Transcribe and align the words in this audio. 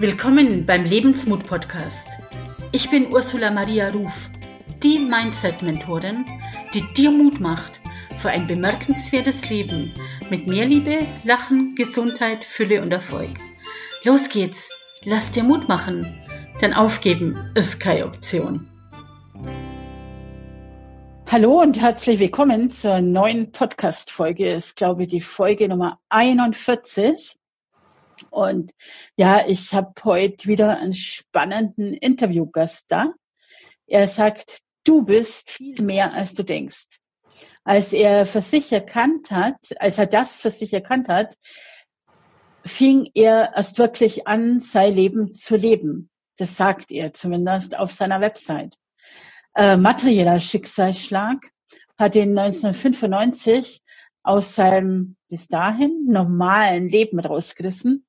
Willkommen 0.00 0.64
beim 0.64 0.84
Lebensmut 0.84 1.44
Podcast. 1.44 2.06
Ich 2.70 2.88
bin 2.88 3.12
Ursula 3.12 3.50
Maria 3.50 3.88
Ruf, 3.90 4.30
die 4.80 5.00
Mindset-Mentorin, 5.00 6.24
die 6.72 6.84
dir 6.94 7.10
Mut 7.10 7.40
macht 7.40 7.80
für 8.16 8.28
ein 8.28 8.46
bemerkenswertes 8.46 9.50
Leben 9.50 9.92
mit 10.30 10.46
mehr 10.46 10.66
Liebe, 10.66 11.04
Lachen, 11.24 11.74
Gesundheit, 11.74 12.44
Fülle 12.44 12.80
und 12.80 12.92
Erfolg. 12.92 13.38
Los 14.04 14.28
geht's, 14.28 14.70
lass 15.02 15.32
dir 15.32 15.42
Mut 15.42 15.68
machen, 15.68 16.16
denn 16.62 16.74
aufgeben 16.74 17.50
ist 17.56 17.80
keine 17.80 18.06
Option. 18.06 18.70
Hallo 21.26 21.60
und 21.60 21.80
herzlich 21.80 22.20
willkommen 22.20 22.70
zur 22.70 23.00
neuen 23.00 23.50
Podcast-Folge. 23.50 24.48
Ist, 24.52 24.76
glaube 24.76 25.02
ich, 25.02 25.08
die 25.08 25.20
Folge 25.20 25.68
Nummer 25.68 25.98
41. 26.08 27.37
Und 28.30 28.72
ja, 29.16 29.46
ich 29.46 29.72
habe 29.74 29.92
heute 30.04 30.48
wieder 30.48 30.78
einen 30.78 30.94
spannenden 30.94 31.94
Interviewgast 31.94 32.86
da. 32.88 33.12
Er 33.86 34.08
sagt, 34.08 34.60
du 34.84 35.04
bist 35.04 35.50
viel 35.50 35.82
mehr, 35.82 36.12
als 36.12 36.34
du 36.34 36.42
denkst. 36.42 36.98
Als 37.64 37.92
er 37.92 38.26
für 38.26 38.40
sich 38.40 38.72
erkannt 38.72 39.30
hat, 39.30 39.56
als 39.78 39.98
er 39.98 40.06
das 40.06 40.40
für 40.40 40.50
sich 40.50 40.72
erkannt 40.72 41.08
hat, 41.08 41.36
fing 42.64 43.10
er 43.14 43.52
erst 43.56 43.78
wirklich 43.78 44.26
an, 44.26 44.60
sein 44.60 44.94
Leben 44.94 45.34
zu 45.34 45.56
leben. 45.56 46.10
Das 46.36 46.56
sagt 46.56 46.90
er 46.90 47.12
zumindest 47.12 47.76
auf 47.76 47.92
seiner 47.92 48.20
Website. 48.20 48.76
Äh, 49.54 49.76
materieller 49.76 50.38
Schicksalsschlag 50.38 51.50
hat 51.98 52.14
ihn 52.14 52.38
1995 52.38 53.82
aus 54.22 54.54
seinem 54.54 55.16
bis 55.28 55.48
dahin 55.48 56.06
normalen 56.06 56.88
Leben 56.88 57.18
rausgerissen 57.18 58.06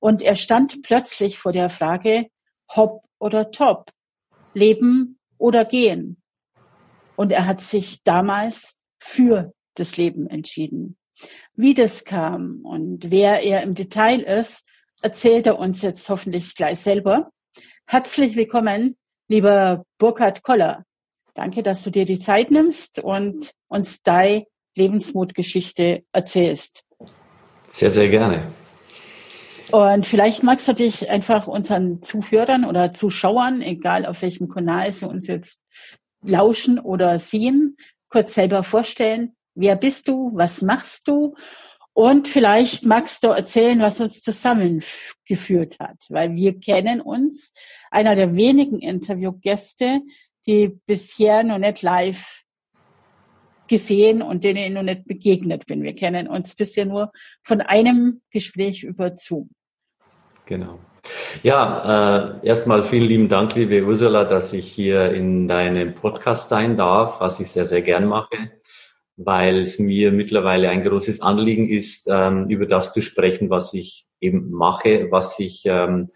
und 0.00 0.22
er 0.22 0.34
stand 0.34 0.82
plötzlich 0.82 1.38
vor 1.38 1.52
der 1.52 1.70
Frage, 1.70 2.26
hopp 2.74 3.04
oder 3.18 3.50
top, 3.50 3.90
leben 4.54 5.18
oder 5.38 5.64
gehen. 5.64 6.22
Und 7.16 7.32
er 7.32 7.46
hat 7.46 7.60
sich 7.60 8.02
damals 8.02 8.76
für 9.00 9.52
das 9.74 9.96
Leben 9.96 10.26
entschieden. 10.26 10.96
Wie 11.54 11.74
das 11.74 12.04
kam 12.04 12.60
und 12.64 13.10
wer 13.10 13.42
er 13.42 13.62
im 13.62 13.74
Detail 13.74 14.20
ist, 14.20 14.64
erzählt 15.02 15.46
er 15.46 15.58
uns 15.58 15.82
jetzt 15.82 16.08
hoffentlich 16.08 16.54
gleich 16.54 16.78
selber. 16.80 17.30
Herzlich 17.86 18.36
willkommen, 18.36 18.96
lieber 19.28 19.84
Burkhard 19.98 20.42
Koller. 20.42 20.84
Danke, 21.34 21.62
dass 21.62 21.82
du 21.84 21.90
dir 21.90 22.04
die 22.04 22.18
Zeit 22.18 22.50
nimmst 22.50 22.98
und 22.98 23.52
uns 23.68 24.02
deine 24.02 24.46
Lebensmutgeschichte 24.74 26.04
erzählst. 26.12 26.84
Sehr, 27.68 27.90
sehr 27.90 28.08
gerne. 28.08 28.52
Und 29.72 30.06
vielleicht 30.06 30.42
magst 30.42 30.68
du 30.68 30.74
dich 30.74 31.10
einfach 31.10 31.46
unseren 31.46 32.02
Zuhörern 32.02 32.64
oder 32.64 32.92
Zuschauern, 32.92 33.62
egal 33.62 34.06
auf 34.06 34.22
welchem 34.22 34.48
Kanal 34.48 34.92
sie 34.92 35.08
uns 35.08 35.26
jetzt 35.26 35.62
lauschen 36.22 36.78
oder 36.78 37.18
sehen, 37.18 37.76
kurz 38.08 38.34
selber 38.34 38.62
vorstellen. 38.62 39.34
Wer 39.54 39.76
bist 39.76 40.08
du? 40.08 40.30
Was 40.34 40.62
machst 40.62 41.08
du? 41.08 41.34
Und 41.92 42.28
vielleicht 42.28 42.84
magst 42.84 43.24
du 43.24 43.28
erzählen, 43.28 43.80
was 43.80 44.00
uns 44.00 44.20
zusammengeführt 44.20 45.78
hat, 45.80 45.96
weil 46.10 46.34
wir 46.34 46.60
kennen 46.60 47.00
uns. 47.00 47.52
Einer 47.90 48.14
der 48.14 48.36
wenigen 48.36 48.80
Interviewgäste, 48.80 50.00
die 50.46 50.78
bisher 50.86 51.42
noch 51.42 51.58
nicht 51.58 51.80
live 51.80 52.42
gesehen 53.68 54.22
und 54.22 54.44
denen 54.44 54.58
ich 54.58 54.70
noch 54.70 54.82
nicht 54.82 55.06
begegnet 55.06 55.66
bin. 55.66 55.82
Wir 55.82 55.94
kennen 55.94 56.28
uns 56.28 56.54
bisher 56.54 56.86
nur 56.86 57.12
von 57.42 57.60
einem 57.60 58.20
Gespräch 58.30 58.84
über 58.84 59.16
Zoom. 59.16 59.50
Genau. 60.46 60.78
Ja, 61.42 62.40
äh, 62.40 62.46
erstmal 62.46 62.82
vielen 62.82 63.08
lieben 63.08 63.28
Dank, 63.28 63.54
liebe 63.54 63.84
Ursula, 63.84 64.24
dass 64.24 64.52
ich 64.52 64.70
hier 64.70 65.12
in 65.12 65.48
deinem 65.48 65.94
Podcast 65.94 66.48
sein 66.48 66.76
darf, 66.76 67.20
was 67.20 67.38
ich 67.40 67.48
sehr, 67.48 67.64
sehr 67.64 67.82
gern 67.82 68.06
mache, 68.06 68.50
weil 69.16 69.60
es 69.60 69.78
mir 69.78 70.12
mittlerweile 70.12 70.68
ein 70.68 70.82
großes 70.82 71.20
Anliegen 71.20 71.68
ist, 71.68 72.08
ähm, 72.10 72.48
über 72.48 72.66
das 72.66 72.92
zu 72.92 73.02
sprechen, 73.02 73.50
was 73.50 73.72
ich 73.74 74.06
eben 74.20 74.50
mache, 74.50 75.08
was 75.10 75.38
ich, 75.38 75.62
ähm, 75.66 76.08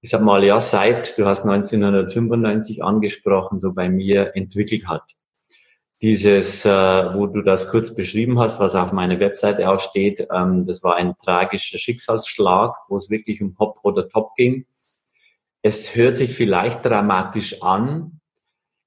ich 0.00 0.10
sag 0.10 0.22
mal, 0.22 0.44
ja, 0.44 0.60
seit, 0.60 1.18
du 1.18 1.24
hast 1.24 1.44
1995 1.44 2.82
angesprochen, 2.84 3.60
so 3.60 3.72
bei 3.72 3.88
mir 3.88 4.36
entwickelt 4.36 4.86
hat 4.86 5.02
dieses, 6.02 6.64
äh, 6.64 6.68
wo 6.68 7.28
du 7.28 7.42
das 7.42 7.68
kurz 7.70 7.94
beschrieben 7.94 8.40
hast, 8.40 8.58
was 8.58 8.74
auf 8.74 8.92
meiner 8.92 9.20
Webseite 9.20 9.68
auch 9.70 9.78
steht, 9.78 10.26
ähm, 10.34 10.66
das 10.66 10.82
war 10.82 10.96
ein 10.96 11.14
tragischer 11.16 11.78
Schicksalsschlag, 11.78 12.74
wo 12.88 12.96
es 12.96 13.08
wirklich 13.08 13.40
um 13.40 13.56
Hop 13.60 13.78
oder 13.84 14.08
Top 14.08 14.34
ging. 14.34 14.66
Es 15.62 15.94
hört 15.94 16.16
sich 16.16 16.34
vielleicht 16.34 16.84
dramatisch 16.84 17.62
an. 17.62 18.20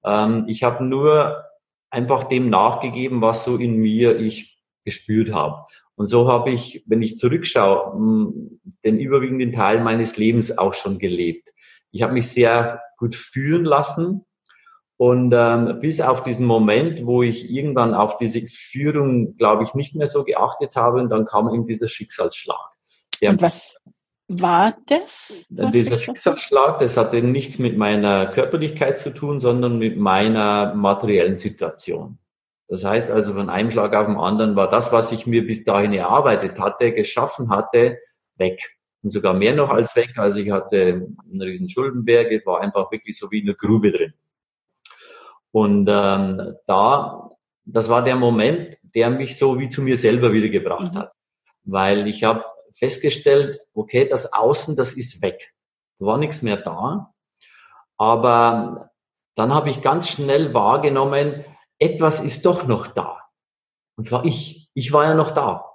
Ähm, 0.03 0.45
ich 0.47 0.63
habe 0.63 0.83
nur 0.83 1.45
einfach 1.89 2.25
dem 2.25 2.49
nachgegeben, 2.49 3.21
was 3.21 3.45
so 3.45 3.57
in 3.57 3.77
mir 3.77 4.19
ich 4.19 4.59
gespürt 4.83 5.31
habe. 5.31 5.65
Und 5.95 6.07
so 6.07 6.27
habe 6.27 6.51
ich, 6.51 6.83
wenn 6.87 7.01
ich 7.01 7.17
zurückschaue, 7.17 7.93
hm, 7.93 8.59
den 8.83 8.99
überwiegenden 8.99 9.53
Teil 9.53 9.81
meines 9.81 10.17
Lebens 10.17 10.57
auch 10.57 10.73
schon 10.73 10.99
gelebt. 10.99 11.49
Ich 11.91 12.01
habe 12.03 12.13
mich 12.13 12.27
sehr 12.27 12.81
gut 12.97 13.15
führen 13.15 13.63
lassen 13.63 14.25
und 14.97 15.33
ähm, 15.35 15.79
bis 15.79 16.01
auf 16.01 16.23
diesen 16.23 16.45
Moment, 16.45 17.05
wo 17.05 17.23
ich 17.23 17.49
irgendwann 17.49 17.93
auf 17.93 18.17
diese 18.17 18.41
Führung, 18.47 19.35
glaube 19.37 19.63
ich, 19.63 19.73
nicht 19.73 19.95
mehr 19.95 20.07
so 20.07 20.23
geachtet 20.23 20.75
habe, 20.75 20.99
und 20.99 21.09
dann 21.09 21.25
kam 21.25 21.53
eben 21.53 21.67
dieser 21.67 21.87
Schicksalsschlag. 21.87 22.71
und 23.31 23.41
was, 23.41 23.75
war 24.27 24.75
das? 24.88 25.45
Dieser 25.50 25.98
Schicksalsschlag, 25.98 26.80
das 26.80 26.98
hatte 26.98 27.22
nichts 27.22 27.60
mit 27.60 27.77
meiner 27.77 28.27
Körperlichkeit 28.27 28.98
zu 28.98 29.13
tun, 29.13 29.39
sondern 29.39 29.77
mit 29.77 29.98
meiner 29.98 30.74
materiellen 30.74 31.38
Situation. 31.38 32.18
Das 32.68 32.83
heißt 32.83 33.12
also, 33.12 33.33
von 33.33 33.50
einem 33.50 33.69
Schlag 33.69 33.95
auf 33.95 34.07
den 34.07 34.18
anderen 34.18 34.56
war 34.56 34.69
das, 34.69 34.92
was 34.92 35.12
ich 35.12 35.27
mir 35.27 35.45
bis 35.45 35.63
dahin 35.63 35.94
erarbeitet 35.94 36.60
hatte, 36.60 36.92
geschaffen 36.92 37.50
hatte, 37.50 38.00
weg. 38.38 38.75
und 39.04 39.12
sogar 39.12 39.36
mehr 39.36 39.54
noch 39.54 39.69
als 39.69 39.95
weg. 39.95 40.18
Also 40.18 40.39
ich 40.39 40.50
hatte 40.50 41.07
einen 41.31 41.42
riesen 41.42 41.69
Schuldenberg, 41.69 42.45
war 42.48 42.62
einfach 42.62 42.92
wirklich 42.92 43.19
so 43.19 43.30
wie 43.30 43.44
eine 43.44 43.54
Grube 43.54 43.92
drin. 43.92 44.13
Und 45.51 45.88
ähm, 45.89 46.56
da, 46.66 47.31
das 47.66 47.89
war 47.89 48.04
der 48.04 48.16
Moment, 48.16 48.78
der 48.81 49.12
mich 49.12 49.38
so 49.38 49.60
wie 49.60 49.69
zu 49.69 49.83
mir 49.83 49.95
selber 49.95 50.33
wieder 50.33 50.50
gebracht 50.50 50.95
mhm. 50.95 50.98
hat. 50.98 51.12
Weil 51.63 52.07
ich 52.07 52.24
habe 52.24 52.44
festgestellt, 52.77 53.60
okay, 53.74 54.07
das 54.07 54.33
Außen, 54.33 54.75
das 54.75 54.94
ist 54.94 55.22
weg. 55.22 55.54
Da 56.00 56.06
war 56.06 56.18
nichts 56.18 56.42
mehr 56.42 56.57
da. 56.57 57.13
Aber 57.98 58.92
dann 59.36 59.54
habe 59.54 59.69
ich 59.69 59.81
ganz 59.81 60.10
schnell 60.10 60.54
wahrgenommen, 60.54 61.45
etwas 61.80 62.22
ist 62.22 62.45
doch 62.45 62.68
noch 62.68 62.88
da. 62.88 63.19
Und 63.98 64.04
zwar 64.04 64.25
ich. 64.25 64.69
Ich 64.74 64.92
war 64.92 65.06
ja 65.06 65.13
noch 65.13 65.31
da. 65.31 65.72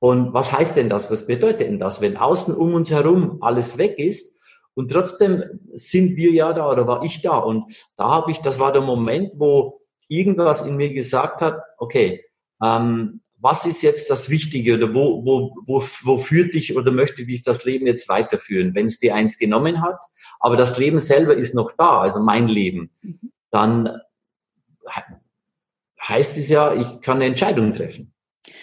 Und 0.00 0.32
was 0.32 0.52
heißt 0.52 0.76
denn 0.76 0.90
das? 0.90 1.10
Was 1.10 1.26
bedeutet 1.26 1.60
denn 1.60 1.78
das? 1.78 2.00
Wenn 2.00 2.16
außen 2.16 2.54
um 2.54 2.74
uns 2.74 2.90
herum 2.90 3.38
alles 3.40 3.78
weg 3.78 3.98
ist 3.98 4.38
und 4.74 4.92
trotzdem 4.92 5.42
sind 5.72 6.16
wir 6.16 6.30
ja 6.30 6.52
da 6.52 6.70
oder 6.70 6.86
war 6.86 7.02
ich 7.02 7.22
da? 7.22 7.38
Und 7.38 7.84
da 7.96 8.08
habe 8.10 8.30
ich, 8.30 8.38
das 8.38 8.60
war 8.60 8.72
der 8.72 8.82
Moment, 8.82 9.32
wo 9.36 9.80
irgendwas 10.08 10.64
in 10.64 10.76
mir 10.76 10.92
gesagt 10.92 11.42
hat, 11.42 11.62
okay, 11.78 12.24
ähm, 12.62 13.22
was 13.40 13.66
ist 13.66 13.82
jetzt 13.82 14.10
das 14.10 14.30
Wichtige 14.30 14.74
oder 14.74 14.94
wo, 14.94 15.24
wo, 15.24 15.54
wo, 15.66 15.82
wo 16.02 16.16
führt 16.16 16.54
dich 16.54 16.76
oder 16.76 16.90
möchte 16.90 17.24
dich 17.24 17.42
das 17.42 17.64
Leben 17.64 17.86
jetzt 17.86 18.08
weiterführen? 18.08 18.74
Wenn 18.74 18.86
es 18.86 18.98
dir 18.98 19.14
eins 19.14 19.38
genommen 19.38 19.80
hat, 19.82 20.00
aber 20.40 20.56
das 20.56 20.78
Leben 20.78 20.98
selber 20.98 21.34
ist 21.34 21.54
noch 21.54 21.72
da, 21.76 22.00
also 22.00 22.20
mein 22.20 22.48
Leben, 22.48 22.90
mhm. 23.02 23.32
dann 23.50 24.00
heißt 26.02 26.36
es 26.36 26.48
ja, 26.48 26.74
ich 26.74 27.00
kann 27.00 27.16
eine 27.18 27.26
Entscheidung 27.26 27.74
treffen. 27.74 28.12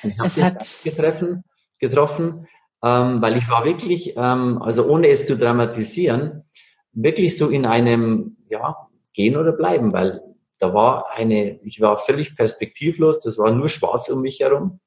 Und 0.03 0.11
ich 0.11 0.19
habe 0.19 0.57
getroffen, 0.83 1.43
getroffen 1.79 2.47
ähm, 2.83 3.21
weil 3.21 3.37
ich 3.37 3.49
war 3.49 3.65
wirklich, 3.65 4.13
ähm, 4.15 4.61
also 4.61 4.87
ohne 4.87 5.07
es 5.07 5.25
zu 5.25 5.37
dramatisieren, 5.37 6.43
wirklich 6.91 7.37
so 7.37 7.49
in 7.49 7.65
einem, 7.65 8.37
ja, 8.49 8.75
gehen 9.13 9.37
oder 9.37 9.53
bleiben, 9.53 9.93
weil 9.93 10.21
da 10.59 10.73
war 10.73 11.11
eine, 11.11 11.59
ich 11.63 11.81
war 11.81 11.97
völlig 11.97 12.35
perspektivlos, 12.35 13.23
das 13.23 13.37
war 13.37 13.51
nur 13.51 13.69
schwarz 13.69 14.09
um 14.09 14.21
mich 14.21 14.39
herum. 14.39 14.79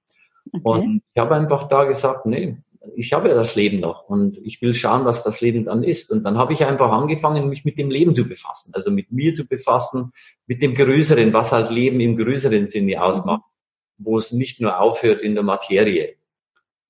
Okay. 0.53 0.63
Und 0.65 1.03
ich 1.15 1.21
habe 1.21 1.35
einfach 1.35 1.69
da 1.69 1.85
gesagt, 1.85 2.27
nee, 2.27 2.57
ich 2.97 3.13
habe 3.13 3.29
ja 3.29 3.35
das 3.35 3.55
Leben 3.55 3.81
noch 3.81 4.09
und 4.09 4.39
ich 4.39 4.63
will 4.63 4.73
schauen, 4.75 5.05
was 5.05 5.23
das 5.23 5.41
Leben 5.41 5.65
dann 5.65 5.83
ist. 5.83 6.11
Und 6.11 6.25
dann 6.25 6.39
habe 6.39 6.53
ich 6.53 6.65
einfach 6.65 6.91
angefangen, 6.91 7.49
mich 7.49 7.65
mit 7.65 7.79
dem 7.79 7.91
Leben 7.91 8.15
zu 8.15 8.27
befassen, 8.27 8.73
also 8.75 8.91
mit 8.91 9.13
mir 9.13 9.35
zu 9.35 9.47
befassen, 9.47 10.13
mit 10.47 10.63
dem 10.63 10.75
Größeren, 10.75 11.33
was 11.33 11.53
halt 11.53 11.71
Leben 11.71 12.01
im 12.01 12.17
größeren 12.17 12.67
Sinne 12.67 13.03
ausmacht, 13.03 13.43
mhm. 13.99 14.05
wo 14.05 14.17
es 14.17 14.33
nicht 14.33 14.61
nur 14.61 14.81
aufhört 14.81 15.21
in 15.21 15.35
der 15.35 15.45
Materie. 15.45 16.17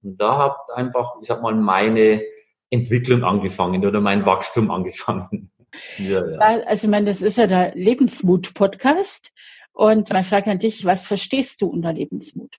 Und 0.02 0.20
da 0.20 0.38
hat 0.38 0.56
einfach, 0.74 1.16
ich 1.20 1.26
sag 1.26 1.42
mal, 1.42 1.54
meine 1.54 2.22
Entwicklung 2.70 3.24
angefangen 3.24 3.84
oder 3.84 4.00
mein 4.00 4.26
Wachstum 4.26 4.70
angefangen. 4.70 5.50
Ja, 5.98 6.28
ja. 6.28 6.38
Also 6.38 6.86
ich 6.86 6.90
meine, 6.90 7.06
das 7.06 7.22
ist 7.22 7.38
ja 7.38 7.46
der 7.46 7.74
Lebensmut-Podcast. 7.74 9.32
Und 9.72 10.10
meine 10.10 10.24
Frage 10.24 10.50
an 10.50 10.58
dich, 10.58 10.84
was 10.84 11.06
verstehst 11.06 11.62
du 11.62 11.66
unter 11.68 11.92
Lebensmut? 11.92 12.56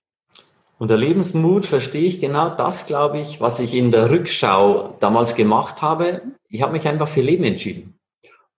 Unter 0.78 0.96
Lebensmut 0.96 1.66
verstehe 1.66 2.06
ich 2.06 2.20
genau 2.20 2.56
das, 2.56 2.86
glaube 2.86 3.20
ich, 3.20 3.40
was 3.42 3.60
ich 3.60 3.74
in 3.74 3.92
der 3.92 4.10
Rückschau 4.10 4.96
damals 5.00 5.34
gemacht 5.34 5.82
habe. 5.82 6.22
Ich 6.48 6.62
habe 6.62 6.72
mich 6.72 6.88
einfach 6.88 7.08
für 7.08 7.20
Leben 7.20 7.44
entschieden. 7.44 7.98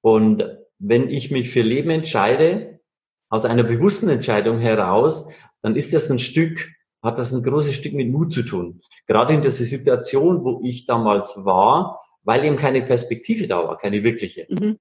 Und 0.01 0.45
wenn 0.79 1.09
ich 1.09 1.33
mich 1.33 1.51
für 1.51 1.63
Leben 1.63 1.91
entscheide, 1.91 2.81
aus 3.29 3.45
einer 3.45 3.65
bewussten 3.65 4.09
Entscheidung 4.09 4.59
heraus, 4.59 5.27
dann 5.63 5.75
ist 5.75 5.95
das 5.95 6.11
ein 6.11 6.19
Stück, 6.19 6.71
hat 7.03 7.19
das 7.19 7.33
ein 7.33 7.43
großes 7.43 7.75
Stück 7.75 7.95
mit 7.95 8.11
Mut 8.11 8.33
zu 8.33 8.43
tun. 8.43 8.83
Gerade 9.07 9.35
in 9.35 9.43
dieser 9.43 9.65
Situation, 9.65 10.45
wo 10.45 10.61
ich 10.63 10.87
damals 10.87 11.33
war, 11.45 12.02
weil 12.25 12.45
eben 12.45 12.57
keine 12.57 12.83
Perspektive 12.83 13.49
da 13.49 13.59
war, 13.59 13.79
keine 13.79 14.03
wirkliche. 14.03 14.47
Mhm. 14.49 14.79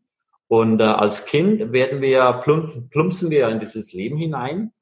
Und 0.48 0.82
äh, 0.82 0.84
als 0.84 1.26
Kind 1.26 1.72
werden 1.72 2.02
wir 2.02 2.42
plump, 2.44 2.90
plumpsen 2.90 3.30
wir 3.30 3.48
in 3.48 3.60
dieses 3.60 3.94
Leben 3.94 4.18
hinein. 4.18 4.74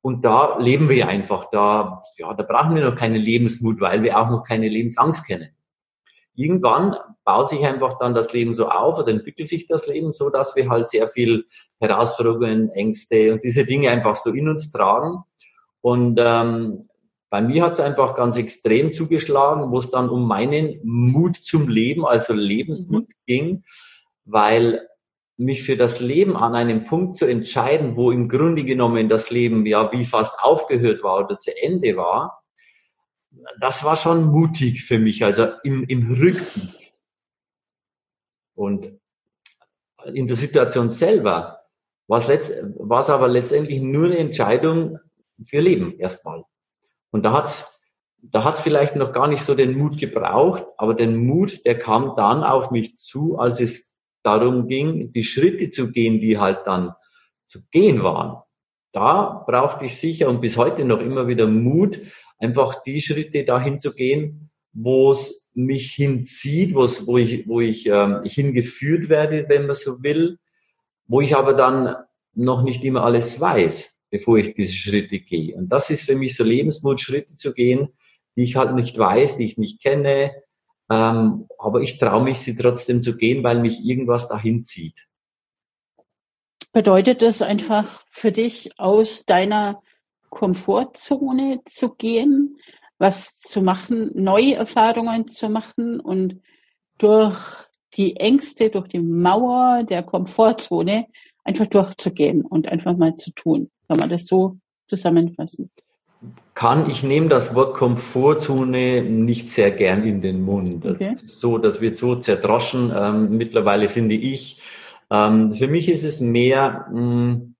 Und 0.00 0.24
da 0.24 0.58
leben 0.58 0.88
wir 0.88 1.08
einfach. 1.08 1.50
Da, 1.50 2.02
ja, 2.16 2.32
da 2.32 2.42
brauchen 2.42 2.74
wir 2.74 2.82
noch 2.82 2.96
keine 2.96 3.18
Lebensmut, 3.18 3.80
weil 3.80 4.02
wir 4.02 4.18
auch 4.18 4.30
noch 4.30 4.42
keine 4.42 4.68
Lebensangst 4.68 5.26
kennen. 5.26 5.50
Irgendwann 6.34 6.96
baut 7.24 7.48
sich 7.48 7.66
einfach 7.66 7.98
dann 7.98 8.14
das 8.14 8.32
Leben 8.32 8.54
so 8.54 8.68
auf 8.68 8.98
oder 8.98 9.08
entwickelt 9.08 9.48
sich 9.48 9.66
das 9.66 9.86
Leben 9.86 10.12
so, 10.12 10.30
dass 10.30 10.56
wir 10.56 10.70
halt 10.70 10.88
sehr 10.88 11.08
viel 11.08 11.44
Herausforderungen, 11.80 12.70
Ängste 12.70 13.32
und 13.34 13.44
diese 13.44 13.66
Dinge 13.66 13.90
einfach 13.90 14.16
so 14.16 14.30
in 14.30 14.48
uns 14.48 14.70
tragen. 14.70 15.24
Und 15.80 16.18
ähm, 16.22 16.87
bei 17.30 17.42
mir 17.42 17.62
hat 17.62 17.74
es 17.74 17.80
einfach 17.80 18.14
ganz 18.14 18.36
extrem 18.36 18.92
zugeschlagen, 18.92 19.70
wo 19.70 19.78
es 19.78 19.90
dann 19.90 20.08
um 20.08 20.26
meinen 20.26 20.80
Mut 20.82 21.36
zum 21.36 21.68
Leben, 21.68 22.06
also 22.06 22.32
Lebensmut 22.32 23.08
mhm. 23.08 23.26
ging, 23.26 23.64
weil 24.24 24.88
mich 25.36 25.62
für 25.62 25.76
das 25.76 26.00
Leben 26.00 26.36
an 26.36 26.54
einem 26.54 26.84
Punkt 26.84 27.14
zu 27.16 27.26
entscheiden, 27.26 27.96
wo 27.96 28.10
im 28.10 28.28
Grunde 28.28 28.64
genommen 28.64 29.08
das 29.08 29.30
Leben 29.30 29.66
ja 29.66 29.92
wie 29.92 30.04
fast 30.04 30.40
aufgehört 30.40 31.02
war 31.02 31.24
oder 31.24 31.36
zu 31.36 31.52
Ende 31.62 31.96
war, 31.96 32.42
das 33.60 33.84
war 33.84 33.94
schon 33.94 34.26
mutig 34.26 34.84
für 34.84 34.98
mich, 34.98 35.24
also 35.24 35.48
im, 35.62 35.84
im 35.84 36.10
Rückblick. 36.10 36.92
Und 38.54 38.98
in 40.12 40.26
der 40.26 40.36
Situation 40.36 40.90
selber 40.90 41.60
war 42.08 42.18
es 42.18 43.10
aber 43.10 43.28
letztendlich 43.28 43.80
nur 43.80 44.06
eine 44.06 44.18
Entscheidung 44.18 44.98
für 45.44 45.60
Leben 45.60 45.98
erstmal. 46.00 46.44
Und 47.10 47.24
da 47.24 47.32
hat's 47.32 47.78
da 48.22 48.44
hat's 48.44 48.60
vielleicht 48.60 48.96
noch 48.96 49.12
gar 49.12 49.28
nicht 49.28 49.42
so 49.42 49.54
den 49.54 49.76
Mut 49.76 49.98
gebraucht, 49.98 50.64
aber 50.76 50.94
den 50.94 51.16
Mut, 51.16 51.64
der 51.64 51.78
kam 51.78 52.14
dann 52.16 52.42
auf 52.42 52.70
mich 52.70 52.96
zu, 52.96 53.38
als 53.38 53.60
es 53.60 53.94
darum 54.22 54.66
ging, 54.66 55.12
die 55.12 55.24
Schritte 55.24 55.70
zu 55.70 55.90
gehen, 55.92 56.20
die 56.20 56.38
halt 56.38 56.66
dann 56.66 56.92
zu 57.46 57.60
gehen 57.70 58.02
waren. 58.02 58.42
Da 58.92 59.44
brauchte 59.46 59.86
ich 59.86 59.96
sicher 59.96 60.28
und 60.28 60.40
bis 60.40 60.56
heute 60.56 60.84
noch 60.84 61.00
immer 61.00 61.28
wieder 61.28 61.46
Mut, 61.46 62.00
einfach 62.38 62.82
die 62.82 63.00
Schritte 63.00 63.44
dahin 63.44 63.78
zu 63.78 63.94
gehen, 63.94 64.50
wo 64.72 65.12
es 65.12 65.50
mich 65.54 65.92
hinzieht, 65.92 66.74
wo 66.74 66.84
es, 66.84 67.06
wo 67.06 67.18
ich, 67.18 67.46
wo 67.48 67.60
ich 67.60 67.86
ähm, 67.86 68.22
hingeführt 68.24 69.08
werde, 69.08 69.48
wenn 69.48 69.66
man 69.66 69.76
so 69.76 70.02
will, 70.02 70.38
wo 71.06 71.20
ich 71.20 71.36
aber 71.36 71.54
dann 71.54 71.96
noch 72.34 72.62
nicht 72.62 72.84
immer 72.84 73.04
alles 73.04 73.40
weiß 73.40 73.97
bevor 74.10 74.38
ich 74.38 74.54
diese 74.54 74.74
Schritte 74.74 75.18
gehe. 75.18 75.54
Und 75.54 75.68
das 75.68 75.90
ist 75.90 76.04
für 76.04 76.16
mich 76.16 76.36
so 76.36 76.44
Lebensmut, 76.44 77.00
Schritte 77.00 77.36
zu 77.36 77.52
gehen, 77.52 77.88
die 78.36 78.44
ich 78.44 78.56
halt 78.56 78.74
nicht 78.74 78.96
weiß, 78.96 79.36
die 79.36 79.44
ich 79.44 79.58
nicht 79.58 79.82
kenne, 79.82 80.32
ähm, 80.90 81.46
aber 81.58 81.80
ich 81.80 81.98
traue 81.98 82.24
mich, 82.24 82.38
sie 82.38 82.54
trotzdem 82.54 83.02
zu 83.02 83.16
gehen, 83.16 83.42
weil 83.44 83.60
mich 83.60 83.84
irgendwas 83.84 84.28
dahin 84.28 84.64
zieht. 84.64 85.06
Bedeutet 86.72 87.22
das 87.22 87.42
einfach 87.42 88.04
für 88.10 88.32
dich, 88.32 88.78
aus 88.78 89.24
deiner 89.24 89.82
Komfortzone 90.30 91.60
zu 91.64 91.94
gehen, 91.94 92.58
was 92.98 93.40
zu 93.40 93.62
machen, 93.62 94.10
neue 94.14 94.54
Erfahrungen 94.54 95.28
zu 95.28 95.48
machen 95.48 96.00
und 96.00 96.40
durch 96.98 97.38
die 97.94 98.16
Ängste, 98.16 98.70
durch 98.70 98.88
die 98.88 99.00
Mauer 99.00 99.84
der 99.84 100.02
Komfortzone 100.02 101.06
einfach 101.44 101.66
durchzugehen 101.66 102.42
und 102.42 102.68
einfach 102.68 102.96
mal 102.96 103.16
zu 103.16 103.30
tun? 103.32 103.70
Kann 103.88 103.98
man 103.98 104.08
das 104.08 104.26
so 104.26 104.58
zusammenfassen? 104.86 105.70
Kann, 106.54 106.90
ich 106.90 107.02
nehme 107.02 107.28
das 107.28 107.54
Wort 107.54 107.74
Komfortzone 107.74 109.02
nicht 109.02 109.48
sehr 109.48 109.70
gern 109.70 110.02
in 110.02 110.20
den 110.20 110.42
Mund. 110.42 110.84
Okay. 110.84 111.10
Das 111.10 111.22
ist 111.22 111.40
so, 111.40 111.58
das 111.58 111.80
wird 111.80 111.96
so 111.96 112.16
zerdroschen. 112.16 112.92
Ähm, 112.94 113.36
mittlerweile 113.36 113.88
finde 113.88 114.16
ich, 114.16 114.60
ähm, 115.10 115.52
für 115.52 115.68
mich 115.68 115.88
ist 115.88 116.04
es 116.04 116.20
mehr 116.20 116.88
mh, 116.92 117.00
hm, 117.00 117.54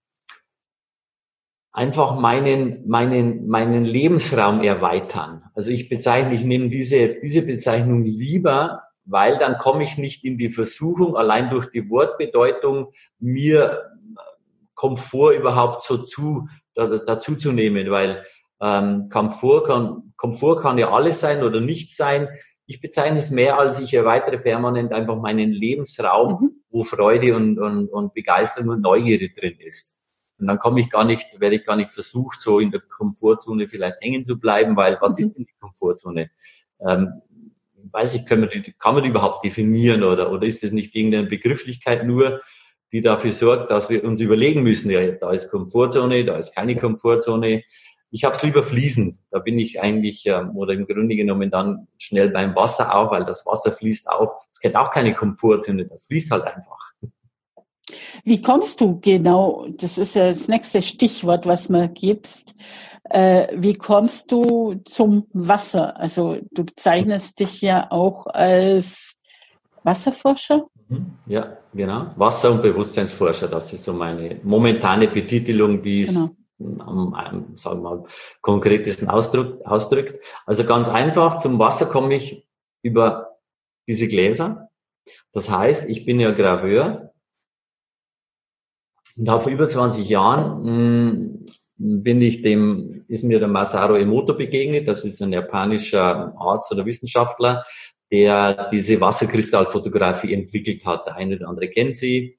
einfach 1.72 2.18
meinen, 2.18 2.88
meinen, 2.88 3.46
meinen 3.46 3.84
Lebensraum 3.84 4.62
erweitern. 4.64 5.44
Also 5.54 5.70
ich 5.70 5.88
bezeichne, 5.88 6.34
ich 6.34 6.42
nehme 6.42 6.68
diese, 6.68 7.20
diese 7.22 7.42
Bezeichnung 7.42 8.04
lieber, 8.04 8.82
weil 9.04 9.38
dann 9.38 9.58
komme 9.58 9.84
ich 9.84 9.96
nicht 9.96 10.24
in 10.24 10.38
die 10.38 10.50
Versuchung, 10.50 11.16
allein 11.16 11.50
durch 11.50 11.70
die 11.70 11.88
Wortbedeutung 11.88 12.92
mir 13.20 13.92
Komfort 14.78 15.34
überhaupt 15.34 15.82
so 15.82 15.98
zu, 15.98 16.48
da, 16.74 16.86
dazu 16.86 17.34
zu 17.34 17.50
nehmen, 17.50 17.90
weil 17.90 18.24
ähm, 18.60 19.08
Komfort, 19.08 19.64
kann, 19.64 20.12
Komfort 20.16 20.62
kann 20.62 20.78
ja 20.78 20.92
alles 20.92 21.18
sein 21.18 21.42
oder 21.42 21.60
nicht 21.60 21.94
sein. 21.94 22.28
Ich 22.66 22.80
bezeichne 22.80 23.18
es 23.18 23.32
mehr 23.32 23.58
als 23.58 23.80
ich 23.80 23.92
erweitere 23.92 24.38
permanent 24.38 24.92
einfach 24.92 25.16
meinen 25.16 25.50
Lebensraum, 25.50 26.40
mhm. 26.40 26.50
wo 26.70 26.84
Freude 26.84 27.34
und, 27.34 27.58
und, 27.58 27.88
und 27.88 28.14
Begeisterung 28.14 28.68
und 28.68 28.80
Neugierde 28.80 29.30
drin 29.30 29.58
ist. 29.58 29.96
Und 30.38 30.46
dann 30.46 30.60
komme 30.60 30.78
ich 30.78 30.90
gar 30.90 31.04
nicht, 31.04 31.40
werde 31.40 31.56
ich 31.56 31.64
gar 31.64 31.74
nicht 31.74 31.90
versucht, 31.90 32.40
so 32.40 32.60
in 32.60 32.70
der 32.70 32.80
Komfortzone 32.80 33.66
vielleicht 33.66 34.00
hängen 34.00 34.22
zu 34.22 34.38
bleiben, 34.38 34.76
weil 34.76 34.96
was 35.00 35.18
mhm. 35.18 35.24
ist 35.24 35.36
denn 35.36 35.44
die 35.46 35.58
Komfortzone? 35.58 36.30
Ähm, 36.86 37.20
weiß 37.90 38.14
ich, 38.14 38.26
kann 38.26 38.38
man, 38.38 38.50
die, 38.50 38.72
kann 38.78 38.94
man 38.94 39.02
die 39.02 39.10
überhaupt 39.10 39.44
definieren 39.44 40.04
oder, 40.04 40.30
oder 40.30 40.46
ist 40.46 40.62
das 40.62 40.70
nicht 40.70 40.94
irgendeine 40.94 41.26
Begrifflichkeit 41.26 42.06
nur? 42.06 42.42
Die 42.92 43.00
dafür 43.00 43.32
sorgt, 43.32 43.70
dass 43.70 43.90
wir 43.90 44.04
uns 44.04 44.20
überlegen 44.20 44.62
müssen, 44.62 44.90
ja, 44.90 45.10
da 45.12 45.30
ist 45.30 45.50
Komfortzone, 45.50 46.24
da 46.24 46.36
ist 46.36 46.54
keine 46.54 46.76
Komfortzone. 46.76 47.64
Ich 48.10 48.24
habe 48.24 48.34
es 48.34 48.42
lieber 48.42 48.62
fließend. 48.62 49.16
Da 49.30 49.38
bin 49.38 49.58
ich 49.58 49.80
eigentlich, 49.80 50.24
ähm, 50.26 50.56
oder 50.56 50.72
im 50.72 50.86
Grunde 50.86 51.14
genommen 51.14 51.50
dann 51.50 51.88
schnell 51.98 52.30
beim 52.30 52.56
Wasser 52.56 52.94
auch, 52.94 53.10
weil 53.10 53.24
das 53.26 53.44
Wasser 53.44 53.72
fließt 53.72 54.10
auch. 54.10 54.40
Es 54.50 54.60
kennt 54.60 54.76
auch 54.76 54.90
keine 54.90 55.12
Komfortzone, 55.12 55.86
das 55.86 56.06
fließt 56.06 56.30
halt 56.30 56.44
einfach. 56.44 56.92
Wie 58.24 58.40
kommst 58.42 58.80
du 58.80 59.00
genau, 59.00 59.66
das 59.68 59.98
ist 59.98 60.14
ja 60.14 60.28
das 60.28 60.48
nächste 60.48 60.82
Stichwort, 60.82 61.46
was 61.46 61.68
man 61.68 61.92
gibst, 61.94 62.54
äh, 63.04 63.48
wie 63.54 63.74
kommst 63.74 64.30
du 64.30 64.80
zum 64.84 65.26
Wasser? 65.32 65.96
Also 65.96 66.38
du 66.50 66.64
bezeichnest 66.64 67.40
dich 67.40 67.62
ja 67.62 67.90
auch 67.90 68.26
als 68.26 69.16
Wasserforscher? 69.82 70.66
Mhm. 70.88 71.18
Ja, 71.26 71.58
genau. 71.74 72.12
Wasser- 72.16 72.52
und 72.52 72.62
Bewusstseinsforscher, 72.62 73.48
das 73.48 73.72
ist 73.72 73.84
so 73.84 73.92
meine 73.92 74.40
momentane 74.42 75.08
Betitelung, 75.08 75.82
die 75.82 76.02
es 76.02 76.14
genau. 76.58 76.82
am, 76.84 77.14
am, 77.14 77.56
sagen 77.56 77.82
wir 77.82 77.96
mal, 77.96 78.04
konkretesten 78.40 79.08
Ausdruck, 79.08 79.64
ausdrückt. 79.64 80.24
Also 80.46 80.64
ganz 80.64 80.88
einfach, 80.88 81.38
zum 81.38 81.58
Wasser 81.58 81.86
komme 81.86 82.14
ich 82.14 82.46
über 82.82 83.38
diese 83.86 84.08
Gläser. 84.08 84.70
Das 85.32 85.50
heißt, 85.50 85.88
ich 85.88 86.04
bin 86.04 86.20
ja 86.20 86.30
Graveur 86.32 87.12
und 89.16 89.28
habe 89.28 89.42
vor 89.42 89.52
über 89.52 89.68
20 89.68 90.08
Jahren 90.08 90.62
mh, 90.62 91.10
hm, 91.10 91.44
bin 91.78 92.20
ich 92.22 92.42
dem, 92.42 93.04
ist 93.08 93.24
mir 93.24 93.38
der 93.38 93.48
Masaru 93.48 93.94
Emoto 93.94 94.34
begegnet. 94.34 94.88
Das 94.88 95.04
ist 95.04 95.22
ein 95.22 95.32
japanischer 95.32 96.34
Arzt 96.36 96.72
oder 96.72 96.86
Wissenschaftler, 96.86 97.64
der 98.10 98.68
diese 98.70 99.00
Wasserkristallfotografie 99.00 100.32
entwickelt 100.32 100.84
hat. 100.86 101.06
Der 101.06 101.16
eine 101.16 101.36
oder 101.36 101.48
andere 101.48 101.68
kennt 101.68 101.96
sie. 101.96 102.38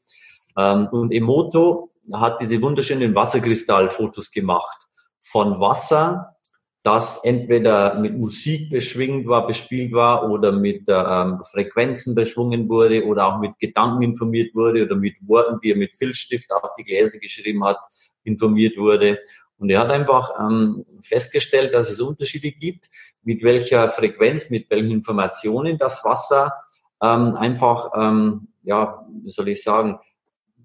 Ähm, 0.58 0.88
und 0.92 1.12
Emoto 1.12 1.92
hat 2.14 2.42
diese 2.42 2.62
wunderschönen 2.62 3.14
Wasserkristallfotos 3.14 4.32
gemacht 4.32 4.78
von 5.20 5.60
Wasser, 5.60 6.36
das 6.82 7.24
entweder 7.24 7.96
mit 8.00 8.18
Musik 8.18 8.70
beschwingt 8.70 9.28
war, 9.28 9.46
bespielt 9.46 9.92
war 9.92 10.30
oder 10.30 10.52
mit 10.52 10.84
ähm, 10.88 11.42
Frequenzen 11.52 12.16
beschwungen 12.16 12.70
wurde 12.70 13.06
oder 13.06 13.28
auch 13.28 13.40
mit 13.40 13.60
Gedanken 13.60 14.02
informiert 14.02 14.56
wurde 14.56 14.86
oder 14.86 14.96
mit 14.96 15.16
Worten, 15.28 15.60
die 15.62 15.72
er 15.72 15.78
mit 15.78 15.96
Filzstift 15.96 16.52
auf 16.52 16.74
die 16.80 16.84
Gläser 16.84 17.20
geschrieben 17.20 17.64
hat, 17.66 17.78
informiert 18.24 18.78
wurde. 18.78 19.20
Und 19.58 19.70
er 19.70 19.82
hat 19.82 19.92
einfach 19.92 20.32
ähm, 20.40 20.86
festgestellt, 21.02 21.74
dass 21.74 21.92
es 21.92 22.00
Unterschiede 22.00 22.52
gibt, 22.52 22.90
mit 23.24 23.44
welcher 23.44 23.90
Frequenz, 23.92 24.50
mit 24.50 24.70
welchen 24.70 24.92
Informationen 24.92 25.78
das 25.78 26.04
Wasser 26.04 26.54
ähm, 27.02 27.36
einfach, 27.36 27.92
ähm, 27.96 28.50
ja, 28.64 29.06
wie 29.24 29.32
soll 29.32 29.50
ich 29.50 29.64
sagen, 29.64 30.00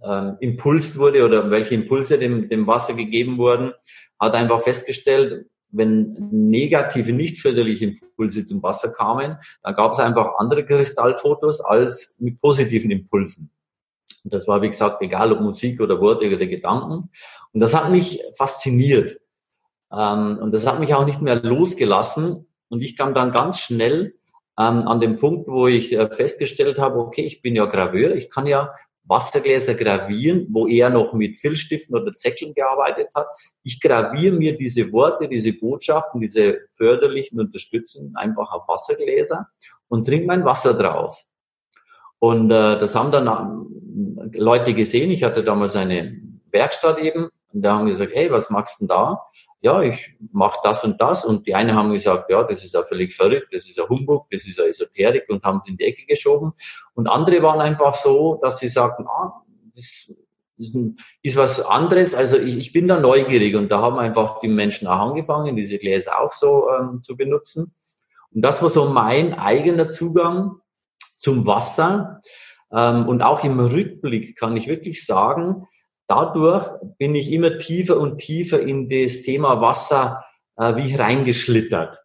ähm, 0.02 0.36
impulst 0.40 0.98
wurde 0.98 1.24
oder 1.24 1.50
welche 1.50 1.74
Impulse 1.74 2.18
dem, 2.18 2.48
dem 2.48 2.66
Wasser 2.66 2.94
gegeben 2.94 3.38
wurden, 3.38 3.72
hat 4.18 4.34
einfach 4.34 4.62
festgestellt, 4.62 5.46
wenn 5.70 6.28
negative, 6.30 7.12
nicht 7.12 7.40
förderliche 7.40 7.86
Impulse 7.86 8.44
zum 8.44 8.62
Wasser 8.62 8.92
kamen, 8.92 9.38
dann 9.62 9.74
gab 9.74 9.92
es 9.92 9.98
einfach 9.98 10.38
andere 10.38 10.64
Kristallfotos 10.64 11.60
als 11.60 12.16
mit 12.20 12.40
positiven 12.40 12.90
Impulsen. 12.90 13.50
Und 14.22 14.32
das 14.32 14.46
war, 14.46 14.62
wie 14.62 14.70
gesagt, 14.70 15.02
egal 15.02 15.32
ob 15.32 15.40
Musik 15.40 15.80
oder 15.80 16.00
Worte 16.00 16.26
oder 16.26 16.46
Gedanken. 16.46 17.10
Und 17.52 17.60
das 17.60 17.74
hat 17.74 17.90
mich 17.90 18.22
fasziniert. 18.36 19.20
Ähm, 19.96 20.38
und 20.38 20.52
das 20.52 20.66
hat 20.66 20.80
mich 20.80 20.94
auch 20.94 21.04
nicht 21.04 21.22
mehr 21.22 21.36
losgelassen. 21.36 22.46
Und 22.68 22.80
ich 22.80 22.96
kam 22.96 23.14
dann 23.14 23.30
ganz 23.30 23.58
schnell 23.58 24.14
ähm, 24.58 24.88
an 24.88 25.00
den 25.00 25.16
Punkt, 25.16 25.48
wo 25.48 25.66
ich 25.66 25.92
äh, 25.92 26.08
festgestellt 26.10 26.78
habe, 26.78 26.98
okay, 26.98 27.22
ich 27.22 27.42
bin 27.42 27.54
ja 27.54 27.66
Graveur, 27.66 28.14
ich 28.14 28.30
kann 28.30 28.46
ja 28.46 28.74
Wassergläser 29.06 29.74
gravieren, 29.74 30.46
wo 30.50 30.66
er 30.66 30.88
noch 30.88 31.12
mit 31.12 31.38
Filzstiften 31.38 31.94
oder 31.94 32.14
Zeckeln 32.14 32.54
gearbeitet 32.54 33.08
hat. 33.14 33.26
Ich 33.62 33.80
graviere 33.80 34.34
mir 34.34 34.56
diese 34.56 34.92
Worte, 34.92 35.28
diese 35.28 35.52
Botschaften, 35.52 36.20
diese 36.20 36.60
förderlichen, 36.72 37.38
unterstützenden 37.38 38.16
einfach 38.16 38.50
auf 38.52 38.66
Wassergläser 38.66 39.48
und 39.88 40.06
trinke 40.06 40.26
mein 40.26 40.44
Wasser 40.44 40.74
draus. 40.74 41.28
Und 42.18 42.50
äh, 42.50 42.78
das 42.78 42.94
haben 42.94 43.10
dann 43.10 43.26
ähm, 43.26 44.30
Leute 44.32 44.72
gesehen. 44.72 45.10
Ich 45.10 45.22
hatte 45.22 45.44
damals 45.44 45.76
eine 45.76 46.18
Werkstatt 46.50 46.98
eben 46.98 47.28
und 47.54 47.62
da 47.62 47.78
haben 47.78 47.86
gesagt, 47.86 48.12
hey, 48.14 48.30
was 48.32 48.50
machst 48.50 48.80
du 48.80 48.86
denn 48.86 48.88
da? 48.88 49.22
Ja, 49.60 49.80
ich 49.80 50.16
mache 50.32 50.58
das 50.64 50.82
und 50.82 51.00
das. 51.00 51.24
Und 51.24 51.46
die 51.46 51.54
einen 51.54 51.74
haben 51.74 51.92
gesagt, 51.92 52.28
ja, 52.28 52.42
das 52.42 52.64
ist 52.64 52.74
ja 52.74 52.82
völlig 52.82 53.14
verrückt, 53.14 53.48
das 53.52 53.68
ist 53.68 53.78
ja 53.78 53.88
Humbug, 53.88 54.26
das 54.30 54.44
ist 54.44 54.58
ja 54.58 54.64
Esoterik 54.64 55.28
und 55.28 55.44
haben 55.44 55.58
es 55.58 55.68
in 55.68 55.76
die 55.76 55.84
Ecke 55.84 56.04
geschoben. 56.04 56.52
Und 56.94 57.06
andere 57.06 57.42
waren 57.42 57.60
einfach 57.60 57.94
so, 57.94 58.40
dass 58.42 58.58
sie 58.58 58.68
sagten, 58.68 59.06
ah, 59.06 59.44
das 59.74 60.10
ist, 60.58 60.76
ist 61.22 61.36
was 61.36 61.64
anderes. 61.64 62.14
Also 62.14 62.38
ich, 62.38 62.56
ich 62.58 62.72
bin 62.72 62.88
da 62.88 62.98
neugierig 62.98 63.54
und 63.54 63.70
da 63.70 63.80
haben 63.80 63.98
einfach 63.98 64.40
die 64.40 64.48
Menschen 64.48 64.88
auch 64.88 65.10
angefangen, 65.10 65.54
diese 65.54 65.78
Gläser 65.78 66.20
auch 66.20 66.30
so 66.30 66.68
ähm, 66.70 67.02
zu 67.02 67.16
benutzen. 67.16 67.72
Und 68.32 68.42
das 68.42 68.62
war 68.62 68.68
so 68.68 68.86
mein 68.86 69.32
eigener 69.32 69.88
Zugang 69.88 70.56
zum 71.18 71.46
Wasser. 71.46 72.20
Ähm, 72.72 73.08
und 73.08 73.22
auch 73.22 73.44
im 73.44 73.60
Rückblick 73.60 74.36
kann 74.36 74.56
ich 74.56 74.66
wirklich 74.66 75.06
sagen, 75.06 75.66
dadurch 76.06 76.68
bin 76.98 77.14
ich 77.14 77.32
immer 77.32 77.58
tiefer 77.58 77.98
und 77.98 78.18
tiefer 78.18 78.60
in 78.60 78.88
das 78.88 79.22
Thema 79.22 79.60
Wasser 79.60 80.24
äh, 80.56 80.76
wie 80.76 80.94
reingeschlittert. 80.94 82.00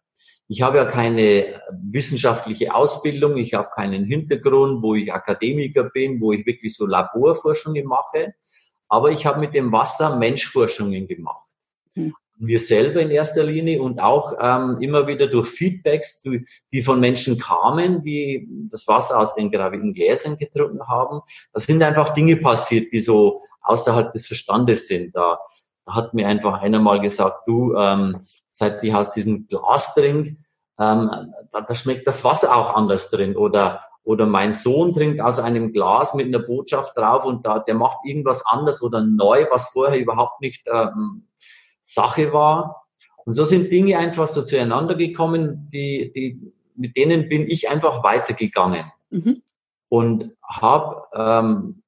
Ich 0.48 0.62
habe 0.62 0.78
ja 0.78 0.84
keine 0.84 1.62
wissenschaftliche 1.70 2.74
Ausbildung, 2.74 3.36
ich 3.36 3.54
habe 3.54 3.68
keinen 3.72 4.04
Hintergrund, 4.04 4.82
wo 4.82 4.94
ich 4.94 5.12
Akademiker 5.12 5.84
bin, 5.84 6.20
wo 6.20 6.32
ich 6.32 6.44
wirklich 6.44 6.74
so 6.76 6.86
Laborforschungen 6.86 7.86
mache, 7.86 8.34
aber 8.88 9.10
ich 9.10 9.26
habe 9.26 9.38
mit 9.38 9.54
dem 9.54 9.70
Wasser 9.70 10.16
Menschforschungen 10.16 11.06
gemacht. 11.06 11.48
Hm 11.94 12.14
wir 12.40 12.58
selber 12.58 13.02
in 13.02 13.10
erster 13.10 13.44
Linie 13.44 13.82
und 13.82 14.00
auch 14.00 14.34
ähm, 14.40 14.78
immer 14.80 15.06
wieder 15.06 15.26
durch 15.26 15.48
Feedbacks, 15.48 16.22
die, 16.22 16.46
die 16.72 16.82
von 16.82 16.98
Menschen 16.98 17.38
kamen, 17.38 18.02
die 18.02 18.48
das 18.70 18.88
Wasser 18.88 19.18
aus 19.18 19.34
den 19.34 19.50
graviden 19.50 19.92
Gläsern 19.92 20.38
getrunken 20.38 20.88
haben. 20.88 21.20
Da 21.52 21.60
sind 21.60 21.82
einfach 21.82 22.14
Dinge 22.14 22.36
passiert, 22.36 22.92
die 22.92 23.00
so 23.00 23.42
außerhalb 23.62 24.12
des 24.12 24.26
Verstandes 24.26 24.86
sind. 24.86 25.14
Da, 25.14 25.38
da 25.86 25.94
hat 25.94 26.14
mir 26.14 26.26
einfach 26.26 26.60
einer 26.60 26.78
mal 26.78 27.00
gesagt, 27.00 27.46
du, 27.46 27.74
ähm, 27.74 28.26
seit 28.52 28.82
du 28.82 28.92
hast 28.92 29.14
diesen 29.16 29.46
Glasdrink, 29.46 30.38
ähm, 30.78 31.32
da, 31.52 31.60
da 31.60 31.74
schmeckt 31.74 32.06
das 32.06 32.24
Wasser 32.24 32.54
auch 32.54 32.74
anders 32.74 33.10
drin. 33.10 33.36
Oder 33.36 33.82
oder 34.02 34.26
mein 34.26 34.52
Sohn 34.52 34.92
trinkt 34.92 35.20
aus 35.20 35.38
einem 35.38 35.72
Glas 35.72 36.14
mit 36.14 36.26
einer 36.26 36.38
Botschaft 36.38 36.96
drauf 36.96 37.24
und 37.24 37.46
da, 37.46 37.58
der 37.58 37.74
macht 37.74 37.98
irgendwas 38.04 38.44
anders 38.46 38.82
oder 38.82 39.02
neu, 39.02 39.46
was 39.50 39.70
vorher 39.70 40.00
überhaupt 40.00 40.40
nicht 40.40 40.66
ähm, 40.72 41.28
Sache 41.82 42.32
war. 42.32 42.86
Und 43.24 43.34
so 43.34 43.44
sind 43.44 43.70
Dinge 43.70 43.98
einfach 43.98 44.26
so 44.26 44.42
zueinander 44.42 44.94
gekommen, 44.94 45.68
die, 45.72 46.12
die, 46.14 46.52
mit 46.74 46.96
denen 46.96 47.28
bin 47.28 47.46
ich 47.46 47.68
einfach 47.68 48.02
weitergegangen. 48.02 48.90
Mhm. 49.10 49.42
Und 49.88 50.30
habe, 50.42 51.04
ähm, 51.14 51.82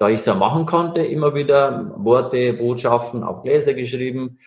da 0.00 0.08
ich 0.08 0.20
es 0.20 0.24
ja 0.24 0.34
machen 0.34 0.64
konnte, 0.64 1.02
immer 1.02 1.34
wieder 1.34 1.92
Worte, 1.98 2.54
Botschaften 2.54 3.22
auf 3.22 3.42
Gläser 3.42 3.74
geschrieben, 3.74 4.38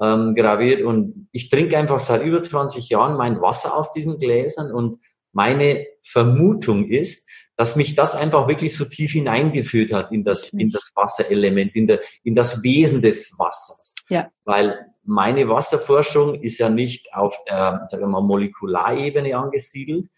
ähm, 0.00 0.34
graviert. 0.34 0.82
Und 0.82 1.28
ich 1.32 1.50
trinke 1.50 1.76
einfach 1.76 2.00
seit 2.00 2.22
über 2.22 2.42
20 2.42 2.88
Jahren 2.88 3.18
mein 3.18 3.42
Wasser 3.42 3.76
aus 3.76 3.92
diesen 3.92 4.16
Gläsern. 4.16 4.72
Und 4.72 5.00
meine 5.32 5.86
Vermutung 6.02 6.88
ist, 6.88 7.28
dass 7.56 7.76
mich 7.76 7.94
das 7.94 8.14
einfach 8.14 8.48
wirklich 8.48 8.74
so 8.74 8.86
tief 8.86 9.12
hineingeführt 9.12 9.92
hat 9.92 10.12
in 10.12 10.24
das, 10.24 10.48
in 10.48 10.70
das 10.70 10.92
Wasserelement, 10.94 11.76
in, 11.76 11.88
der, 11.88 12.00
in 12.22 12.34
das 12.34 12.62
Wesen 12.62 13.02
des 13.02 13.38
Wassers. 13.38 13.94
Ja. 14.08 14.30
Weil 14.46 14.86
meine 15.04 15.46
Wasserforschung 15.46 16.36
ist 16.40 16.56
ja 16.56 16.70
nicht 16.70 17.12
auf 17.12 17.36
der, 17.46 17.84
sagen 17.88 18.02
wir 18.02 18.08
mal, 18.08 18.22
Molekularebene 18.22 19.36
angesiedelt, 19.36 20.08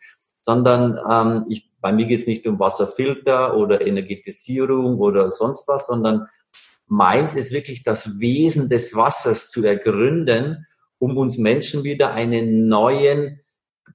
sondern 0.41 1.01
ähm, 1.11 1.47
ich, 1.49 1.69
bei 1.85 1.93
mir 1.93 2.07
geht 2.07 2.21
es 2.21 2.26
nicht 2.26 2.47
um 2.47 2.59
Wasserfilter 2.59 3.59
oder 3.59 3.87
Energetisierung 3.87 4.99
oder 5.00 5.31
sonst 5.31 5.69
was, 5.69 5.87
sondern 5.87 6.29
meins 6.87 7.35
ist 7.35 7.53
wirklich 7.53 7.83
das 7.83 8.19
Wesen 8.19 8.71
des 8.71 8.97
Wassers 8.97 9.50
zu 9.50 9.62
ergründen, 9.62 10.67
um 10.99 11.19
uns 11.19 11.37
Menschen 11.37 11.85
wieder 11.85 12.14
einen 12.14 12.69
neuen, 12.69 13.41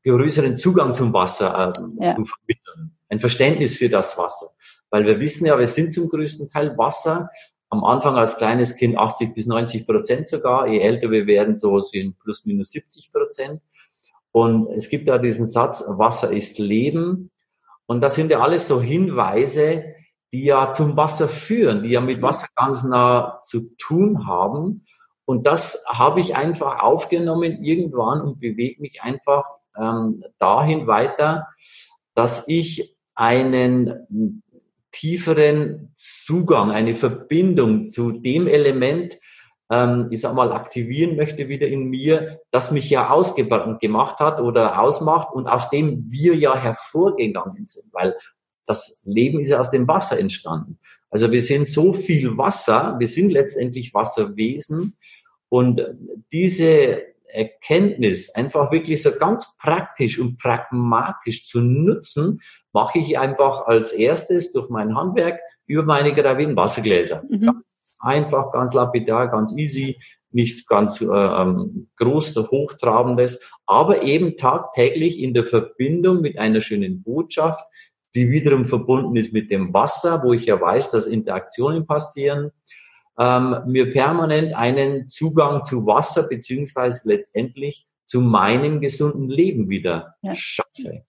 größeren 0.03 0.57
Zugang 0.57 0.93
zum 0.93 1.13
Wasser 1.13 1.73
äh, 1.75 2.05
ja. 2.05 2.15
zu 2.15 2.25
vermitteln 2.25 2.99
ein 3.09 3.19
Verständnis 3.19 3.75
für 3.75 3.89
das 3.89 4.17
Wasser. 4.17 4.51
Weil 4.89 5.05
wir 5.05 5.19
wissen 5.19 5.45
ja, 5.45 5.57
wir 5.57 5.65
sind 5.67 5.91
zum 5.91 6.09
größten 6.09 6.47
Teil 6.47 6.77
Wasser. 6.77 7.29
Am 7.69 7.83
Anfang 7.83 8.15
als 8.15 8.37
kleines 8.37 8.75
Kind 8.75 8.97
80 8.97 9.33
bis 9.33 9.47
90 9.47 9.85
Prozent 9.85 10.27
sogar. 10.27 10.67
Je 10.67 10.79
älter 10.79 11.11
wir 11.11 11.27
werden, 11.27 11.57
so 11.57 11.79
sind 11.79 12.19
plus 12.19 12.45
minus 12.45 12.71
70 12.71 13.11
Prozent. 13.11 13.61
Und 14.31 14.71
es 14.75 14.89
gibt 14.89 15.07
ja 15.07 15.17
diesen 15.17 15.47
Satz, 15.47 15.83
Wasser 15.87 16.31
ist 16.31 16.59
Leben. 16.59 17.31
Und 17.89 18.01
das 18.01 18.13
sind 18.13 18.29
ja 18.29 18.39
alles 18.39 18.67
so 18.67 18.79
Hinweise, 18.79 19.95
die 20.31 20.43
ja 20.43 20.69
zum 20.69 20.95
Wasser 20.95 21.27
führen, 21.27 21.81
die 21.81 21.89
ja 21.89 22.01
mit 22.01 22.21
Wasser 22.21 22.47
ganz 22.55 22.83
nah 22.83 23.39
zu 23.39 23.75
tun 23.79 24.27
haben. 24.27 24.85
Und 25.25 25.47
das 25.47 25.83
habe 25.87 26.19
ich 26.19 26.35
einfach 26.35 26.83
aufgenommen 26.83 27.63
irgendwann 27.63 28.21
und 28.21 28.39
bewege 28.39 28.79
mich 28.79 29.01
einfach 29.01 29.43
ähm, 29.75 30.23
dahin 30.37 30.85
weiter, 30.85 31.47
dass 32.13 32.47
ich 32.47 32.95
einen 33.15 34.43
tieferen 34.91 35.91
Zugang, 35.95 36.69
eine 36.69 36.93
Verbindung 36.93 37.87
zu 37.87 38.11
dem 38.11 38.45
Element 38.45 39.17
ähm, 39.69 40.07
ich 40.09 40.21
sag 40.21 40.33
mal, 40.33 40.51
aktivieren 40.51 41.15
möchte 41.15 41.47
wieder 41.47 41.67
in 41.67 41.85
mir, 41.85 42.41
das 42.51 42.71
mich 42.71 42.89
ja 42.89 43.09
ausgemacht 43.09 44.19
hat 44.19 44.39
oder 44.39 44.81
ausmacht 44.81 45.33
und 45.33 45.47
aus 45.47 45.69
dem 45.69 46.05
wir 46.09 46.35
ja 46.35 46.55
hervorgegangen 46.55 47.65
sind, 47.65 47.85
weil 47.93 48.15
das 48.65 49.01
Leben 49.05 49.39
ist 49.39 49.49
ja 49.49 49.59
aus 49.59 49.71
dem 49.71 49.87
Wasser 49.87 50.19
entstanden. 50.19 50.79
Also 51.09 51.31
wir 51.31 51.41
sind 51.41 51.67
so 51.67 51.93
viel 51.93 52.37
Wasser, 52.37 52.95
wir 52.99 53.07
sind 53.07 53.31
letztendlich 53.31 53.93
Wasserwesen 53.93 54.95
und 55.49 55.81
diese 56.31 57.01
Erkenntnis 57.31 58.33
einfach 58.33 58.71
wirklich 58.71 59.01
so 59.01 59.11
ganz 59.11 59.47
praktisch 59.57 60.19
und 60.19 60.37
pragmatisch 60.37 61.45
zu 61.45 61.61
nutzen, 61.61 62.41
mache 62.73 62.99
ich 62.99 63.19
einfach 63.19 63.67
als 63.67 63.91
erstes 63.91 64.51
durch 64.51 64.69
mein 64.69 64.95
Handwerk 64.95 65.39
über 65.65 65.83
meine 65.83 66.13
Gravin 66.13 66.55
Wassergläser. 66.55 67.23
Mhm. 67.29 67.63
Einfach, 67.99 68.51
ganz 68.51 68.73
lapidar, 68.73 69.29
ganz 69.29 69.53
easy, 69.55 69.99
nichts 70.31 70.65
ganz 70.67 71.01
äh, 71.01 71.05
ähm, 71.05 71.89
groß, 71.97 72.35
hochtrabendes, 72.35 73.51
aber 73.65 74.03
eben 74.03 74.37
tagtäglich 74.37 75.21
in 75.21 75.33
der 75.33 75.45
Verbindung 75.45 76.21
mit 76.21 76.37
einer 76.37 76.61
schönen 76.61 77.03
Botschaft, 77.03 77.63
die 78.15 78.29
wiederum 78.29 78.65
verbunden 78.65 79.15
ist 79.15 79.33
mit 79.33 79.51
dem 79.51 79.73
Wasser, 79.73 80.23
wo 80.23 80.33
ich 80.33 80.45
ja 80.45 80.59
weiß, 80.59 80.91
dass 80.91 81.07
Interaktionen 81.07 81.85
passieren, 81.85 82.51
ähm, 83.17 83.63
mir 83.67 83.91
permanent 83.91 84.55
einen 84.55 85.07
Zugang 85.09 85.63
zu 85.63 85.85
Wasser 85.85 86.27
beziehungsweise 86.27 87.01
letztendlich 87.07 87.87
zu 88.05 88.21
meinem 88.21 88.81
gesunden 88.81 89.29
Leben 89.29 89.69
wieder 89.69 90.15
ja. 90.21 90.33
schaffe. 90.33 91.05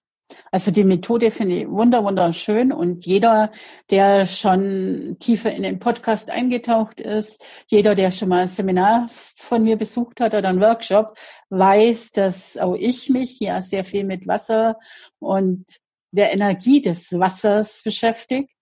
Also 0.50 0.70
die 0.70 0.84
Methode 0.84 1.30
finde 1.30 1.56
ich 1.56 1.68
wunder 1.68 2.04
wunderschön 2.04 2.72
und 2.72 3.06
jeder, 3.06 3.50
der 3.90 4.26
schon 4.26 5.16
tiefer 5.18 5.52
in 5.52 5.62
den 5.62 5.78
Podcast 5.78 6.30
eingetaucht 6.30 7.00
ist, 7.00 7.44
jeder, 7.66 7.94
der 7.94 8.12
schon 8.12 8.28
mal 8.28 8.42
ein 8.42 8.48
Seminar 8.48 9.08
von 9.36 9.62
mir 9.62 9.76
besucht 9.76 10.20
hat 10.20 10.34
oder 10.34 10.48
einen 10.48 10.60
Workshop, 10.60 11.16
weiß, 11.50 12.12
dass 12.12 12.56
auch 12.56 12.74
ich 12.74 13.10
mich 13.10 13.40
ja 13.40 13.62
sehr 13.62 13.84
viel 13.84 14.04
mit 14.04 14.26
Wasser 14.26 14.78
und 15.18 15.64
der 16.12 16.32
Energie 16.32 16.80
des 16.80 17.12
Wassers 17.12 17.82
beschäftigt. 17.82 18.52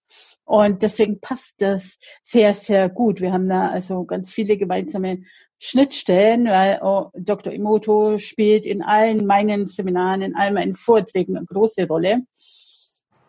Und 0.48 0.82
deswegen 0.82 1.20
passt 1.20 1.60
das 1.60 1.98
sehr, 2.22 2.54
sehr 2.54 2.88
gut. 2.88 3.20
Wir 3.20 3.34
haben 3.34 3.50
da 3.50 3.68
also 3.68 4.04
ganz 4.04 4.32
viele 4.32 4.56
gemeinsame 4.56 5.18
Schnittstellen, 5.58 6.46
weil 6.46 6.80
oh, 6.82 7.10
Dr. 7.14 7.52
Imoto 7.52 8.16
spielt 8.16 8.64
in 8.64 8.80
allen 8.80 9.26
meinen 9.26 9.66
Seminaren, 9.66 10.22
in 10.22 10.34
all 10.34 10.52
meinen 10.52 10.74
Vorträgen 10.74 11.36
eine 11.36 11.44
große 11.44 11.86
Rolle. 11.86 12.22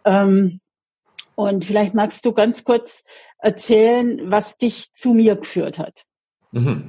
Ähm, 0.05 0.61
und 1.35 1.65
vielleicht 1.65 1.93
magst 1.93 2.25
du 2.25 2.31
ganz 2.31 2.63
kurz 2.63 3.03
erzählen, 3.37 4.31
was 4.31 4.55
dich 4.55 4.93
zu 4.93 5.13
mir 5.13 5.35
geführt 5.35 5.77
hat. 5.77 6.05
Mhm. 6.53 6.85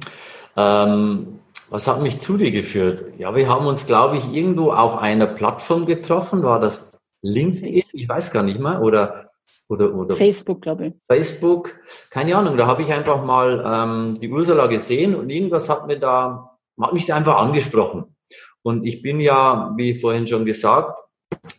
Ähm, 0.55 1.39
was 1.69 1.87
hat 1.89 2.01
mich 2.01 2.21
zu 2.21 2.37
dir 2.37 2.51
geführt? 2.51 3.15
Ja, 3.17 3.35
wir 3.35 3.49
haben 3.49 3.65
uns, 3.65 3.85
glaube 3.85 4.15
ich, 4.15 4.33
irgendwo 4.33 4.71
auf 4.71 4.97
einer 4.97 5.27
Plattform 5.27 5.85
getroffen. 5.85 6.41
War 6.43 6.59
das 6.59 6.93
LinkedIn? 7.21 7.83
Ich 7.91 8.07
weiß 8.07 8.31
gar 8.31 8.43
nicht 8.43 8.61
mehr. 8.61 8.81
Oder 8.81 9.30
oder, 9.67 9.93
oder 9.93 10.15
Facebook, 10.15 10.61
glaube 10.61 10.87
ich. 10.87 10.93
Facebook, 11.07 11.79
keine 12.09 12.35
Ahnung, 12.35 12.57
da 12.57 12.67
habe 12.67 12.81
ich 12.81 12.91
einfach 12.91 13.23
mal 13.23 13.63
ähm, 13.65 14.19
die 14.19 14.29
Ursula 14.29 14.67
gesehen 14.67 15.15
und 15.15 15.29
irgendwas 15.29 15.69
hat 15.69 15.87
mir 15.87 15.97
da, 15.97 16.57
hat 16.79 16.93
mich 16.93 17.05
da 17.05 17.15
einfach 17.15 17.37
angesprochen. 17.37 18.15
Und 18.63 18.85
ich 18.85 19.01
bin 19.01 19.19
ja, 19.19 19.73
wie 19.77 19.95
vorhin 19.95 20.27
schon 20.27 20.45
gesagt, 20.45 20.99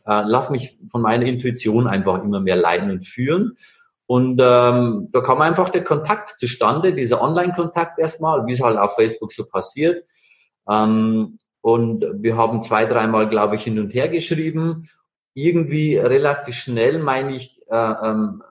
äh, 0.07 0.23
lass 0.27 0.51
mich 0.51 0.79
von 0.91 1.03
meiner 1.03 1.27
Intuition 1.27 1.87
einfach 1.87 2.23
immer 2.23 2.41
mehr 2.41 2.57
leiten 2.57 2.91
und 2.91 3.07
führen. 3.07 3.57
Und 4.07 4.41
ähm, 4.43 5.09
da 5.11 5.21
kam 5.21 5.41
einfach 5.41 5.71
der 5.71 5.85
Kontakt 5.85 6.39
zustande, 6.39 6.93
dieser 6.93 7.23
Online-Kontakt 7.23 7.99
erstmal, 7.99 8.47
wie 8.47 8.53
es 8.53 8.61
halt 8.61 8.77
auf 8.77 8.95
Facebook 8.95 9.33
so 9.33 9.47
passiert. 9.47 10.05
Ähm, 10.69 11.39
und 11.63 12.05
wir 12.23 12.37
haben 12.37 12.61
zwei, 12.61 12.87
dreimal, 12.87 13.29
glaube 13.29 13.55
ich, 13.55 13.63
hin 13.63 13.79
und 13.79 13.95
her 13.95 14.09
geschrieben. 14.09 14.91
Irgendwie 15.35 15.97
relativ 15.97 16.57
schnell, 16.57 16.99
meine 16.99 17.35
ich, 17.35 17.62
ähm, 17.73 18.43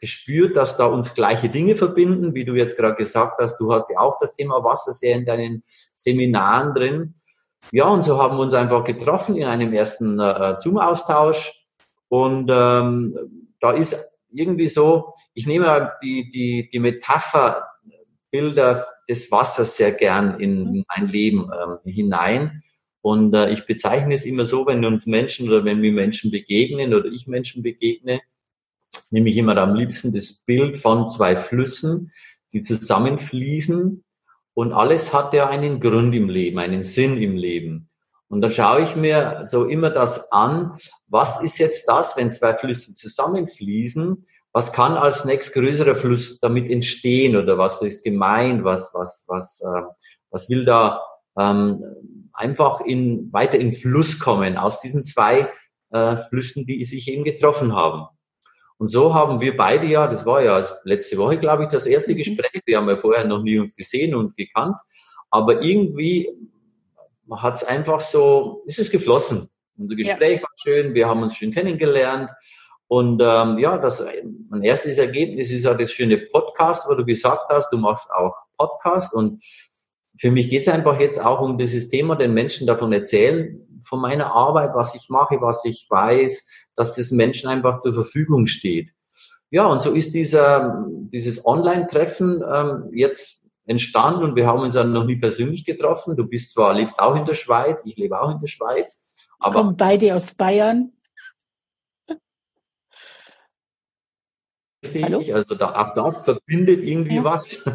gespürt, 0.00 0.56
dass 0.56 0.76
da 0.76 0.86
uns 0.86 1.14
gleiche 1.14 1.48
Dinge 1.48 1.76
verbinden, 1.76 2.34
wie 2.34 2.44
du 2.44 2.54
jetzt 2.54 2.76
gerade 2.76 2.96
gesagt 2.96 3.38
hast. 3.38 3.58
Du 3.58 3.72
hast 3.72 3.90
ja 3.90 3.98
auch 3.98 4.18
das 4.18 4.34
Thema 4.34 4.64
Wasser 4.64 4.92
sehr 4.92 5.14
in 5.14 5.26
deinen 5.26 5.62
Seminaren 5.94 6.74
drin. 6.74 7.14
Ja, 7.72 7.88
und 7.88 8.04
so 8.04 8.20
haben 8.20 8.38
wir 8.38 8.42
uns 8.42 8.54
einfach 8.54 8.84
getroffen 8.84 9.36
in 9.36 9.44
einem 9.44 9.72
ersten 9.74 10.18
äh, 10.18 10.56
Zoom-Austausch. 10.58 11.52
Und 12.08 12.50
ähm, 12.50 13.46
da 13.60 13.72
ist 13.72 13.96
irgendwie 14.32 14.68
so, 14.68 15.12
ich 15.34 15.46
nehme 15.46 15.92
die, 16.02 16.30
die, 16.30 16.70
die 16.72 16.78
Metapher, 16.78 17.66
Bilder 18.30 18.86
des 19.08 19.30
Wassers 19.30 19.76
sehr 19.76 19.92
gern 19.92 20.38
in, 20.40 20.74
in 20.74 20.84
mein 20.96 21.08
Leben 21.08 21.50
ähm, 21.52 21.78
hinein. 21.84 22.62
Und 23.02 23.34
äh, 23.34 23.50
ich 23.50 23.66
bezeichne 23.66 24.14
es 24.14 24.24
immer 24.24 24.44
so, 24.44 24.66
wenn 24.66 24.84
uns 24.84 25.06
Menschen 25.06 25.48
oder 25.48 25.64
wenn 25.64 25.82
wir 25.82 25.92
Menschen 25.92 26.30
begegnen 26.30 26.94
oder 26.94 27.06
ich 27.06 27.26
Menschen 27.26 27.62
begegne, 27.62 28.20
nämlich 29.10 29.36
immer 29.36 29.56
am 29.56 29.74
liebsten 29.74 30.12
das 30.12 30.32
Bild 30.32 30.78
von 30.78 31.08
zwei 31.08 31.36
Flüssen, 31.36 32.12
die 32.52 32.62
zusammenfließen 32.62 34.04
und 34.54 34.72
alles 34.72 35.14
hat 35.14 35.32
ja 35.32 35.48
einen 35.48 35.80
Grund 35.80 36.14
im 36.14 36.28
Leben, 36.28 36.58
einen 36.58 36.84
Sinn 36.84 37.16
im 37.20 37.36
Leben. 37.36 37.88
Und 38.28 38.42
da 38.42 38.50
schaue 38.50 38.82
ich 38.82 38.94
mir 38.94 39.42
so 39.44 39.64
immer 39.64 39.90
das 39.90 40.30
an, 40.30 40.74
was 41.08 41.42
ist 41.42 41.58
jetzt 41.58 41.88
das, 41.88 42.16
wenn 42.16 42.30
zwei 42.30 42.54
Flüsse 42.54 42.94
zusammenfließen? 42.94 44.26
Was 44.52 44.72
kann 44.72 44.96
als 44.96 45.24
nächstgrößerer 45.24 45.94
Fluss 45.94 46.38
damit 46.40 46.70
entstehen 46.70 47.36
oder 47.36 47.58
was 47.58 47.82
ist 47.82 48.04
gemeint? 48.04 48.64
Was, 48.64 48.90
was, 48.94 49.24
was, 49.28 49.60
äh, 49.60 49.82
was 50.30 50.48
will 50.48 50.64
da 50.64 51.00
ähm, 51.38 51.82
einfach 52.32 52.80
in, 52.80 53.32
weiter 53.32 53.58
in 53.58 53.72
Fluss 53.72 54.18
kommen 54.18 54.56
aus 54.56 54.80
diesen 54.80 55.04
zwei 55.04 55.50
äh, 55.90 56.16
Flüssen, 56.16 56.66
die 56.66 56.84
sich 56.84 57.08
eben 57.08 57.24
getroffen 57.24 57.74
haben? 57.74 58.08
Und 58.80 58.88
so 58.88 59.12
haben 59.12 59.42
wir 59.42 59.58
beide 59.58 59.86
ja, 59.86 60.06
das 60.06 60.24
war 60.24 60.42
ja 60.42 60.64
letzte 60.84 61.18
Woche, 61.18 61.36
glaube 61.36 61.64
ich, 61.64 61.68
das 61.68 61.84
erste 61.84 62.12
mhm. 62.12 62.16
Gespräch. 62.16 62.62
Wir 62.64 62.78
haben 62.78 62.88
ja 62.88 62.96
vorher 62.96 63.26
noch 63.26 63.42
nie 63.42 63.58
uns 63.58 63.76
gesehen 63.76 64.14
und 64.14 64.38
gekannt. 64.38 64.74
Aber 65.28 65.60
irgendwie 65.62 66.30
hat 67.30 67.56
es 67.56 67.64
einfach 67.64 68.00
so, 68.00 68.62
ist 68.64 68.78
es 68.78 68.90
geflossen. 68.90 69.50
Unser 69.76 69.96
Gespräch 69.96 70.36
ja. 70.36 70.42
war 70.42 70.50
schön, 70.56 70.94
wir 70.94 71.06
haben 71.06 71.22
uns 71.22 71.36
schön 71.36 71.52
kennengelernt. 71.52 72.30
Und 72.86 73.20
ähm, 73.22 73.58
ja, 73.58 73.76
das 73.76 74.02
mein 74.48 74.62
erstes 74.62 74.96
Ergebnis 74.96 75.52
ist 75.52 75.66
ja 75.66 75.74
das 75.74 75.92
schöne 75.92 76.16
Podcast, 76.16 76.88
wo 76.88 76.94
du 76.94 77.04
gesagt 77.04 77.50
hast, 77.50 77.70
du 77.74 77.76
machst 77.76 78.10
auch 78.10 78.34
Podcast. 78.56 79.12
Und 79.12 79.44
für 80.18 80.30
mich 80.30 80.48
geht 80.48 80.62
es 80.62 80.68
einfach 80.68 80.98
jetzt 80.98 81.22
auch 81.22 81.42
um 81.42 81.58
dieses 81.58 81.90
Thema, 81.90 82.16
den 82.16 82.32
Menschen 82.32 82.66
davon 82.66 82.94
erzählen, 82.94 83.60
von 83.84 84.00
meiner 84.00 84.32
Arbeit, 84.32 84.70
was 84.72 84.94
ich 84.94 85.10
mache, 85.10 85.42
was 85.42 85.66
ich 85.66 85.86
weiß, 85.90 86.46
dass 86.80 86.94
das 86.94 87.10
Menschen 87.10 87.46
einfach 87.46 87.76
zur 87.76 87.92
Verfügung 87.92 88.46
steht. 88.46 88.94
Ja, 89.50 89.66
und 89.66 89.82
so 89.82 89.92
ist 89.92 90.14
dieser, 90.14 90.86
dieses 91.12 91.44
Online-Treffen 91.44 92.42
ähm, 92.50 92.88
jetzt 92.94 93.42
entstanden 93.66 94.24
und 94.24 94.34
wir 94.34 94.46
haben 94.46 94.60
uns 94.60 94.76
dann 94.76 94.94
noch 94.94 95.04
nie 95.04 95.16
persönlich 95.16 95.66
getroffen. 95.66 96.16
Du 96.16 96.24
bist 96.24 96.54
zwar, 96.54 96.72
lebst 96.72 96.98
auch 96.98 97.16
in 97.16 97.26
der 97.26 97.34
Schweiz, 97.34 97.82
ich 97.84 97.98
lebe 97.98 98.18
auch 98.18 98.30
in 98.30 98.40
der 98.40 98.46
Schweiz. 98.46 98.98
Aber 99.38 99.56
Kommen 99.56 99.76
beide 99.76 100.14
aus 100.14 100.32
Bayern. 100.32 100.92
Hallo? 105.02 105.22
Also 105.34 105.54
da, 105.56 105.74
auch 105.74 105.94
das 105.94 106.24
verbindet 106.24 106.82
irgendwie 106.82 107.16
ja. 107.16 107.24
was. 107.24 107.70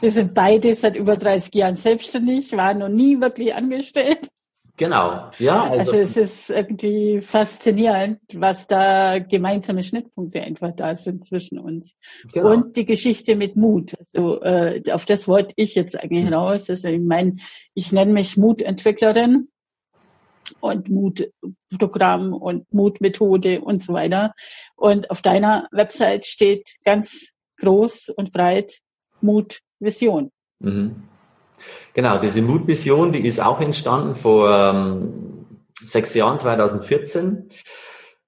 Wir 0.00 0.12
sind 0.12 0.34
beide 0.34 0.72
seit 0.76 0.94
über 0.94 1.16
30 1.16 1.52
Jahren 1.52 1.76
selbstständig, 1.76 2.52
waren 2.52 2.78
noch 2.78 2.88
nie 2.88 3.20
wirklich 3.20 3.52
angestellt. 3.52 4.28
Genau, 4.76 5.30
ja. 5.38 5.70
Also, 5.70 5.92
also 5.92 5.96
es 5.96 6.16
ist 6.16 6.50
irgendwie 6.50 7.22
faszinierend, 7.22 8.20
was 8.34 8.66
da 8.66 9.18
gemeinsame 9.18 9.82
Schnittpunkte 9.82 10.42
einfach 10.42 10.72
da 10.76 10.94
sind 10.96 11.24
zwischen 11.24 11.58
uns. 11.58 11.96
Genau. 12.32 12.52
Und 12.52 12.76
die 12.76 12.84
Geschichte 12.84 13.36
mit 13.36 13.56
Mut. 13.56 13.94
Also 13.98 14.42
äh, 14.42 14.82
auf 14.92 15.06
das 15.06 15.28
wollte 15.28 15.54
ich 15.56 15.74
jetzt 15.74 15.98
eigentlich 15.98 16.20
hm. 16.20 16.26
hinaus. 16.26 16.68
Also 16.68 16.88
ich 16.88 17.00
meine, 17.00 17.36
ich 17.74 17.90
nenne 17.90 18.12
mich 18.12 18.36
Mutentwicklerin 18.36 19.48
und 20.60 20.90
Mutprogramm 20.90 22.34
und 22.34 22.72
Mutmethode 22.72 23.62
und 23.62 23.82
so 23.82 23.94
weiter. 23.94 24.34
Und 24.74 25.10
auf 25.10 25.22
deiner 25.22 25.68
Website 25.72 26.26
steht 26.26 26.74
ganz 26.84 27.30
groß 27.58 28.10
und 28.10 28.32
breit 28.32 28.80
Mutvision. 29.22 30.30
Mhm. 30.58 31.08
Genau, 31.96 32.18
diese 32.18 32.42
Mutmission, 32.42 33.12
die 33.12 33.26
ist 33.26 33.40
auch 33.40 33.58
entstanden 33.58 34.16
vor 34.16 34.50
ähm, 34.50 35.56
sechs 35.72 36.12
Jahren, 36.12 36.36
2014. 36.36 37.48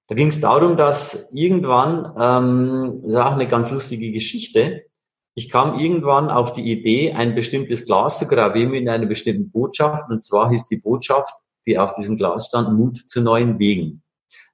Da 0.07 0.15
ging 0.15 0.29
es 0.29 0.41
darum, 0.41 0.75
dass 0.75 1.31
irgendwann, 1.31 2.15
ähm, 2.19 3.01
das 3.03 3.13
ist 3.13 3.19
auch 3.19 3.33
eine 3.33 3.47
ganz 3.47 3.69
lustige 3.69 4.11
Geschichte, 4.11 4.85
ich 5.35 5.51
kam 5.51 5.77
irgendwann 5.77 6.31
auf 6.31 6.53
die 6.53 6.63
Idee, 6.63 7.13
ein 7.13 7.35
bestimmtes 7.35 7.85
Glas 7.85 8.17
zu 8.17 8.25
gravieren 8.25 8.71
mit 8.71 8.89
einer 8.89 9.05
bestimmten 9.05 9.51
Botschaft. 9.51 10.09
Und 10.09 10.23
zwar 10.23 10.49
hieß 10.49 10.65
die 10.65 10.77
Botschaft, 10.77 11.31
die 11.67 11.77
auf 11.77 11.93
diesem 11.93 12.17
Glas 12.17 12.47
stand, 12.47 12.75
Mut 12.75 12.97
zu 13.07 13.21
neuen 13.21 13.59
Wegen. 13.59 14.01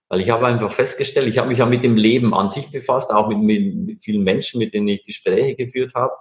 Weil 0.10 0.20
ich 0.20 0.30
habe 0.30 0.46
einfach 0.46 0.74
festgestellt, 0.74 1.30
ich 1.30 1.38
habe 1.38 1.48
mich 1.48 1.60
ja 1.60 1.66
mit 1.66 1.86
dem 1.86 1.96
Leben 1.96 2.34
an 2.34 2.50
sich 2.50 2.70
befasst, 2.70 3.12
auch 3.12 3.30
mit, 3.30 3.40
mit 3.40 4.04
vielen 4.04 4.24
Menschen, 4.24 4.60
mit 4.60 4.74
denen 4.74 4.90
ich 4.90 5.06
Gespräche 5.06 5.56
geführt 5.56 5.94
habe. 5.96 6.12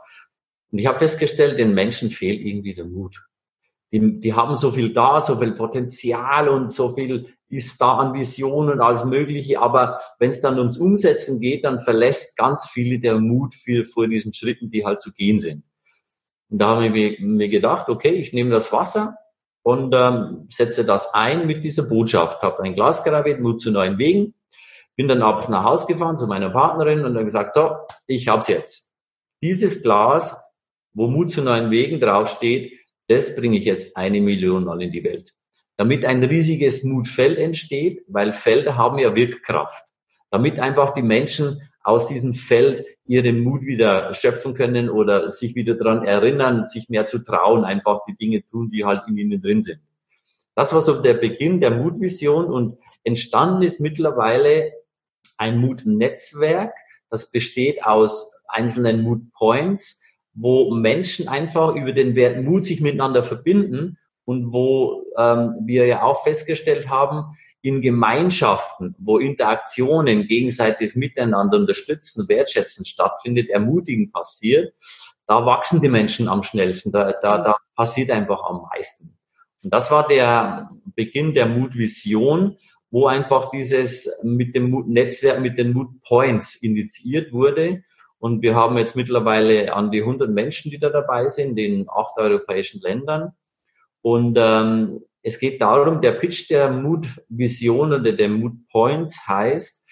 Und 0.74 0.80
ich 0.80 0.88
habe 0.88 0.98
festgestellt, 0.98 1.60
den 1.60 1.72
Menschen 1.72 2.10
fehlt 2.10 2.40
irgendwie 2.40 2.74
der 2.74 2.86
Mut. 2.86 3.22
Die, 3.92 4.20
die 4.20 4.34
haben 4.34 4.56
so 4.56 4.72
viel 4.72 4.92
da, 4.92 5.20
so 5.20 5.36
viel 5.36 5.52
Potenzial 5.52 6.48
und 6.48 6.72
so 6.72 6.90
viel 6.90 7.28
ist 7.48 7.80
da 7.80 7.98
an 7.98 8.12
Visionen 8.12 8.74
und 8.74 8.80
alles 8.80 9.04
Mögliche. 9.04 9.60
Aber 9.60 10.00
wenn 10.18 10.30
es 10.30 10.40
dann 10.40 10.58
ums 10.58 10.76
Umsetzen 10.76 11.38
geht, 11.38 11.64
dann 11.64 11.80
verlässt 11.80 12.36
ganz 12.36 12.66
viele 12.66 12.98
der 12.98 13.20
Mut 13.20 13.54
für, 13.54 13.84
vor 13.84 14.08
diesen 14.08 14.32
Schritten, 14.32 14.72
die 14.72 14.84
halt 14.84 15.00
zu 15.00 15.12
gehen 15.12 15.38
sind. 15.38 15.62
Und 16.50 16.58
da 16.58 16.70
haben 16.70 16.92
wir 16.92 17.20
mir 17.20 17.48
gedacht, 17.48 17.88
okay, 17.88 18.10
ich 18.10 18.32
nehme 18.32 18.50
das 18.50 18.72
Wasser 18.72 19.16
und 19.62 19.94
ähm, 19.96 20.48
setze 20.50 20.84
das 20.84 21.14
ein 21.14 21.46
mit 21.46 21.62
dieser 21.62 21.84
Botschaft. 21.84 22.42
Habe 22.42 22.64
ein 22.64 22.74
Glas 22.74 23.04
graviert, 23.04 23.38
Mut 23.38 23.62
zu 23.62 23.70
neuen 23.70 23.98
Wegen. 23.98 24.34
Bin 24.96 25.06
dann 25.06 25.22
abends 25.22 25.48
nach 25.48 25.62
Hause 25.62 25.86
gefahren 25.86 26.18
zu 26.18 26.26
meiner 26.26 26.50
Partnerin 26.50 27.04
und 27.04 27.14
dann 27.14 27.26
gesagt, 27.26 27.54
so, 27.54 27.76
ich 28.08 28.26
hab's 28.26 28.48
jetzt. 28.48 28.90
Dieses 29.40 29.80
Glas, 29.80 30.43
wo 30.94 31.08
Mut 31.08 31.30
zu 31.30 31.42
neuen 31.42 31.70
Wegen 31.70 32.00
draufsteht, 32.00 32.72
das 33.08 33.34
bringe 33.34 33.58
ich 33.58 33.64
jetzt 33.64 33.96
eine 33.96 34.20
Million 34.20 34.64
Mal 34.64 34.80
in 34.82 34.92
die 34.92 35.04
Welt. 35.04 35.34
Damit 35.76 36.04
ein 36.04 36.22
riesiges 36.22 36.84
Mutfeld 36.84 37.36
entsteht, 37.36 38.04
weil 38.08 38.32
Felder 38.32 38.76
haben 38.76 38.98
ja 38.98 39.14
Wirkkraft. 39.14 39.84
Damit 40.30 40.58
einfach 40.60 40.94
die 40.94 41.02
Menschen 41.02 41.60
aus 41.82 42.06
diesem 42.06 42.32
Feld 42.32 42.86
ihren 43.04 43.40
Mut 43.40 43.62
wieder 43.62 44.14
schöpfen 44.14 44.54
können 44.54 44.88
oder 44.88 45.30
sich 45.30 45.54
wieder 45.54 45.74
dran 45.74 46.04
erinnern, 46.04 46.64
sich 46.64 46.88
mehr 46.88 47.06
zu 47.06 47.18
trauen, 47.18 47.64
einfach 47.64 48.00
die 48.08 48.16
Dinge 48.16 48.42
tun, 48.46 48.70
die 48.70 48.84
halt 48.84 49.02
in 49.06 49.18
ihnen 49.18 49.42
drin 49.42 49.62
sind. 49.62 49.80
Das 50.54 50.72
war 50.72 50.80
so 50.80 51.02
der 51.02 51.14
Beginn 51.14 51.60
der 51.60 51.72
Mutvision 51.72 52.46
und 52.46 52.78
entstanden 53.02 53.62
ist 53.62 53.80
mittlerweile 53.80 54.72
ein 55.36 55.58
Mutnetzwerk, 55.58 56.72
das 57.10 57.30
besteht 57.30 57.84
aus 57.84 58.32
einzelnen 58.48 59.02
Moodpoints, 59.02 60.00
wo 60.34 60.74
Menschen 60.74 61.28
einfach 61.28 61.74
über 61.74 61.92
den 61.92 62.14
Wert 62.16 62.42
Mut 62.42 62.66
sich 62.66 62.80
miteinander 62.80 63.22
verbinden 63.22 63.98
und 64.24 64.52
wo 64.52 65.04
ähm, 65.18 65.54
wir 65.64 65.86
ja 65.86 66.02
auch 66.02 66.24
festgestellt 66.24 66.88
haben, 66.88 67.36
in 67.62 67.80
Gemeinschaften, 67.80 68.94
wo 68.98 69.18
Interaktionen, 69.18 70.26
gegenseitiges 70.26 70.96
Miteinander 70.96 71.56
unterstützen, 71.56 72.28
wertschätzen 72.28 72.84
stattfindet, 72.84 73.48
ermutigen 73.48 74.12
passiert, 74.12 74.74
da 75.26 75.46
wachsen 75.46 75.80
die 75.80 75.88
Menschen 75.88 76.28
am 76.28 76.42
schnellsten, 76.42 76.92
da, 76.92 77.12
da, 77.12 77.38
da 77.38 77.56
passiert 77.74 78.10
einfach 78.10 78.42
am 78.44 78.66
meisten. 78.70 79.16
Und 79.62 79.72
das 79.72 79.90
war 79.90 80.06
der 80.06 80.70
Beginn 80.94 81.32
der 81.32 81.46
Mutvision, 81.46 82.58
wo 82.90 83.06
einfach 83.06 83.48
dieses 83.48 84.10
mit 84.22 84.54
dem 84.54 84.68
Mut-Netzwerk, 84.68 85.40
mit 85.40 85.58
den 85.58 85.72
Mood 85.72 86.02
Points 86.02 86.56
initiiert 86.56 87.32
wurde 87.32 87.82
und 88.24 88.40
wir 88.40 88.54
haben 88.54 88.78
jetzt 88.78 88.96
mittlerweile 88.96 89.74
an 89.74 89.90
die 89.90 90.00
100 90.00 90.30
Menschen, 90.30 90.70
die 90.70 90.78
da 90.78 90.88
dabei 90.88 91.28
sind, 91.28 91.58
in 91.58 91.90
acht 91.90 92.16
europäischen 92.16 92.80
Ländern. 92.80 93.32
Und 94.00 94.38
ähm, 94.40 95.02
es 95.20 95.38
geht 95.38 95.60
darum, 95.60 96.00
der 96.00 96.12
Pitch 96.12 96.48
der 96.48 96.70
Mood-Vision 96.70 97.92
oder 97.92 98.12
der 98.12 98.30
Mood 98.30 98.66
Points 98.72 99.28
heißt, 99.28 99.84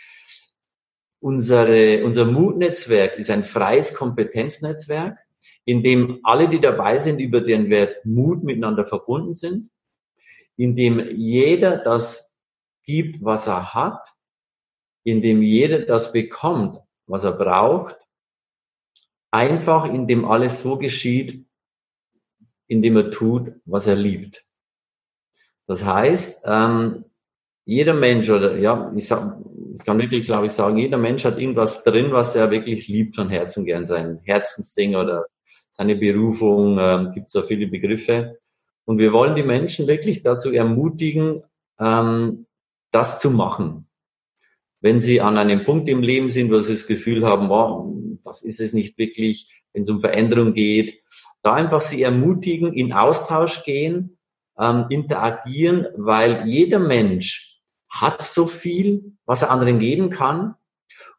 unsere, 1.20 2.06
unser 2.06 2.24
Mood-Netzwerk 2.24 3.18
ist 3.18 3.28
ein 3.28 3.44
freies 3.44 3.92
Kompetenznetzwerk, 3.92 5.18
in 5.66 5.82
dem 5.82 6.20
alle, 6.22 6.48
die 6.48 6.60
dabei 6.60 6.98
sind, 7.00 7.20
über 7.20 7.42
den 7.42 7.68
Wert 7.68 8.06
Mut 8.06 8.44
miteinander 8.44 8.86
verbunden 8.86 9.34
sind, 9.34 9.68
in 10.56 10.74
dem 10.74 11.06
jeder 11.18 11.76
das 11.76 12.34
gibt, 12.84 13.22
was 13.22 13.46
er 13.46 13.74
hat, 13.74 14.08
in 15.04 15.20
dem 15.20 15.42
jeder 15.42 15.80
das 15.80 16.12
bekommt, 16.14 16.78
was 17.06 17.24
er 17.24 17.32
braucht 17.32 17.98
einfach, 19.32 19.86
indem 19.86 20.24
alles 20.24 20.62
so 20.62 20.78
geschieht, 20.78 21.44
indem 22.68 22.96
er 22.96 23.10
tut, 23.10 23.52
was 23.64 23.86
er 23.86 23.96
liebt. 23.96 24.44
Das 25.66 25.84
heißt, 25.84 26.44
ähm, 26.46 27.04
jeder 27.64 27.94
Mensch 27.94 28.28
oder 28.30 28.56
ja, 28.56 28.92
ich, 28.94 29.08
sag, 29.08 29.38
ich 29.76 29.84
kann 29.84 29.98
wirklich, 29.98 30.26
glaube 30.26 30.46
ich, 30.46 30.52
sagen, 30.52 30.78
jeder 30.78 30.98
Mensch 30.98 31.24
hat 31.24 31.38
irgendwas 31.38 31.82
drin, 31.84 32.12
was 32.12 32.36
er 32.36 32.50
wirklich 32.50 32.88
liebt 32.88 33.16
von 33.16 33.28
Herzen 33.28 33.64
gern, 33.64 33.86
sein 33.86 34.20
Herzensding 34.24 34.96
oder 34.96 35.26
seine 35.70 35.96
Berufung, 35.96 36.78
ähm, 36.78 37.12
gibt 37.12 37.30
so 37.30 37.42
viele 37.42 37.66
Begriffe. 37.66 38.38
Und 38.84 38.98
wir 38.98 39.12
wollen 39.12 39.36
die 39.36 39.42
Menschen 39.42 39.86
wirklich 39.86 40.22
dazu 40.22 40.52
ermutigen, 40.52 41.42
ähm, 41.78 42.46
das 42.90 43.20
zu 43.20 43.30
machen 43.30 43.86
wenn 44.82 45.00
Sie 45.00 45.20
an 45.20 45.38
einem 45.38 45.64
Punkt 45.64 45.88
im 45.88 46.02
Leben 46.02 46.28
sind, 46.28 46.50
wo 46.50 46.60
Sie 46.60 46.72
das 46.72 46.86
Gefühl 46.86 47.24
haben, 47.24 47.48
wow, 47.48 47.88
das 48.22 48.42
ist 48.42 48.60
es 48.60 48.72
nicht 48.72 48.98
wirklich, 48.98 49.50
wenn 49.72 49.82
es 49.82 49.90
um 49.90 50.00
Veränderung 50.00 50.54
geht, 50.54 51.02
da 51.42 51.54
einfach 51.54 51.80
Sie 51.80 52.02
ermutigen, 52.02 52.72
in 52.72 52.92
Austausch 52.92 53.64
gehen, 53.64 54.18
ähm, 54.58 54.86
interagieren, 54.90 55.86
weil 55.96 56.46
jeder 56.46 56.78
Mensch 56.78 57.60
hat 57.88 58.22
so 58.22 58.46
viel, 58.46 59.16
was 59.26 59.42
er 59.42 59.50
anderen 59.50 59.78
geben 59.78 60.10
kann. 60.10 60.54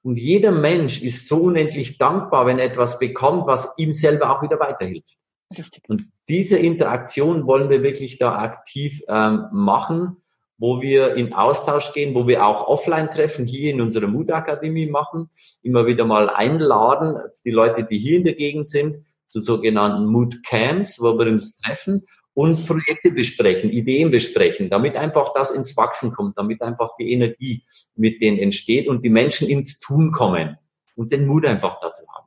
Und 0.01 0.17
jeder 0.17 0.51
Mensch 0.51 1.01
ist 1.01 1.27
so 1.27 1.43
unendlich 1.43 1.97
dankbar, 1.97 2.45
wenn 2.45 2.59
er 2.59 2.65
etwas 2.65 2.99
bekommt, 2.99 3.47
was 3.47 3.73
ihm 3.77 3.91
selber 3.91 4.31
auch 4.31 4.41
wieder 4.41 4.59
weiterhilft. 4.59 5.17
Richtig. 5.57 5.83
Und 5.87 6.05
diese 6.27 6.57
Interaktion 6.57 7.45
wollen 7.45 7.69
wir 7.69 7.83
wirklich 7.83 8.17
da 8.17 8.37
aktiv 8.37 9.01
ähm, 9.07 9.47
machen 9.51 10.22
wo 10.57 10.81
wir 10.81 11.15
in 11.15 11.33
Austausch 11.33 11.93
gehen, 11.93 12.15
wo 12.15 12.27
wir 12.27 12.45
auch 12.45 12.67
Offline-Treffen 12.67 13.45
hier 13.45 13.73
in 13.73 13.81
unserer 13.81 14.07
Mutakademie 14.07 14.87
machen, 14.87 15.29
immer 15.61 15.85
wieder 15.87 16.05
mal 16.05 16.29
einladen, 16.29 17.17
die 17.43 17.51
Leute, 17.51 17.83
die 17.83 17.97
hier 17.97 18.17
in 18.17 18.23
der 18.23 18.35
Gegend 18.35 18.69
sind, 18.69 19.05
zu 19.27 19.41
sogenannten 19.41 20.05
Mood 20.05 20.43
Camps, 20.43 21.01
wo 21.01 21.17
wir 21.17 21.27
uns 21.27 21.57
treffen 21.57 22.05
und 22.33 22.65
Projekte 22.65 23.11
besprechen, 23.11 23.71
Ideen 23.71 24.11
besprechen, 24.11 24.69
damit 24.69 24.95
einfach 24.95 25.33
das 25.33 25.51
ins 25.51 25.75
Wachsen 25.77 26.11
kommt, 26.13 26.37
damit 26.37 26.61
einfach 26.61 26.91
die 26.99 27.11
Energie 27.11 27.63
mit 27.95 28.21
denen 28.21 28.39
entsteht 28.39 28.87
und 28.87 29.03
die 29.03 29.09
Menschen 29.09 29.49
ins 29.49 29.79
Tun 29.79 30.11
kommen 30.11 30.57
und 30.95 31.13
den 31.13 31.25
Mut 31.25 31.45
einfach 31.45 31.79
dazu 31.79 32.03
haben. 32.13 32.22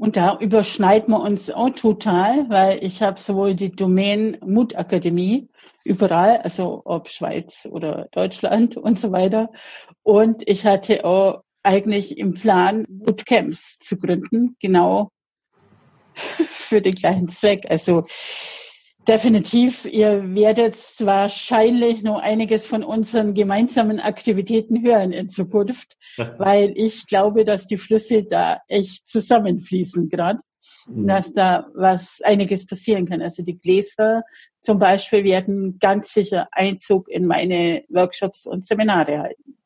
Und 0.00 0.16
da 0.16 0.38
überschneiden 0.38 1.10
wir 1.12 1.20
uns 1.20 1.50
auch 1.50 1.68
total, 1.68 2.48
weil 2.48 2.82
ich 2.82 3.02
habe 3.02 3.20
sowohl 3.20 3.52
die 3.54 3.70
Domain 3.70 4.38
Mutakademie 4.40 5.50
überall, 5.84 6.38
also 6.38 6.80
ob 6.86 7.10
Schweiz 7.10 7.68
oder 7.70 8.08
Deutschland 8.10 8.78
und 8.78 8.98
so 8.98 9.12
weiter. 9.12 9.50
Und 10.02 10.48
ich 10.48 10.64
hatte 10.64 11.04
auch 11.04 11.42
eigentlich 11.62 12.16
im 12.16 12.32
Plan, 12.32 12.86
Bootcamps 12.88 13.76
zu 13.78 13.98
gründen, 13.98 14.56
genau 14.58 15.10
für 16.14 16.80
den 16.80 16.94
gleichen 16.94 17.28
Zweck. 17.28 17.66
Also 17.68 18.06
Definitiv. 19.08 19.86
Ihr 19.86 20.34
werdet 20.34 20.76
wahrscheinlich 21.00 22.02
noch 22.02 22.20
einiges 22.20 22.66
von 22.66 22.84
unseren 22.84 23.34
gemeinsamen 23.34 23.98
Aktivitäten 23.98 24.82
hören 24.84 25.12
in 25.12 25.30
Zukunft, 25.30 25.96
weil 26.38 26.72
ich 26.76 27.06
glaube, 27.06 27.44
dass 27.44 27.66
die 27.66 27.78
Flüsse 27.78 28.24
da 28.24 28.58
echt 28.68 29.08
zusammenfließen 29.08 30.08
gerade. 30.08 30.40
Mhm. 30.88 31.06
Dass 31.06 31.32
da 31.32 31.66
was 31.74 32.20
einiges 32.22 32.66
passieren 32.66 33.06
kann. 33.06 33.22
Also 33.22 33.42
die 33.42 33.58
Gläser 33.58 34.22
zum 34.60 34.78
Beispiel 34.78 35.24
werden 35.24 35.78
ganz 35.78 36.12
sicher 36.12 36.48
Einzug 36.52 37.08
in 37.08 37.26
meine 37.26 37.84
Workshops 37.88 38.46
und 38.46 38.64
Seminare 38.64 39.18
halten. 39.18 39.56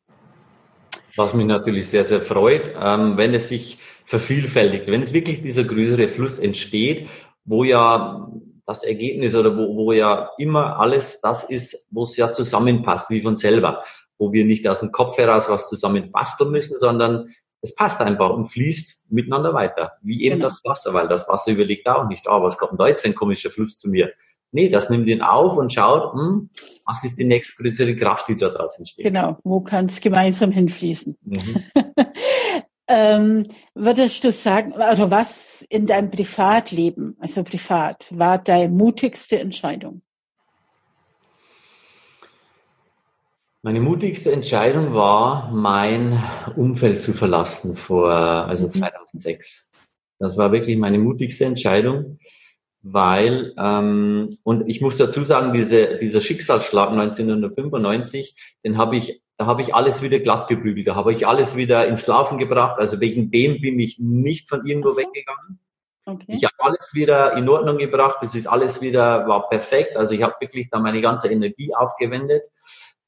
Was 1.16 1.34
mich 1.34 1.46
natürlich 1.46 1.88
sehr, 1.88 2.04
sehr 2.04 2.20
freut, 2.20 2.74
ähm, 2.80 3.16
wenn 3.16 3.34
es 3.34 3.48
sich 3.48 3.78
vervielfältigt, 4.04 4.88
wenn 4.88 5.02
es 5.02 5.12
wirklich 5.12 5.42
dieser 5.42 5.64
größere 5.64 6.08
Fluss 6.08 6.38
entsteht, 6.38 7.08
wo 7.44 7.62
ja 7.62 8.28
das 8.66 8.82
Ergebnis 8.82 9.34
oder 9.34 9.56
wo, 9.56 9.76
wo 9.76 9.92
ja 9.92 10.30
immer 10.38 10.78
alles 10.78 11.20
das 11.20 11.44
ist, 11.44 11.86
wo 11.90 12.04
es 12.04 12.16
ja 12.16 12.32
zusammenpasst, 12.32 13.10
wie 13.10 13.20
von 13.20 13.36
selber, 13.36 13.84
wo 14.18 14.32
wir 14.32 14.44
nicht 14.44 14.66
aus 14.68 14.80
dem 14.80 14.92
Kopf 14.92 15.18
heraus 15.18 15.48
was 15.48 15.68
zusammen 15.68 16.12
basteln 16.12 16.50
müssen, 16.50 16.78
sondern 16.78 17.28
es 17.60 17.74
passt 17.74 18.00
einfach 18.00 18.30
und 18.30 18.46
fließt 18.46 19.04
miteinander 19.08 19.54
weiter, 19.54 19.92
wie 20.02 20.22
eben 20.22 20.36
genau. 20.36 20.46
das 20.46 20.62
Wasser, 20.64 20.92
weil 20.92 21.08
das 21.08 21.28
Wasser 21.28 21.52
überlegt 21.52 21.88
auch 21.88 22.06
nicht, 22.06 22.28
ah, 22.28 22.42
was 22.42 22.58
kommt 22.58 22.72
denn 22.72 22.78
da 22.78 22.88
jetzt 22.88 23.00
für 23.00 23.08
ein 23.08 23.14
komischer 23.14 23.50
Fluss 23.50 23.78
zu 23.78 23.88
mir? 23.88 24.12
Nee, 24.52 24.68
das 24.68 24.88
nimmt 24.88 25.08
ihn 25.08 25.22
auf 25.22 25.56
und 25.56 25.72
schaut, 25.72 26.12
hm, 26.12 26.50
was 26.86 27.02
ist 27.02 27.18
die 27.18 27.24
nächstgrößere 27.24 27.96
Kraft, 27.96 28.28
die 28.28 28.36
dort 28.36 28.56
entsteht. 28.78 29.04
Genau, 29.04 29.38
wo 29.42 29.60
kann 29.60 29.86
es 29.86 30.00
gemeinsam 30.00 30.52
hinfließen? 30.52 31.16
Mhm. 31.22 31.64
Ähm, 32.86 33.44
würdest 33.74 34.24
du 34.24 34.30
sagen, 34.30 34.74
also 34.74 35.10
was 35.10 35.64
in 35.70 35.86
deinem 35.86 36.10
Privatleben, 36.10 37.16
also 37.18 37.42
privat, 37.42 38.08
war 38.10 38.38
deine 38.38 38.68
mutigste 38.68 39.38
Entscheidung? 39.38 40.02
Meine 43.62 43.80
mutigste 43.80 44.30
Entscheidung 44.30 44.92
war, 44.92 45.50
mein 45.50 46.22
Umfeld 46.54 47.00
zu 47.00 47.14
verlassen 47.14 47.76
vor, 47.76 48.10
also 48.10 48.68
2006. 48.68 49.70
Mhm. 49.72 49.78
Das 50.18 50.36
war 50.36 50.52
wirklich 50.52 50.76
meine 50.76 50.98
mutigste 50.98 51.46
Entscheidung, 51.46 52.18
weil, 52.82 53.54
ähm, 53.56 54.28
und 54.42 54.68
ich 54.68 54.82
muss 54.82 54.98
dazu 54.98 55.24
sagen, 55.24 55.54
diese, 55.54 55.96
dieser 55.96 56.20
Schicksalsschlag 56.20 56.90
1995, 56.90 58.36
den 58.62 58.76
habe 58.76 58.98
ich 58.98 59.23
da 59.36 59.46
habe 59.46 59.62
ich 59.62 59.74
alles 59.74 60.02
wieder 60.02 60.20
glatt 60.20 60.48
gebügelt, 60.48 60.86
da 60.86 60.94
habe 60.94 61.12
ich 61.12 61.26
alles 61.26 61.56
wieder 61.56 61.86
ins 61.86 62.06
Laufen 62.06 62.38
gebracht. 62.38 62.78
Also 62.78 63.00
wegen 63.00 63.30
dem 63.30 63.60
bin 63.60 63.78
ich 63.80 63.98
nicht 63.98 64.48
von 64.48 64.64
irgendwo 64.64 64.96
weggegangen. 64.96 65.58
Okay. 66.06 66.34
Ich 66.36 66.44
habe 66.44 66.54
alles 66.58 66.92
wieder 66.94 67.36
in 67.36 67.48
Ordnung 67.48 67.78
gebracht, 67.78 68.18
es 68.22 68.34
ist 68.34 68.46
alles 68.46 68.82
wieder, 68.82 69.26
war 69.26 69.48
perfekt. 69.48 69.96
Also 69.96 70.14
ich 70.14 70.22
habe 70.22 70.34
wirklich 70.40 70.68
da 70.70 70.78
meine 70.78 71.00
ganze 71.00 71.28
Energie 71.28 71.74
aufgewendet, 71.74 72.42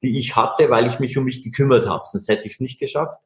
die 0.03 0.19
ich 0.19 0.35
hatte, 0.35 0.71
weil 0.71 0.87
ich 0.87 0.99
mich 0.99 1.17
um 1.19 1.25
mich 1.25 1.45
gekümmert 1.45 1.87
habe. 1.87 2.05
Sonst 2.11 2.29
hätte 2.29 2.47
ich 2.47 2.55
es 2.55 2.61
nicht 2.61 2.81
geschafft. 2.81 3.19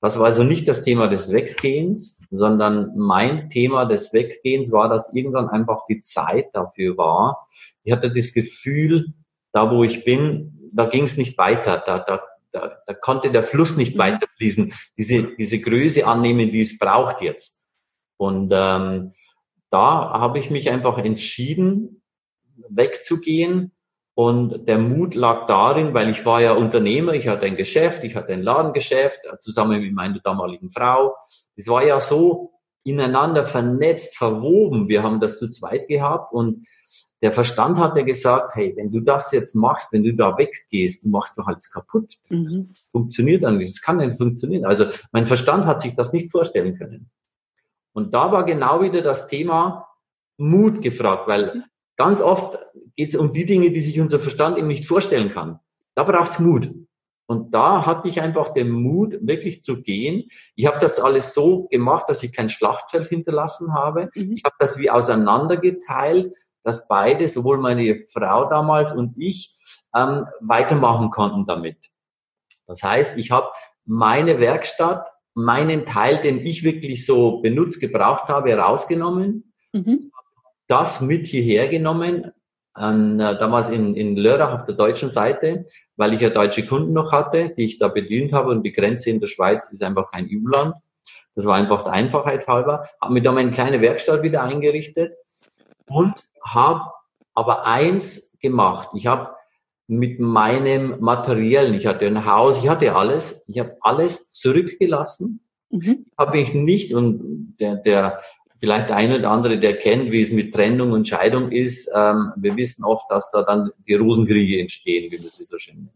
Das 0.00 0.18
war 0.18 0.26
also 0.26 0.42
nicht 0.42 0.68
das 0.68 0.82
Thema 0.82 1.06
des 1.06 1.32
Weggehens, 1.32 2.20
sondern 2.30 2.92
mein 2.96 3.48
Thema 3.48 3.86
des 3.86 4.12
Weggehens 4.12 4.70
war, 4.70 4.90
dass 4.90 5.14
irgendwann 5.14 5.48
einfach 5.48 5.86
die 5.88 6.00
Zeit 6.00 6.48
dafür 6.52 6.98
war. 6.98 7.48
Ich 7.84 7.92
hatte 7.92 8.12
das 8.12 8.34
Gefühl, 8.34 9.14
da 9.52 9.70
wo 9.70 9.82
ich 9.82 10.04
bin, 10.04 10.70
da 10.74 10.86
ging 10.86 11.04
es 11.04 11.16
nicht 11.16 11.38
weiter. 11.38 11.82
Da, 11.86 12.00
da, 12.00 12.22
da, 12.54 12.78
da 12.86 12.94
konnte 12.94 13.30
der 13.30 13.42
Fluss 13.42 13.76
nicht 13.76 13.96
mhm. 13.96 14.00
weiterfließen, 14.00 14.72
diese, 14.96 15.34
diese 15.36 15.60
Größe 15.60 16.06
annehmen, 16.06 16.52
die 16.52 16.62
es 16.62 16.78
braucht 16.78 17.20
jetzt. 17.20 17.62
Und 18.16 18.52
ähm, 18.54 19.12
da 19.70 20.10
habe 20.12 20.38
ich 20.38 20.50
mich 20.50 20.70
einfach 20.70 20.98
entschieden, 20.98 22.02
wegzugehen. 22.68 23.72
Und 24.16 24.68
der 24.68 24.78
Mut 24.78 25.16
lag 25.16 25.48
darin, 25.48 25.92
weil 25.92 26.08
ich 26.08 26.24
war 26.24 26.40
ja 26.40 26.52
Unternehmer, 26.52 27.14
ich 27.14 27.26
hatte 27.26 27.46
ein 27.46 27.56
Geschäft, 27.56 28.04
ich 28.04 28.14
hatte 28.14 28.32
ein 28.32 28.42
Ladengeschäft, 28.42 29.18
zusammen 29.40 29.80
mit 29.80 29.92
meiner 29.92 30.20
damaligen 30.20 30.68
Frau. 30.68 31.16
Es 31.56 31.66
war 31.66 31.84
ja 31.84 31.98
so 31.98 32.52
ineinander 32.84 33.44
vernetzt, 33.44 34.16
verwoben. 34.16 34.88
Wir 34.88 35.02
haben 35.02 35.18
das 35.18 35.40
zu 35.40 35.48
zweit 35.48 35.88
gehabt 35.88 36.32
und 36.32 36.64
der 37.24 37.32
Verstand 37.32 37.78
hat 37.78 37.96
ja 37.96 38.02
gesagt, 38.02 38.54
hey, 38.54 38.74
wenn 38.76 38.92
du 38.92 39.00
das 39.00 39.32
jetzt 39.32 39.54
machst, 39.54 39.94
wenn 39.94 40.04
du 40.04 40.12
da 40.12 40.36
weggehst, 40.36 41.06
du 41.06 41.08
machst 41.08 41.38
doch 41.38 41.46
alles 41.46 41.70
kaputt. 41.70 42.18
Das 42.28 42.52
mhm. 42.52 42.68
funktioniert 42.92 43.44
dann 43.44 43.56
nicht. 43.56 43.70
Das 43.70 43.80
kann 43.80 43.96
nicht 43.96 44.18
funktionieren. 44.18 44.66
Also 44.66 44.88
mein 45.10 45.26
Verstand 45.26 45.64
hat 45.64 45.80
sich 45.80 45.96
das 45.96 46.12
nicht 46.12 46.30
vorstellen 46.30 46.76
können. 46.76 47.10
Und 47.94 48.12
da 48.12 48.30
war 48.30 48.44
genau 48.44 48.82
wieder 48.82 49.00
das 49.00 49.26
Thema 49.26 49.88
Mut 50.36 50.82
gefragt, 50.82 51.26
weil 51.26 51.64
ganz 51.96 52.20
oft 52.20 52.58
geht 52.94 53.08
es 53.08 53.16
um 53.16 53.32
die 53.32 53.46
Dinge, 53.46 53.70
die 53.70 53.80
sich 53.80 53.98
unser 53.98 54.20
Verstand 54.20 54.58
eben 54.58 54.68
nicht 54.68 54.86
vorstellen 54.86 55.30
kann. 55.30 55.60
Da 55.94 56.04
braucht 56.04 56.32
es 56.32 56.38
Mut. 56.40 56.74
Und 57.26 57.54
da 57.54 57.86
hatte 57.86 58.06
ich 58.06 58.20
einfach 58.20 58.50
den 58.52 58.70
Mut, 58.70 59.16
wirklich 59.22 59.62
zu 59.62 59.80
gehen. 59.80 60.28
Ich 60.56 60.66
habe 60.66 60.78
das 60.80 61.00
alles 61.00 61.32
so 61.32 61.68
gemacht, 61.68 62.04
dass 62.08 62.22
ich 62.22 62.34
kein 62.34 62.50
Schlachtfeld 62.50 63.06
hinterlassen 63.06 63.72
habe. 63.72 64.10
Mhm. 64.14 64.34
Ich 64.36 64.44
habe 64.44 64.56
das 64.58 64.78
wie 64.78 64.90
auseinandergeteilt, 64.90 66.34
dass 66.64 66.88
beide, 66.88 67.28
sowohl 67.28 67.58
meine 67.58 68.04
Frau 68.12 68.48
damals 68.48 68.90
und 68.90 69.14
ich, 69.16 69.56
ähm, 69.94 70.26
weitermachen 70.40 71.10
konnten 71.10 71.44
damit. 71.44 71.76
Das 72.66 72.82
heißt, 72.82 73.16
ich 73.18 73.30
habe 73.30 73.48
meine 73.84 74.40
Werkstatt 74.40 75.06
meinen 75.34 75.84
Teil, 75.84 76.18
den 76.18 76.38
ich 76.38 76.64
wirklich 76.64 77.04
so 77.06 77.40
benutzt, 77.40 77.80
gebraucht 77.80 78.28
habe, 78.28 78.54
rausgenommen, 78.54 79.52
mhm. 79.72 80.10
das 80.66 81.00
mit 81.00 81.26
hierher 81.26 81.68
genommen, 81.68 82.32
an, 82.72 83.20
äh, 83.20 83.38
damals 83.38 83.68
in, 83.68 83.94
in 83.94 84.16
Lörrach 84.16 84.60
auf 84.60 84.66
der 84.66 84.74
deutschen 84.74 85.10
Seite, 85.10 85.66
weil 85.96 86.12
ich 86.12 86.20
ja 86.20 86.30
deutsche 86.30 86.64
Kunden 86.64 86.92
noch 86.92 87.12
hatte, 87.12 87.50
die 87.50 87.64
ich 87.64 87.78
da 87.78 87.88
bedient 87.88 88.32
habe 88.32 88.50
und 88.50 88.64
die 88.64 88.72
Grenze 88.72 89.10
in 89.10 89.20
der 89.20 89.28
Schweiz 89.28 89.64
ist 89.70 89.82
einfach 89.82 90.10
kein 90.10 90.28
EU-Land. 90.30 90.74
Das 91.36 91.46
war 91.46 91.54
einfach 91.56 91.84
der 91.84 91.92
Einfachheit 91.92 92.46
halber. 92.48 92.88
Habe 93.00 93.14
mir 93.14 93.22
da 93.22 93.32
meine 93.32 93.50
kleine 93.50 93.80
Werkstatt 93.80 94.22
wieder 94.22 94.42
eingerichtet 94.42 95.14
und 95.86 96.14
habe 96.44 96.90
aber 97.34 97.66
eins 97.66 98.38
gemacht. 98.40 98.90
Ich 98.94 99.06
habe 99.06 99.34
mit 99.86 100.18
meinem 100.20 101.00
Materiellen. 101.00 101.74
Ich 101.74 101.86
hatte 101.86 102.06
ein 102.06 102.24
Haus, 102.24 102.62
ich 102.62 102.68
hatte 102.68 102.94
alles. 102.94 103.44
Ich 103.48 103.58
habe 103.58 103.76
alles 103.80 104.32
zurückgelassen. 104.32 105.40
Mhm. 105.70 106.06
Habe 106.16 106.38
ich 106.38 106.54
nicht, 106.54 106.94
und 106.94 107.56
der, 107.58 107.76
der 107.76 108.20
vielleicht 108.60 108.88
der 108.88 108.96
eine 108.96 109.18
oder 109.18 109.30
andere, 109.30 109.58
der 109.58 109.76
kennt, 109.76 110.10
wie 110.10 110.22
es 110.22 110.32
mit 110.32 110.54
Trennung 110.54 110.92
und 110.92 111.06
Scheidung 111.06 111.50
ist, 111.50 111.90
ähm, 111.94 112.32
wir 112.36 112.56
wissen 112.56 112.84
oft, 112.84 113.10
dass 113.10 113.30
da 113.30 113.42
dann 113.42 113.70
die 113.86 113.94
Rosenkriege 113.94 114.60
entstehen, 114.60 115.10
wie 115.10 115.18
man 115.18 115.28
sie 115.28 115.44
so 115.44 115.58
schön 115.58 115.76
nennt. 115.76 115.90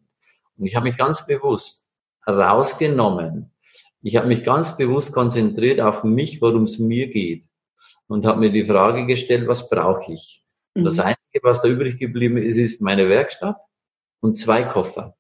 Und 0.59 0.67
ich 0.67 0.77
habe 0.77 0.87
mich 0.87 0.99
ganz 0.99 1.27
bewusst 1.27 1.89
rausgenommen. 2.27 3.53
Ich 4.03 4.17
habe 4.17 4.29
mich 4.29 4.45
ganz 4.45 4.77
bewusst 4.77 5.13
konzentriert 5.13 5.81
auf 5.81 6.05
mich, 6.05 6.43
worum 6.43 6.65
es 6.65 6.79
mir 6.79 7.09
geht. 7.09 7.48
Und 8.07 8.27
habe 8.27 8.41
mir 8.41 8.51
die 8.51 8.65
Frage 8.65 9.07
gestellt, 9.07 9.49
was 9.49 9.69
brauche 9.69 10.13
ich? 10.13 10.45
Mhm. 10.75 10.85
Das 10.85 10.99
Einzige, 10.99 11.41
was 11.43 11.63
da 11.63 11.69
übrig 11.69 11.99
geblieben 11.99 12.37
ist, 12.37 12.57
ist 12.57 12.83
meine 12.83 13.09
Werkstatt 13.09 13.57
und 14.21 14.35
zwei 14.35 14.65
Koffer. 14.65 15.17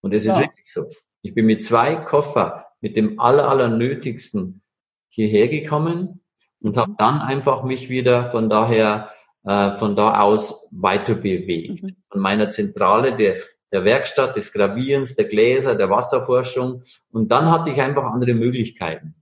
Und 0.00 0.12
es 0.12 0.24
ist 0.24 0.36
ja. 0.36 0.40
wirklich 0.40 0.70
so. 0.70 0.84
Ich 1.22 1.34
bin 1.34 1.46
mit 1.46 1.64
zwei 1.64 1.96
Koffer, 1.96 2.66
mit 2.80 2.96
dem 2.96 3.18
aller, 3.18 3.48
aller 3.48 3.68
Nötigsten 3.68 4.62
hierher 5.08 5.48
gekommen 5.48 6.20
und 6.60 6.76
habe 6.76 6.94
dann 6.98 7.20
einfach 7.20 7.62
mich 7.64 7.88
wieder 7.88 8.26
von 8.26 8.50
daher, 8.50 9.10
äh, 9.44 9.76
von 9.76 9.96
da 9.96 10.20
aus 10.20 10.68
weiter 10.72 11.14
bewegt. 11.14 11.82
Mhm. 11.82 11.96
Von 12.10 12.20
meiner 12.20 12.50
Zentrale 12.50 13.16
der, 13.16 13.36
der 13.72 13.84
Werkstatt, 13.84 14.36
des 14.36 14.52
Gravierens, 14.52 15.16
der 15.16 15.26
Gläser, 15.26 15.74
der 15.74 15.90
Wasserforschung. 15.90 16.82
Und 17.10 17.28
dann 17.28 17.50
hatte 17.50 17.70
ich 17.70 17.80
einfach 17.80 18.04
andere 18.04 18.34
Möglichkeiten. 18.34 19.14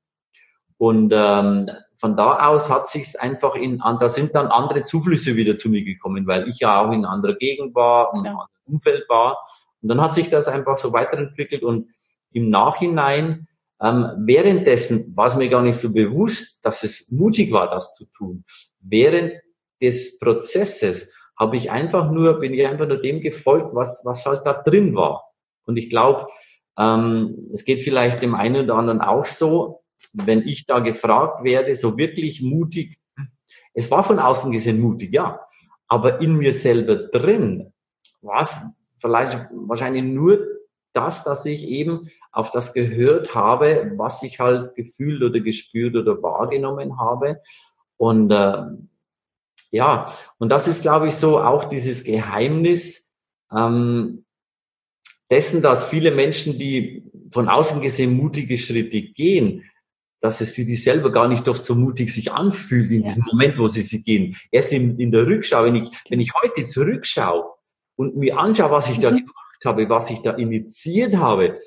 Und 0.78 1.12
ähm, 1.14 1.70
von 2.02 2.16
da 2.16 2.48
aus 2.48 2.68
hat 2.68 2.88
sich's 2.88 3.14
einfach 3.14 3.54
in, 3.54 3.78
da 3.78 4.08
sind 4.08 4.34
dann 4.34 4.48
andere 4.48 4.84
Zuflüsse 4.84 5.36
wieder 5.36 5.56
zu 5.56 5.68
mir 5.68 5.84
gekommen, 5.84 6.26
weil 6.26 6.48
ich 6.48 6.58
ja 6.58 6.80
auch 6.80 6.90
in 6.90 7.04
einer 7.04 7.10
anderen 7.10 7.38
Gegend 7.38 7.76
war 7.76 8.12
und 8.12 8.24
ja. 8.24 8.44
Umfeld 8.64 9.08
war. 9.08 9.38
Und 9.80 9.88
dann 9.88 10.00
hat 10.00 10.16
sich 10.16 10.28
das 10.28 10.48
einfach 10.48 10.76
so 10.76 10.92
weiterentwickelt 10.92 11.62
und 11.62 11.92
im 12.32 12.50
Nachhinein, 12.50 13.46
ähm, 13.80 14.08
währenddessen 14.18 15.16
war 15.16 15.26
es 15.26 15.36
mir 15.36 15.48
gar 15.48 15.62
nicht 15.62 15.76
so 15.76 15.92
bewusst, 15.92 16.66
dass 16.66 16.82
es 16.82 17.08
mutig 17.12 17.52
war, 17.52 17.70
das 17.70 17.94
zu 17.94 18.06
tun. 18.06 18.44
Während 18.80 19.34
des 19.80 20.18
Prozesses 20.18 21.08
habe 21.38 21.56
ich 21.56 21.70
einfach 21.70 22.10
nur, 22.10 22.40
bin 22.40 22.52
ich 22.52 22.66
einfach 22.66 22.88
nur 22.88 23.00
dem 23.00 23.20
gefolgt, 23.20 23.76
was, 23.76 24.00
was 24.04 24.26
halt 24.26 24.44
da 24.44 24.54
drin 24.54 24.96
war. 24.96 25.22
Und 25.66 25.76
ich 25.76 25.88
glaube, 25.88 26.26
ähm, 26.76 27.48
es 27.52 27.64
geht 27.64 27.84
vielleicht 27.84 28.22
dem 28.22 28.34
einen 28.34 28.64
oder 28.64 28.74
anderen 28.74 29.00
auch 29.00 29.24
so, 29.24 29.81
wenn 30.12 30.46
ich 30.46 30.66
da 30.66 30.80
gefragt 30.80 31.44
werde, 31.44 31.74
so 31.74 31.98
wirklich 31.98 32.42
mutig, 32.42 32.98
es 33.74 33.90
war 33.90 34.04
von 34.04 34.18
außen 34.18 34.52
gesehen 34.52 34.80
mutig, 34.80 35.12
ja, 35.14 35.40
aber 35.88 36.20
in 36.20 36.36
mir 36.36 36.52
selber 36.52 36.96
drin 36.96 37.72
was 38.22 38.56
vielleicht 38.98 39.38
wahrscheinlich 39.52 40.04
nur 40.04 40.46
das, 40.92 41.24
dass 41.24 41.44
ich 41.44 41.68
eben 41.68 42.10
auf 42.30 42.50
das 42.50 42.72
gehört 42.72 43.34
habe, 43.34 43.92
was 43.96 44.22
ich 44.22 44.40
halt 44.40 44.74
gefühlt 44.74 45.22
oder 45.22 45.40
gespürt 45.40 45.96
oder 45.96 46.22
wahrgenommen 46.22 46.98
habe. 46.98 47.42
Und 47.96 48.30
äh, 48.30 48.62
ja, 49.70 50.06
und 50.38 50.48
das 50.48 50.68
ist, 50.68 50.82
glaube 50.82 51.08
ich, 51.08 51.14
so 51.14 51.40
auch 51.40 51.64
dieses 51.64 52.04
Geheimnis 52.04 53.10
ähm, 53.54 54.24
dessen, 55.30 55.62
dass 55.62 55.86
viele 55.86 56.12
Menschen, 56.12 56.58
die 56.58 57.10
von 57.32 57.48
außen 57.48 57.80
gesehen 57.80 58.14
mutige 58.14 58.58
Schritte 58.58 59.02
gehen, 59.02 59.64
dass 60.22 60.40
es 60.40 60.52
für 60.52 60.64
die 60.64 60.76
selber 60.76 61.12
gar 61.12 61.28
nicht 61.28 61.48
oft 61.48 61.64
so 61.64 61.74
mutig 61.74 62.14
sich 62.14 62.32
anfühlt 62.32 62.90
in 62.90 63.00
ja. 63.00 63.08
diesem 63.08 63.24
Moment, 63.24 63.58
wo 63.58 63.66
sie 63.66 63.82
sie 63.82 64.02
gehen. 64.02 64.36
Erst 64.50 64.72
in, 64.72 64.98
in 64.98 65.10
der 65.10 65.26
Rückschau, 65.26 65.64
wenn 65.64 65.74
ich, 65.74 65.90
wenn 66.08 66.20
ich 66.20 66.32
heute 66.32 66.64
zurückschaue, 66.64 67.52
und 67.96 68.16
mir 68.16 68.38
anschaue, 68.38 68.70
was 68.70 68.88
ich 68.88 69.00
da 69.00 69.10
mhm. 69.10 69.18
gemacht 69.18 69.64
habe, 69.64 69.88
was 69.88 70.10
ich 70.10 70.22
da 70.22 70.32
initiiert 70.32 71.16
habe, 71.16 71.60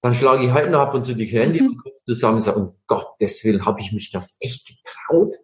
dann 0.00 0.14
schlage 0.14 0.46
ich 0.46 0.52
halt 0.52 0.70
noch 0.70 0.80
ab 0.80 0.94
und 0.94 1.04
zu 1.04 1.14
die 1.14 1.26
Hände 1.26 1.62
mhm. 1.62 1.82
zusammen 2.06 2.36
und 2.36 2.42
sage, 2.42 2.58
um 2.58 2.74
Gottes 2.86 3.44
Willen, 3.44 3.66
habe 3.66 3.80
ich 3.80 3.92
mich 3.92 4.10
das 4.10 4.36
echt 4.40 4.66
getraut? 4.66 5.36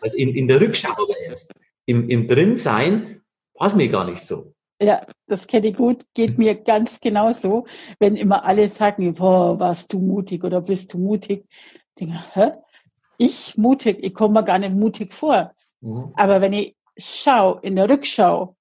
Also 0.00 0.16
in, 0.16 0.34
in 0.34 0.48
der 0.48 0.60
Rückschau 0.60 0.92
aber 0.92 1.18
erst. 1.20 1.52
Im, 1.86 2.08
im 2.08 2.28
Drinsein 2.28 3.22
war 3.54 3.66
es 3.66 3.74
mir 3.74 3.88
gar 3.88 4.08
nicht 4.08 4.22
so. 4.22 4.54
Ja, 4.80 5.04
das 5.28 5.46
kenne 5.46 5.68
ich 5.68 5.76
gut, 5.76 6.04
geht 6.14 6.38
mir 6.38 6.54
ganz 6.54 7.00
genauso. 7.00 7.66
Wenn 8.00 8.16
immer 8.16 8.44
alle 8.44 8.68
sagen, 8.68 9.14
boah, 9.14 9.58
warst 9.58 9.92
du 9.92 9.98
mutig 9.98 10.42
oder 10.44 10.60
bist 10.60 10.92
du 10.94 10.98
mutig? 10.98 11.46
Ich 11.50 11.94
denke, 12.00 12.18
hä? 12.32 12.52
Ich 13.18 13.56
mutig, 13.56 13.98
ich 14.00 14.14
komme 14.14 14.40
mir 14.40 14.44
gar 14.44 14.58
nicht 14.58 14.74
mutig 14.74 15.12
vor. 15.12 15.52
Mhm. 15.80 16.12
Aber 16.14 16.40
wenn 16.40 16.52
ich 16.52 16.76
schaue, 16.96 17.60
in 17.62 17.76
der 17.76 17.88
Rückschau, 17.88 18.56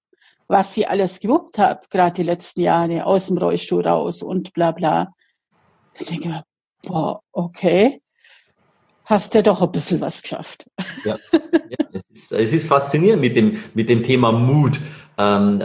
was 0.47 0.73
sie 0.73 0.87
alles 0.87 1.19
gewuppt 1.19 1.57
hat, 1.57 1.89
gerade 1.89 2.13
die 2.13 2.23
letzten 2.23 2.61
Jahre, 2.61 3.05
aus 3.05 3.27
dem 3.27 3.37
Rollstuhl 3.37 3.85
raus 3.85 4.21
und 4.21 4.53
bla 4.53 4.71
bla. 4.71 5.13
Da 5.97 6.05
denke 6.05 6.29
ich, 6.29 6.89
boah, 6.89 7.21
okay, 7.31 8.01
hast 9.03 9.33
ja 9.33 9.41
doch 9.41 9.61
ein 9.61 9.71
bisschen 9.71 10.01
was 10.01 10.21
geschafft. 10.21 10.69
Ja, 11.03 11.17
ja 11.31 11.87
es, 11.91 12.03
ist, 12.09 12.31
es 12.31 12.53
ist 12.53 12.67
faszinierend 12.67 13.21
mit 13.21 13.35
dem, 13.35 13.57
mit 13.73 13.89
dem 13.89 14.03
Thema 14.03 14.31
Mut, 14.31 14.79
ähm, 15.17 15.61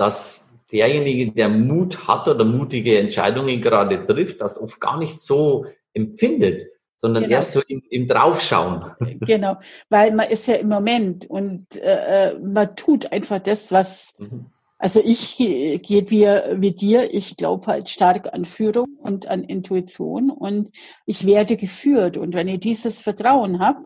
dass 0.00 0.50
derjenige, 0.72 1.32
der 1.32 1.48
Mut 1.48 2.08
hat 2.08 2.28
oder 2.28 2.44
mutige 2.44 2.98
Entscheidungen 2.98 3.60
gerade 3.60 4.06
trifft, 4.06 4.40
das 4.40 4.58
oft 4.58 4.80
gar 4.80 4.98
nicht 4.98 5.20
so 5.20 5.66
empfindet 5.92 6.62
sondern 6.96 7.22
genau. 7.22 7.36
erst 7.36 7.52
so 7.52 7.62
im, 7.66 7.82
im 7.88 8.06
Draufschauen. 8.06 8.84
Genau, 9.20 9.56
weil 9.88 10.14
man 10.14 10.28
ist 10.28 10.46
ja 10.46 10.56
im 10.56 10.68
Moment 10.68 11.24
und 11.30 11.74
äh, 11.76 12.32
äh, 12.32 12.38
man 12.38 12.76
tut 12.76 13.10
einfach 13.10 13.38
das, 13.38 13.72
was, 13.72 14.12
mhm. 14.18 14.50
also 14.76 15.00
ich 15.02 15.38
geht 15.38 16.10
wie, 16.10 16.26
wie 16.26 16.72
dir, 16.72 17.14
ich 17.14 17.38
glaube 17.38 17.68
halt 17.68 17.88
stark 17.88 18.34
an 18.34 18.44
Führung 18.44 18.98
und 18.98 19.28
an 19.28 19.44
Intuition 19.44 20.28
und 20.28 20.72
ich 21.06 21.24
werde 21.24 21.56
geführt 21.56 22.18
und 22.18 22.34
wenn 22.34 22.48
ich 22.48 22.60
dieses 22.60 23.00
Vertrauen 23.00 23.60
habe 23.60 23.84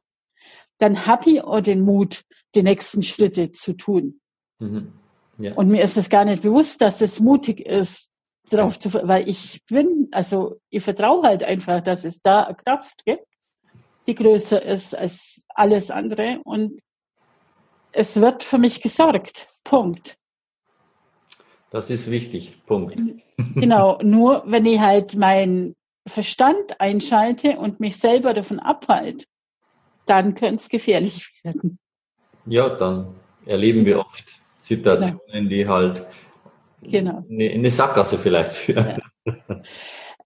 dann 0.79 1.07
habe 1.07 1.31
ich 1.31 1.45
auch 1.45 1.61
den 1.61 1.83
Mut, 1.83 2.25
die 2.55 2.63
nächsten 2.63 3.03
Schritte 3.03 3.53
zu 3.53 3.75
tun. 3.75 4.21
Mhm. 4.59 4.93
Ja. 5.39 5.55
Und 5.55 5.69
mir 5.69 5.83
ist 5.83 5.97
es 5.97 6.09
gar 6.09 6.25
nicht 6.25 6.43
bewusst, 6.43 6.81
dass 6.81 7.01
es 7.01 7.21
mutig 7.21 7.61
ist, 7.61 8.13
drauf 8.51 8.79
zu, 8.79 8.93
weil 8.93 9.29
ich 9.29 9.65
bin, 9.67 10.09
also 10.13 10.61
ich 10.71 10.83
vertraue 10.83 11.23
halt 11.23 11.43
einfach, 11.43 11.81
dass 11.81 12.05
es 12.05 12.21
da 12.21 12.45
eine 12.45 12.57
Kraft 12.57 13.05
gibt, 13.05 13.25
die 14.07 14.15
größer 14.15 14.63
ist 14.63 14.95
als 14.95 15.45
alles 15.49 15.91
andere 15.91 16.41
und 16.45 16.81
es 17.93 18.17
wird 18.17 18.43
für 18.43 18.59
mich 18.59 18.83
gesorgt. 18.83 19.49
Punkt. 19.63 20.17
Das 21.71 21.91
ist 21.91 22.11
wichtig. 22.11 22.65
Punkt. 22.67 23.01
Genau. 23.55 23.99
Nur 24.03 24.45
wenn 24.47 24.67
ich 24.67 24.81
halt 24.81 25.17
meinen 25.17 25.75
Verstand 26.07 26.81
einschalte 26.81 27.59
und 27.59 27.81
mich 27.81 27.97
selber 27.97 28.35
davon 28.35 28.59
abhalte, 28.59 29.25
dann 30.07 30.35
könnte 30.35 30.57
es 30.57 30.69
gefährlich 30.69 31.33
werden. 31.43 31.79
Ja, 32.47 32.69
dann 32.69 33.15
erleben 33.47 33.87
wir 33.87 34.01
oft 34.01 34.44
Situationen, 34.65 35.21
genau. 35.31 35.49
die 35.49 35.69
halt 35.69 36.07
genau. 36.83 37.25
in 37.29 37.59
eine 37.59 37.71
Sackgasse 37.71 38.19
vielleicht 38.19 38.55
führen. 38.55 38.99
Ja. 39.27 39.63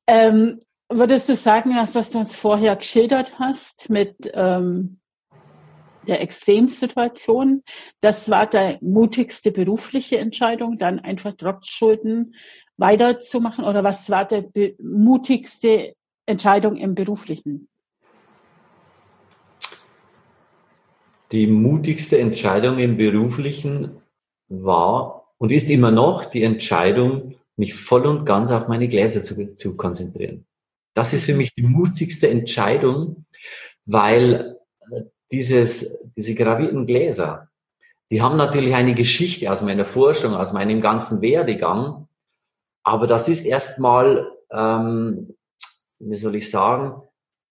ähm, 0.06 0.60
würdest 0.88 1.28
du 1.28 1.34
sagen, 1.34 1.74
dass 1.74 1.96
was 1.96 2.10
du 2.10 2.18
uns 2.18 2.36
vorher 2.36 2.76
geschildert 2.76 3.38
hast 3.40 3.90
mit 3.90 4.30
ähm, 4.34 5.00
der 6.06 6.22
Extremsituation, 6.22 7.64
das 8.00 8.30
war 8.30 8.46
der 8.46 8.78
mutigste 8.80 9.50
berufliche 9.50 10.18
Entscheidung, 10.18 10.78
dann 10.78 11.00
einfach 11.00 11.34
trotz 11.36 11.66
Schulden 11.66 12.36
weiterzumachen? 12.76 13.64
Oder 13.64 13.82
was 13.82 14.08
war 14.08 14.24
der 14.24 14.44
mutigste 14.80 15.94
Entscheidung 16.26 16.76
im 16.76 16.94
beruflichen? 16.94 17.68
Die 21.32 21.48
mutigste 21.48 22.18
Entscheidung 22.18 22.78
im 22.78 22.96
beruflichen 22.96 24.00
war 24.48 25.32
und 25.38 25.52
ist 25.52 25.70
immer 25.70 25.90
noch 25.90 26.24
die 26.24 26.42
Entscheidung, 26.42 27.36
mich 27.56 27.74
voll 27.74 28.06
und 28.06 28.24
ganz 28.24 28.50
auf 28.50 28.68
meine 28.68 28.88
Gläser 28.88 29.24
zu, 29.24 29.54
zu 29.56 29.76
konzentrieren. 29.76 30.46
Das 30.94 31.12
ist 31.12 31.24
für 31.24 31.34
mich 31.34 31.54
die 31.54 31.62
mutigste 31.62 32.28
Entscheidung, 32.28 33.26
weil 33.86 34.58
dieses, 35.30 36.00
diese 36.16 36.34
gravierten 36.34 36.86
Gläser, 36.86 37.48
die 38.10 38.22
haben 38.22 38.36
natürlich 38.36 38.74
eine 38.74 38.94
Geschichte 38.94 39.52
aus 39.52 39.62
meiner 39.62 39.84
Forschung, 39.84 40.34
aus 40.34 40.52
meinem 40.52 40.80
ganzen 40.80 41.20
Werdegang. 41.20 42.08
Aber 42.82 43.06
das 43.06 43.28
ist 43.28 43.44
erstmal, 43.44 44.30
ähm, 44.50 45.36
wie 45.98 46.16
soll 46.16 46.36
ich 46.36 46.50
sagen, 46.50 47.02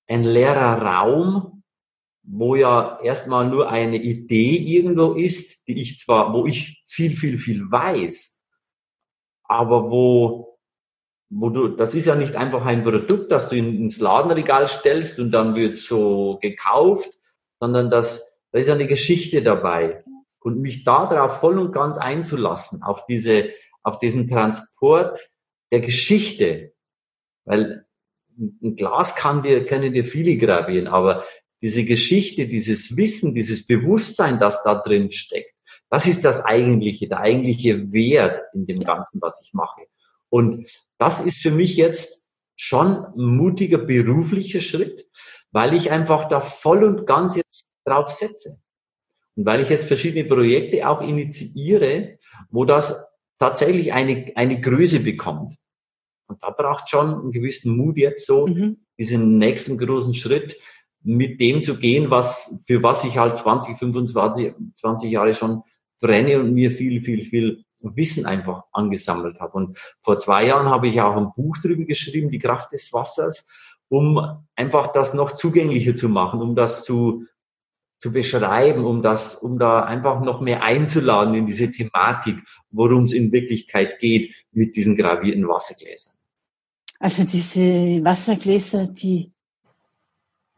ein 0.07 0.23
leerer 0.23 0.81
Raum, 0.81 1.56
wo 2.29 2.55
ja 2.55 2.99
erstmal 3.01 3.47
nur 3.47 3.69
eine 3.69 3.97
Idee 3.97 4.57
irgendwo 4.57 5.13
ist, 5.13 5.67
die 5.67 5.81
ich 5.81 5.97
zwar, 5.97 6.33
wo 6.33 6.45
ich 6.45 6.83
viel, 6.85 7.15
viel, 7.15 7.39
viel 7.39 7.71
weiß, 7.71 8.43
aber 9.43 9.89
wo, 9.89 10.59
wo 11.29 11.49
du, 11.49 11.69
das 11.69 11.95
ist 11.95 12.05
ja 12.05 12.15
nicht 12.15 12.35
einfach 12.35 12.65
ein 12.65 12.83
Produkt, 12.83 13.31
das 13.31 13.47
du 13.47 13.55
ins 13.55 13.99
Ladenregal 13.99 14.67
stellst 14.67 15.19
und 15.19 15.31
dann 15.31 15.55
wird 15.55 15.77
so 15.77 16.37
gekauft, 16.41 17.09
sondern 17.59 17.89
das, 17.89 18.37
da 18.51 18.59
ist 18.59 18.69
eine 18.69 18.87
Geschichte 18.87 19.41
dabei. 19.41 20.03
Und 20.39 20.59
mich 20.59 20.83
darauf 20.83 21.39
voll 21.39 21.59
und 21.59 21.73
ganz 21.73 21.97
einzulassen, 21.97 22.83
auf 22.83 23.05
diese, 23.05 23.49
auf 23.83 23.97
diesen 23.97 24.27
Transport 24.27 25.17
der 25.71 25.81
Geschichte. 25.81 26.73
Weil 27.43 27.85
ein 28.37 28.75
Glas 28.75 29.15
kann 29.15 29.43
dir, 29.43 29.65
können 29.65 29.93
dir 29.93 30.05
viele 30.05 30.37
gravieren, 30.37 30.87
aber 30.87 31.25
diese 31.61 31.85
Geschichte, 31.85 32.47
dieses 32.47 32.97
Wissen, 32.97 33.33
dieses 33.33 33.65
Bewusstsein, 33.65 34.39
das 34.39 34.63
da 34.63 34.75
drin 34.75 35.11
steckt, 35.11 35.53
das 35.89 36.05
ist 36.05 36.25
das 36.25 36.43
eigentliche, 36.43 37.07
der 37.07 37.19
eigentliche 37.19 37.91
Wert 37.93 38.41
in 38.53 38.65
dem 38.65 38.79
Ganzen, 38.79 39.21
was 39.21 39.41
ich 39.41 39.53
mache. 39.53 39.83
Und 40.29 40.69
das 40.97 41.25
ist 41.25 41.41
für 41.41 41.51
mich 41.51 41.77
jetzt 41.77 42.25
schon 42.55 43.05
ein 43.05 43.35
mutiger 43.37 43.77
beruflicher 43.77 44.61
Schritt, 44.61 45.07
weil 45.51 45.73
ich 45.73 45.91
einfach 45.91 46.25
da 46.25 46.41
voll 46.41 46.83
und 46.83 47.05
ganz 47.05 47.35
jetzt 47.35 47.67
drauf 47.85 48.11
setze. 48.11 48.59
Und 49.35 49.45
weil 49.45 49.61
ich 49.61 49.69
jetzt 49.69 49.87
verschiedene 49.87 50.25
Projekte 50.25 50.89
auch 50.89 51.01
initiiere, 51.01 52.17
wo 52.49 52.65
das 52.65 53.07
tatsächlich 53.39 53.93
eine, 53.93 54.31
eine 54.35 54.59
Größe 54.59 54.99
bekommt. 54.99 55.55
Und 56.27 56.43
da 56.43 56.49
braucht 56.49 56.89
schon 56.89 57.13
einen 57.13 57.31
gewissen 57.31 57.77
Mut 57.77 57.97
jetzt 57.97 58.25
so, 58.25 58.47
mhm. 58.47 58.85
diesen 58.97 59.37
nächsten 59.37 59.77
großen 59.77 60.13
Schritt 60.13 60.57
mit 61.07 61.39
dem 61.39 61.63
zu 61.63 61.77
gehen, 61.77 62.11
was, 62.11 62.59
für 62.65 62.83
was 62.83 63.05
ich 63.05 63.17
halt 63.17 63.37
20, 63.37 63.77
25, 63.77 64.53
20 64.73 65.09
Jahre 65.09 65.33
schon 65.33 65.63
brenne 66.01 66.39
und 66.39 66.53
mir 66.53 66.69
viel, 66.69 67.01
viel, 67.01 67.21
viel 67.21 67.63
Wissen 67.79 68.25
einfach 68.25 68.63
angesammelt 68.73 69.39
habe. 69.39 69.53
Und 69.53 69.77
vor 70.01 70.19
zwei 70.19 70.45
Jahren 70.45 70.69
habe 70.69 70.89
ich 70.89 70.99
auch 70.99 71.15
ein 71.15 71.31
Buch 71.33 71.57
darüber 71.63 71.85
geschrieben, 71.85 72.29
die 72.29 72.39
Kraft 72.39 72.73
des 72.73 72.91
Wassers, 72.91 73.47
um 73.87 74.19
einfach 74.57 74.87
das 74.87 75.13
noch 75.13 75.31
zugänglicher 75.31 75.95
zu 75.95 76.09
machen, 76.09 76.41
um 76.41 76.55
das 76.57 76.83
zu, 76.83 77.23
zu 77.99 78.11
beschreiben, 78.11 78.83
um 78.83 79.01
das, 79.01 79.33
um 79.33 79.59
da 79.59 79.83
einfach 79.83 80.19
noch 80.19 80.41
mehr 80.41 80.61
einzuladen 80.61 81.35
in 81.35 81.45
diese 81.45 81.71
Thematik, 81.71 82.43
worum 82.69 83.05
es 83.05 83.13
in 83.13 83.31
Wirklichkeit 83.31 83.99
geht 83.99 84.35
mit 84.51 84.75
diesen 84.75 84.97
gravierten 84.97 85.47
Wassergläsern. 85.47 86.15
Also 86.99 87.23
diese 87.23 88.03
Wassergläser, 88.03 88.87
die 88.87 89.31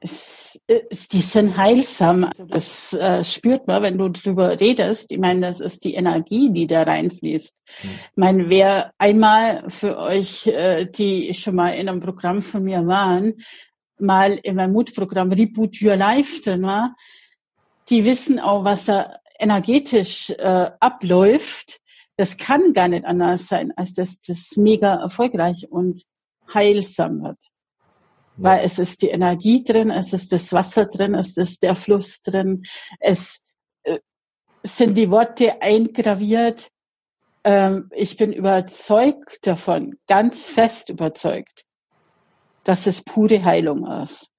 es, 0.01 0.59
es, 0.67 1.07
die 1.09 1.21
sind 1.21 1.57
heilsam. 1.57 2.23
Also 2.23 2.45
das 2.45 2.93
äh, 2.93 3.23
spürt 3.23 3.67
man, 3.67 3.83
wenn 3.83 3.97
du 3.97 4.09
drüber 4.09 4.59
redest. 4.59 5.11
Ich 5.11 5.19
meine, 5.19 5.47
das 5.47 5.59
ist 5.59 5.83
die 5.83 5.95
Energie, 5.95 6.51
die 6.51 6.67
da 6.67 6.83
reinfließt. 6.83 7.55
Mhm. 7.83 7.89
Ich 7.89 8.17
meine, 8.17 8.49
wer 8.49 8.93
einmal 8.97 9.69
für 9.69 9.97
euch, 9.97 10.47
äh, 10.47 10.85
die 10.85 11.33
schon 11.33 11.55
mal 11.55 11.71
in 11.71 11.89
einem 11.89 11.99
Programm 11.99 12.41
von 12.41 12.63
mir 12.63 12.87
waren, 12.87 13.35
mal 13.99 14.39
in 14.41 14.55
meinem 14.55 14.71
Mutprogramm 14.73 15.31
Reboot 15.33 15.81
Your 15.81 15.97
Life 15.97 16.41
drin 16.41 16.63
war, 16.63 16.95
die 17.89 18.05
wissen 18.05 18.39
auch, 18.39 18.63
was 18.63 18.85
da 18.85 19.17
energetisch 19.37 20.29
äh, 20.29 20.71
abläuft. 20.79 21.81
Das 22.15 22.37
kann 22.37 22.73
gar 22.73 22.87
nicht 22.87 23.05
anders 23.05 23.47
sein, 23.47 23.73
als 23.75 23.93
dass 23.93 24.21
das 24.21 24.55
mega 24.55 24.95
erfolgreich 24.95 25.67
und 25.69 26.03
heilsam 26.53 27.21
wird 27.23 27.37
weil 28.41 28.65
es 28.65 28.79
ist 28.79 29.01
die 29.01 29.09
Energie 29.09 29.63
drin, 29.63 29.91
es 29.91 30.13
ist 30.13 30.31
das 30.31 30.51
Wasser 30.53 30.85
drin, 30.85 31.13
es 31.13 31.37
ist 31.37 31.61
der 31.61 31.75
Fluss 31.75 32.21
drin, 32.21 32.63
es 32.99 33.39
äh, 33.83 33.99
sind 34.63 34.95
die 34.95 35.11
Worte 35.11 35.61
eingraviert. 35.61 36.69
Ähm, 37.43 37.89
ich 37.93 38.17
bin 38.17 38.31
überzeugt 38.33 39.45
davon, 39.45 39.97
ganz 40.07 40.47
fest 40.47 40.89
überzeugt, 40.89 41.65
dass 42.63 42.87
es 42.87 43.01
pure 43.01 43.43
Heilung 43.43 43.85
ist, 44.03 44.29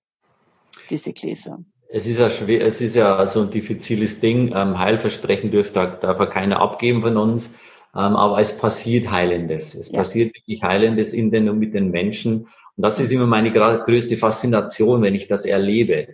diese 0.89 1.13
Gläser. 1.13 1.59
Es 1.93 2.07
ist 2.07 2.21
ja 2.21 2.31
schwer, 2.31 2.65
es 2.65 2.81
ist 2.81 2.95
ja 2.95 3.27
so 3.27 3.43
ein 3.43 3.51
diffiziles 3.51 4.21
Ding. 4.21 4.53
Ähm, 4.55 4.79
Heilversprechen 4.79 5.51
dürfte, 5.51 5.99
darf 6.01 6.21
er 6.21 6.29
keiner 6.29 6.61
abgeben 6.61 7.03
von 7.03 7.17
uns. 7.17 7.55
Ähm, 7.95 8.15
aber 8.15 8.39
es 8.39 8.57
passiert 8.57 9.11
Heilendes. 9.11 9.75
Es 9.75 9.91
ja. 9.91 9.99
passiert 9.99 10.35
wirklich 10.35 10.63
Heilendes 10.63 11.13
in 11.13 11.31
den 11.31 11.49
und 11.49 11.59
mit 11.59 11.75
den 11.75 11.91
Menschen. 11.91 12.43
Und 12.43 12.49
das 12.77 13.01
ist 13.01 13.11
immer 13.11 13.27
meine 13.27 13.51
größte 13.51 14.17
Faszination, 14.17 15.03
wenn 15.03 15.15
ich 15.15 15.27
das 15.27 15.45
erlebe, 15.45 16.09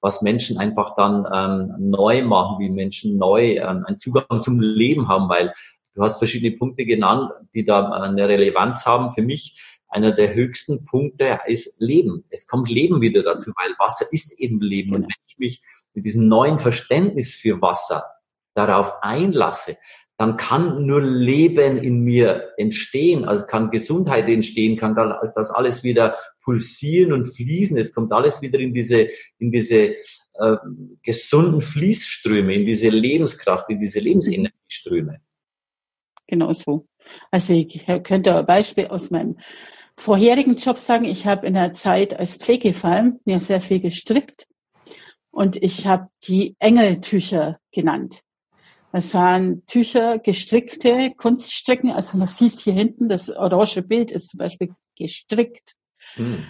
was 0.00 0.20
Menschen 0.20 0.58
einfach 0.58 0.96
dann 0.96 1.26
ähm, 1.32 1.90
neu 1.90 2.22
machen, 2.22 2.58
wie 2.58 2.68
Menschen 2.68 3.16
neu 3.16 3.56
ähm, 3.56 3.84
einen 3.86 3.98
Zugang 3.98 4.42
zum 4.42 4.60
Leben 4.60 5.08
haben, 5.08 5.30
weil 5.30 5.54
du 5.94 6.02
hast 6.02 6.18
verschiedene 6.18 6.56
Punkte 6.56 6.84
genannt, 6.84 7.30
die 7.54 7.64
da 7.64 7.90
eine 7.90 8.28
Relevanz 8.28 8.84
haben. 8.84 9.10
Für 9.10 9.22
mich 9.22 9.58
einer 9.88 10.12
der 10.12 10.34
höchsten 10.34 10.84
Punkte 10.84 11.40
ist 11.46 11.80
Leben. 11.80 12.24
Es 12.28 12.46
kommt 12.46 12.68
Leben 12.68 13.00
wieder 13.00 13.22
dazu, 13.22 13.52
weil 13.56 13.74
Wasser 13.78 14.06
ist 14.10 14.38
eben 14.38 14.60
Leben. 14.60 14.94
Und 14.94 15.02
wenn 15.02 15.14
ich 15.26 15.38
mich 15.38 15.62
mit 15.94 16.04
diesem 16.04 16.28
neuen 16.28 16.58
Verständnis 16.58 17.32
für 17.34 17.62
Wasser 17.62 18.04
darauf 18.54 19.02
einlasse, 19.02 19.78
dann 20.16 20.36
kann 20.36 20.86
nur 20.86 21.02
Leben 21.02 21.76
in 21.78 22.00
mir 22.00 22.52
entstehen, 22.56 23.24
also 23.24 23.46
kann 23.46 23.70
Gesundheit 23.70 24.28
entstehen, 24.28 24.76
kann 24.76 24.94
das 25.34 25.50
alles 25.50 25.82
wieder 25.82 26.16
pulsieren 26.42 27.12
und 27.12 27.24
fließen. 27.24 27.76
Es 27.76 27.92
kommt 27.92 28.12
alles 28.12 28.40
wieder 28.40 28.60
in 28.60 28.72
diese, 28.72 29.08
in 29.38 29.50
diese 29.50 29.96
äh, 30.34 30.56
gesunden 31.02 31.60
Fließströme, 31.60 32.54
in 32.54 32.66
diese 32.66 32.90
Lebenskraft, 32.90 33.68
in 33.70 33.80
diese 33.80 33.98
Lebensenergieströme. 33.98 35.20
Genau 36.28 36.52
so. 36.52 36.86
Also 37.30 37.52
ich 37.52 37.84
könnte 38.04 38.36
ein 38.36 38.46
Beispiel 38.46 38.86
aus 38.86 39.10
meinem 39.10 39.36
vorherigen 39.96 40.56
Job 40.56 40.78
sagen. 40.78 41.04
Ich 41.04 41.26
habe 41.26 41.46
in 41.46 41.54
der 41.54 41.72
Zeit 41.72 42.18
als 42.18 42.36
Pflegefall 42.36 43.18
ja 43.26 43.40
sehr 43.40 43.60
viel 43.60 43.80
gestrickt 43.80 44.46
und 45.30 45.56
ich 45.56 45.86
habe 45.86 46.08
die 46.22 46.56
Engeltücher 46.60 47.58
genannt. 47.72 48.20
Es 48.96 49.12
waren 49.12 49.66
Tücher, 49.66 50.18
gestrickte 50.18 51.12
Kunststricken. 51.16 51.90
Also 51.90 52.16
man 52.16 52.28
sieht 52.28 52.60
hier 52.60 52.74
hinten, 52.74 53.08
das 53.08 53.28
orange 53.28 53.82
Bild 53.82 54.12
ist 54.12 54.30
zum 54.30 54.38
Beispiel 54.38 54.72
gestrickt. 54.96 55.74
Hm. 56.14 56.44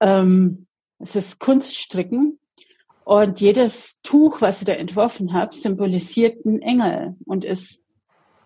Ähm, 0.00 0.66
es 0.98 1.14
ist 1.14 1.38
Kunststricken. 1.40 2.40
Und 3.04 3.42
jedes 3.42 4.00
Tuch, 4.02 4.40
was 4.40 4.62
ich 4.62 4.66
da 4.66 4.72
entworfen 4.72 5.34
habe, 5.34 5.54
symbolisiert 5.54 6.46
einen 6.46 6.62
Engel 6.62 7.16
und 7.26 7.44
ist, 7.44 7.82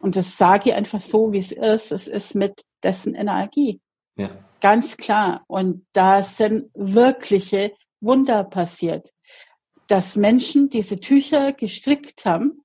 und 0.00 0.16
das 0.16 0.36
sage 0.36 0.70
ich 0.70 0.74
einfach 0.74 1.00
so, 1.00 1.30
wie 1.30 1.38
es 1.38 1.52
ist, 1.52 1.92
es 1.92 2.08
ist 2.08 2.34
mit 2.34 2.64
dessen 2.82 3.14
Energie. 3.14 3.80
Ja. 4.16 4.36
Ganz 4.60 4.96
klar. 4.96 5.44
Und 5.46 5.86
da 5.92 6.24
sind 6.24 6.70
wirkliche 6.74 7.72
Wunder 8.00 8.42
passiert, 8.42 9.12
dass 9.86 10.16
Menschen 10.16 10.70
diese 10.70 10.98
Tücher 10.98 11.52
gestrickt 11.52 12.24
haben, 12.24 12.63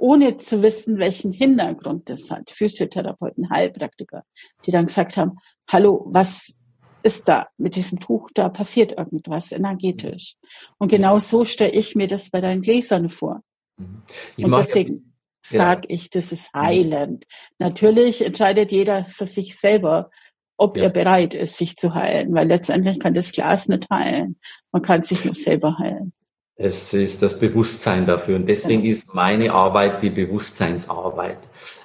ohne 0.00 0.38
zu 0.38 0.62
wissen, 0.62 0.98
welchen 0.98 1.32
Hintergrund 1.32 2.08
das 2.08 2.30
hat. 2.30 2.50
Physiotherapeuten, 2.50 3.50
Heilpraktiker, 3.50 4.24
die 4.64 4.70
dann 4.70 4.86
gesagt 4.86 5.16
haben, 5.16 5.38
hallo, 5.68 6.06
was 6.06 6.54
ist 7.02 7.28
da 7.28 7.48
mit 7.58 7.76
diesem 7.76 8.00
Tuch? 8.00 8.30
Da 8.34 8.48
passiert 8.48 8.92
irgendwas 8.92 9.52
energetisch. 9.52 10.36
Und 10.78 10.88
genau 10.88 11.18
so 11.18 11.44
stelle 11.44 11.72
ich 11.72 11.94
mir 11.94 12.06
das 12.06 12.30
bei 12.30 12.40
deinen 12.40 12.62
Gläsern 12.62 13.10
vor. 13.10 13.42
Mhm. 13.76 14.02
Ich 14.36 14.44
und 14.44 14.56
deswegen 14.56 15.14
ja. 15.50 15.58
sage 15.58 15.88
ich, 15.88 16.10
das 16.10 16.32
ist 16.32 16.52
heilend. 16.54 17.26
Natürlich 17.58 18.24
entscheidet 18.24 18.72
jeder 18.72 19.04
für 19.04 19.26
sich 19.26 19.58
selber, 19.58 20.10
ob 20.56 20.76
ja. 20.76 20.84
er 20.84 20.90
bereit 20.90 21.34
ist, 21.34 21.56
sich 21.56 21.76
zu 21.76 21.94
heilen, 21.94 22.34
weil 22.34 22.48
letztendlich 22.48 22.98
kann 22.98 23.14
das 23.14 23.32
Glas 23.32 23.68
nicht 23.68 23.88
heilen. 23.90 24.38
Man 24.72 24.82
kann 24.82 25.02
sich 25.02 25.24
nur 25.24 25.34
selber 25.34 25.78
heilen. 25.78 26.12
Es 26.62 26.92
ist 26.92 27.22
das 27.22 27.38
Bewusstsein 27.38 28.04
dafür. 28.04 28.36
Und 28.36 28.46
deswegen 28.46 28.84
ja. 28.84 28.90
ist 28.90 29.14
meine 29.14 29.52
Arbeit 29.52 30.02
die 30.02 30.10
Bewusstseinsarbeit. 30.10 31.38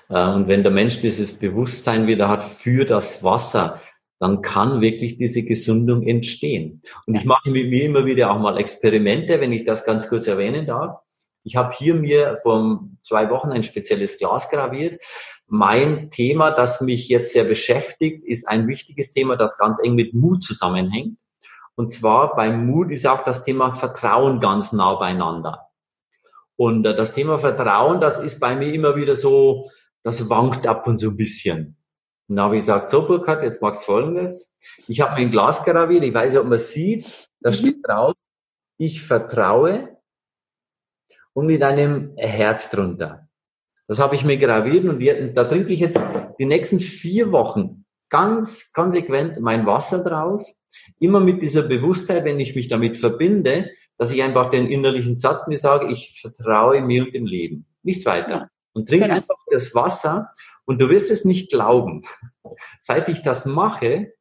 Äh, 0.09 0.21
und 0.21 0.49
wenn 0.49 0.63
der 0.63 0.71
Mensch 0.71 0.99
dieses 0.99 1.39
Bewusstsein 1.39 2.07
wieder 2.07 2.27
hat 2.27 2.43
für 2.43 2.83
das 2.83 3.23
Wasser, 3.23 3.79
dann 4.19 4.41
kann 4.41 4.81
wirklich 4.81 5.17
diese 5.17 5.43
Gesundung 5.43 6.03
entstehen. 6.03 6.81
Und 7.07 7.15
ich 7.15 7.23
mache 7.23 7.49
mit 7.51 7.69
mir 7.69 7.85
immer 7.85 8.05
wieder 8.05 8.31
auch 8.31 8.39
mal 8.39 8.57
Experimente, 8.57 9.39
wenn 9.39 9.53
ich 9.53 9.63
das 9.63 9.85
ganz 9.85 10.09
kurz 10.09 10.27
erwähnen 10.27 10.65
darf. 10.65 10.99
Ich 11.43 11.55
habe 11.55 11.73
hier 11.73 11.95
mir 11.95 12.39
vor 12.43 12.83
zwei 13.01 13.29
Wochen 13.29 13.51
ein 13.51 13.63
spezielles 13.63 14.17
Glas 14.17 14.49
graviert. 14.49 15.01
Mein 15.47 16.11
Thema, 16.11 16.51
das 16.51 16.81
mich 16.81 17.07
jetzt 17.07 17.31
sehr 17.31 17.45
beschäftigt, 17.45 18.25
ist 18.25 18.45
ein 18.49 18.67
wichtiges 18.67 19.13
Thema, 19.13 19.37
das 19.37 19.57
ganz 19.57 19.79
eng 19.81 19.95
mit 19.95 20.13
Mut 20.13 20.43
zusammenhängt. 20.43 21.17
Und 21.75 21.91
zwar 21.91 22.35
beim 22.35 22.65
Mut 22.67 22.91
ist 22.91 23.05
auch 23.05 23.23
das 23.23 23.43
Thema 23.43 23.71
Vertrauen 23.71 24.39
ganz 24.39 24.71
nah 24.71 24.95
beieinander. 24.95 25.69
Und 26.55 26.85
äh, 26.85 26.95
das 26.95 27.13
Thema 27.13 27.37
Vertrauen, 27.37 27.99
das 27.99 28.19
ist 28.19 28.39
bei 28.39 28.55
mir 28.55 28.73
immer 28.73 28.95
wieder 28.95 29.15
so, 29.15 29.69
das 30.03 30.29
wankt 30.29 30.67
ab 30.67 30.87
und 30.87 30.99
so 30.99 31.09
ein 31.09 31.17
bisschen. 31.17 31.77
Und 32.27 32.37
da 32.37 32.43
habe 32.43 32.55
ich 32.55 32.61
gesagt, 32.61 32.89
so 32.89 33.05
Burkhard, 33.05 33.43
jetzt 33.43 33.61
magst 33.61 33.81
du 33.81 33.91
Folgendes. 33.91 34.51
Ich 34.87 35.01
habe 35.01 35.15
mir 35.15 35.21
ein 35.21 35.31
Glas 35.31 35.63
graviert, 35.63 36.03
ich 36.03 36.13
weiß 36.13 36.31
nicht, 36.31 36.41
ob 36.41 36.47
man 36.47 36.59
sieht, 36.59 37.29
da 37.41 37.49
mhm. 37.49 37.55
steht 37.55 37.77
drauf, 37.87 38.15
ich 38.77 39.01
vertraue 39.01 39.97
und 41.33 41.47
mit 41.47 41.61
einem 41.61 42.15
Herz 42.15 42.69
drunter. 42.69 43.27
Das 43.87 43.99
habe 43.99 44.15
ich 44.15 44.25
mir 44.25 44.37
graviert 44.37 44.85
und 44.85 44.99
wir, 44.99 45.33
da 45.33 45.43
trinke 45.43 45.73
ich 45.73 45.79
jetzt 45.79 45.99
die 46.39 46.45
nächsten 46.45 46.79
vier 46.79 47.31
Wochen 47.31 47.85
ganz 48.09 48.71
konsequent 48.73 49.39
mein 49.39 49.65
Wasser 49.65 50.03
draus 50.03 50.55
Immer 50.99 51.19
mit 51.19 51.41
dieser 51.41 51.63
Bewusstheit, 51.63 52.25
wenn 52.25 52.39
ich 52.39 52.55
mich 52.55 52.67
damit 52.67 52.97
verbinde, 52.97 53.71
dass 53.97 54.11
ich 54.11 54.23
einfach 54.23 54.49
den 54.51 54.67
innerlichen 54.67 55.17
Satz 55.17 55.47
mir 55.47 55.57
sage, 55.57 55.91
ich 55.91 56.19
vertraue 56.21 56.81
mir 56.81 57.05
und 57.05 57.13
dem 57.13 57.25
Leben. 57.25 57.65
Nichts 57.83 58.05
weiter. 58.05 58.49
Und 58.73 58.89
trinke 58.89 59.05
genau. 59.05 59.17
einfach 59.17 59.37
das 59.49 59.73
Wasser 59.73 60.31
und 60.65 60.81
du 60.81 60.89
wirst 60.89 61.09
es 61.09 61.23
nicht 61.23 61.49
glauben. 61.49 62.01
Seit 62.79 63.07
ich 63.07 63.21
das 63.21 63.45
mache, 63.45 64.13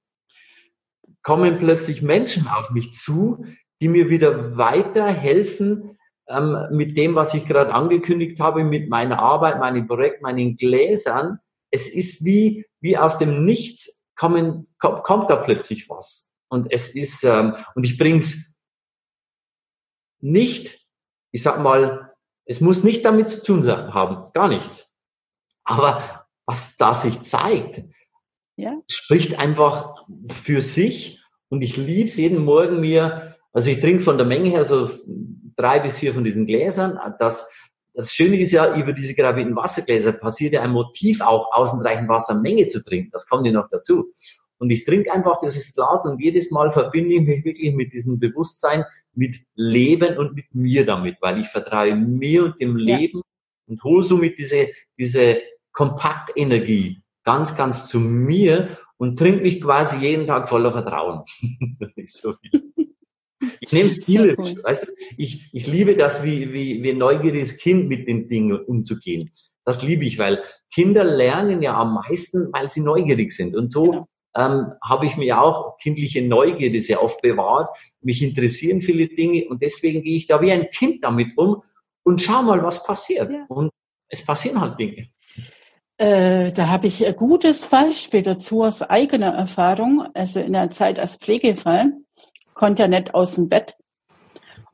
kommen 1.22 1.58
plötzlich 1.58 2.02
Menschen 2.02 2.46
auf 2.46 2.70
mich 2.70 2.92
zu, 2.92 3.44
die 3.82 3.88
mir 3.88 4.10
wieder 4.10 4.56
weiterhelfen 4.56 5.98
ähm, 6.28 6.68
mit 6.70 6.96
dem, 6.96 7.14
was 7.14 7.34
ich 7.34 7.46
gerade 7.46 7.74
angekündigt 7.74 8.40
habe, 8.40 8.62
mit 8.62 8.88
meiner 8.88 9.18
Arbeit, 9.18 9.58
meinem 9.58 9.86
Projekt, 9.86 10.22
meinen 10.22 10.56
Gläsern. 10.56 11.38
Es 11.70 11.88
ist 11.88 12.24
wie, 12.24 12.66
wie 12.80 12.96
aus 12.96 13.18
dem 13.18 13.44
Nichts 13.44 14.02
kommen, 14.14 14.68
kommt, 14.78 15.02
kommt 15.02 15.30
da 15.30 15.36
plötzlich 15.36 15.88
was. 15.88 16.30
Und 16.54 16.70
es 16.70 16.94
ist, 16.94 17.24
ähm, 17.24 17.56
und 17.74 17.84
ich 17.84 17.98
bring's 17.98 18.54
nicht, 20.20 20.78
ich 21.32 21.42
sag 21.42 21.60
mal, 21.60 22.12
es 22.44 22.60
muss 22.60 22.84
nicht 22.84 23.04
damit 23.04 23.28
zu 23.28 23.42
tun 23.42 23.66
haben, 23.66 24.32
gar 24.34 24.46
nichts. 24.46 24.94
Aber 25.64 26.28
was 26.46 26.76
da 26.76 26.94
sich 26.94 27.22
zeigt, 27.22 27.82
ja. 28.54 28.80
spricht 28.88 29.36
einfach 29.36 30.06
für 30.30 30.60
sich. 30.60 31.20
Und 31.48 31.62
ich 31.62 31.76
liebe 31.76 32.08
es 32.08 32.16
jeden 32.18 32.44
Morgen 32.44 32.80
mir, 32.80 33.34
also 33.52 33.68
ich 33.68 33.80
trinke 33.80 34.04
von 34.04 34.16
der 34.16 34.26
Menge 34.26 34.50
her 34.50 34.64
so 34.64 34.88
drei 35.56 35.80
bis 35.80 35.98
vier 35.98 36.14
von 36.14 36.22
diesen 36.22 36.46
Gläsern. 36.46 37.00
Das, 37.18 37.48
das 37.94 38.12
Schöne 38.12 38.38
ist 38.38 38.52
ja, 38.52 38.76
über 38.76 38.92
diese 38.92 39.16
gravierten 39.16 39.56
Wassergläser 39.56 40.12
passiert 40.12 40.52
ja 40.52 40.62
ein 40.62 40.70
Motiv 40.70 41.20
auch, 41.20 41.52
ausreichend 41.52 42.08
Wassermenge 42.08 42.68
zu 42.68 42.84
trinken. 42.84 43.10
Das 43.10 43.26
kommt 43.26 43.44
ja 43.44 43.52
noch 43.52 43.68
dazu. 43.70 44.12
Und 44.64 44.70
ich 44.70 44.84
trinke 44.84 45.12
einfach 45.12 45.36
dieses 45.40 45.74
Glas 45.74 46.06
und 46.06 46.22
jedes 46.22 46.50
Mal 46.50 46.72
verbinde 46.72 47.16
ich 47.16 47.20
mich 47.20 47.44
wirklich 47.44 47.74
mit 47.74 47.92
diesem 47.92 48.18
Bewusstsein, 48.18 48.86
mit 49.12 49.36
Leben 49.56 50.16
und 50.16 50.34
mit 50.34 50.54
mir 50.54 50.86
damit, 50.86 51.18
weil 51.20 51.38
ich 51.38 51.48
vertraue 51.48 51.94
mir 51.94 52.46
und 52.46 52.58
dem 52.62 52.78
ja. 52.78 52.96
Leben 52.96 53.20
und 53.66 53.84
hole 53.84 54.02
somit 54.02 54.38
diese, 54.38 54.68
diese 54.98 55.42
Kompaktenergie 55.72 57.02
ganz, 57.24 57.58
ganz 57.58 57.88
zu 57.88 58.00
mir 58.00 58.78
und 58.96 59.18
trinke 59.18 59.42
mich 59.42 59.60
quasi 59.60 59.98
jeden 59.98 60.26
Tag 60.26 60.48
voller 60.48 60.72
Vertrauen. 60.72 61.24
so 62.06 62.32
ich 63.60 63.70
nehme 63.70 63.90
es 63.90 63.96
spielerisch, 63.96 64.54
cool. 64.54 64.64
weißt 64.64 64.84
du? 64.84 64.92
Ich, 65.18 65.50
ich 65.52 65.66
liebe 65.66 65.94
das, 65.94 66.24
wie, 66.24 66.54
wie, 66.54 66.82
wie 66.82 66.90
ein 66.92 66.98
neugieriges 66.98 67.58
Kind 67.58 67.90
mit 67.90 68.08
den 68.08 68.28
Dingen 68.28 68.64
umzugehen. 68.64 69.30
Das 69.66 69.82
liebe 69.82 70.06
ich, 70.06 70.18
weil 70.18 70.42
Kinder 70.72 71.04
lernen 71.04 71.60
ja 71.60 71.74
am 71.74 71.92
meisten, 71.92 72.50
weil 72.54 72.70
sie 72.70 72.80
neugierig 72.80 73.32
sind. 73.32 73.54
Und 73.54 73.70
so 73.70 73.90
genau 73.90 74.08
ähm, 74.36 74.72
habe 74.82 75.06
ich 75.06 75.16
mir 75.16 75.40
auch 75.40 75.78
kindliche 75.78 76.26
Neugierde 76.26 76.80
sehr 76.80 77.02
oft 77.02 77.22
bewahrt. 77.22 77.76
Mich 78.00 78.22
interessieren 78.22 78.80
viele 78.80 79.08
Dinge 79.08 79.46
und 79.48 79.62
deswegen 79.62 80.02
gehe 80.02 80.16
ich 80.16 80.26
da 80.26 80.40
wie 80.40 80.52
ein 80.52 80.70
Kind 80.70 81.04
damit 81.04 81.36
um 81.36 81.62
und 82.02 82.20
schau 82.20 82.42
mal, 82.42 82.62
was 82.62 82.84
passiert. 82.84 83.30
Ja. 83.30 83.44
Und 83.48 83.70
es 84.08 84.24
passieren 84.24 84.60
halt 84.60 84.78
Dinge. 84.78 85.08
Äh, 85.96 86.52
da 86.52 86.68
habe 86.68 86.88
ich 86.88 87.06
ein 87.06 87.14
gutes 87.14 87.66
Beispiel 87.68 88.22
dazu 88.22 88.64
aus 88.64 88.82
eigener 88.82 89.34
Erfahrung. 89.34 90.08
Also 90.14 90.40
in 90.40 90.52
der 90.52 90.70
Zeit 90.70 90.98
als 90.98 91.16
Pflegefall 91.16 91.92
konnte 92.54 92.82
ja 92.82 92.88
nicht 92.88 93.14
aus 93.14 93.36
dem 93.36 93.48
Bett. 93.48 93.76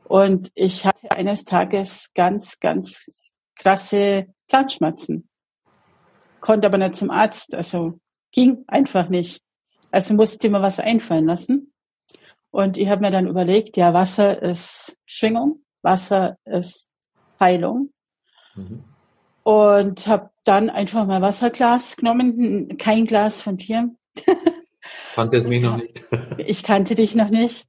Und 0.05 0.51
ich 0.55 0.87
hatte 0.87 1.11
eines 1.11 1.45
Tages 1.45 2.11
ganz, 2.15 2.59
ganz 2.59 3.35
krasse 3.55 4.27
Zahnschmerzen. 4.49 5.29
Konnte 6.41 6.67
aber 6.67 6.79
nicht 6.79 6.97
zum 6.97 7.11
Arzt. 7.11 7.55
Also 7.55 8.01
ging 8.33 8.65
einfach 8.67 9.09
nicht. 9.09 9.43
Also 9.91 10.15
musste 10.15 10.47
ich 10.47 10.53
mir 10.53 10.63
was 10.63 10.79
einfallen 10.79 11.27
lassen. 11.27 11.73
Und 12.51 12.77
ich 12.77 12.89
habe 12.89 13.03
mir 13.03 13.11
dann 13.11 13.29
überlegt, 13.29 13.77
ja, 13.77 13.95
Wasser 13.95 14.43
ist 14.43 14.97
Schwingung, 15.07 15.63
Wasser 15.83 16.37
ist 16.45 16.89
Heilung. 17.39 17.93
Mhm. 18.55 18.85
Und 19.43 20.07
habe 20.07 20.31
dann 20.45 20.69
einfach 20.71 21.07
mal 21.07 21.23
Wasserglas 21.23 21.97
genommen, 21.97 22.77
kein 22.77 23.07
Glas 23.07 23.41
von 23.41 23.57
dir. 23.57 23.91
Kannte 25.15 25.47
mich 25.49 25.63
noch 25.63 25.77
nicht. 25.77 26.03
ich 26.39 26.63
kannte 26.63 26.95
dich 26.95 27.15
noch 27.15 27.31
nicht 27.31 27.67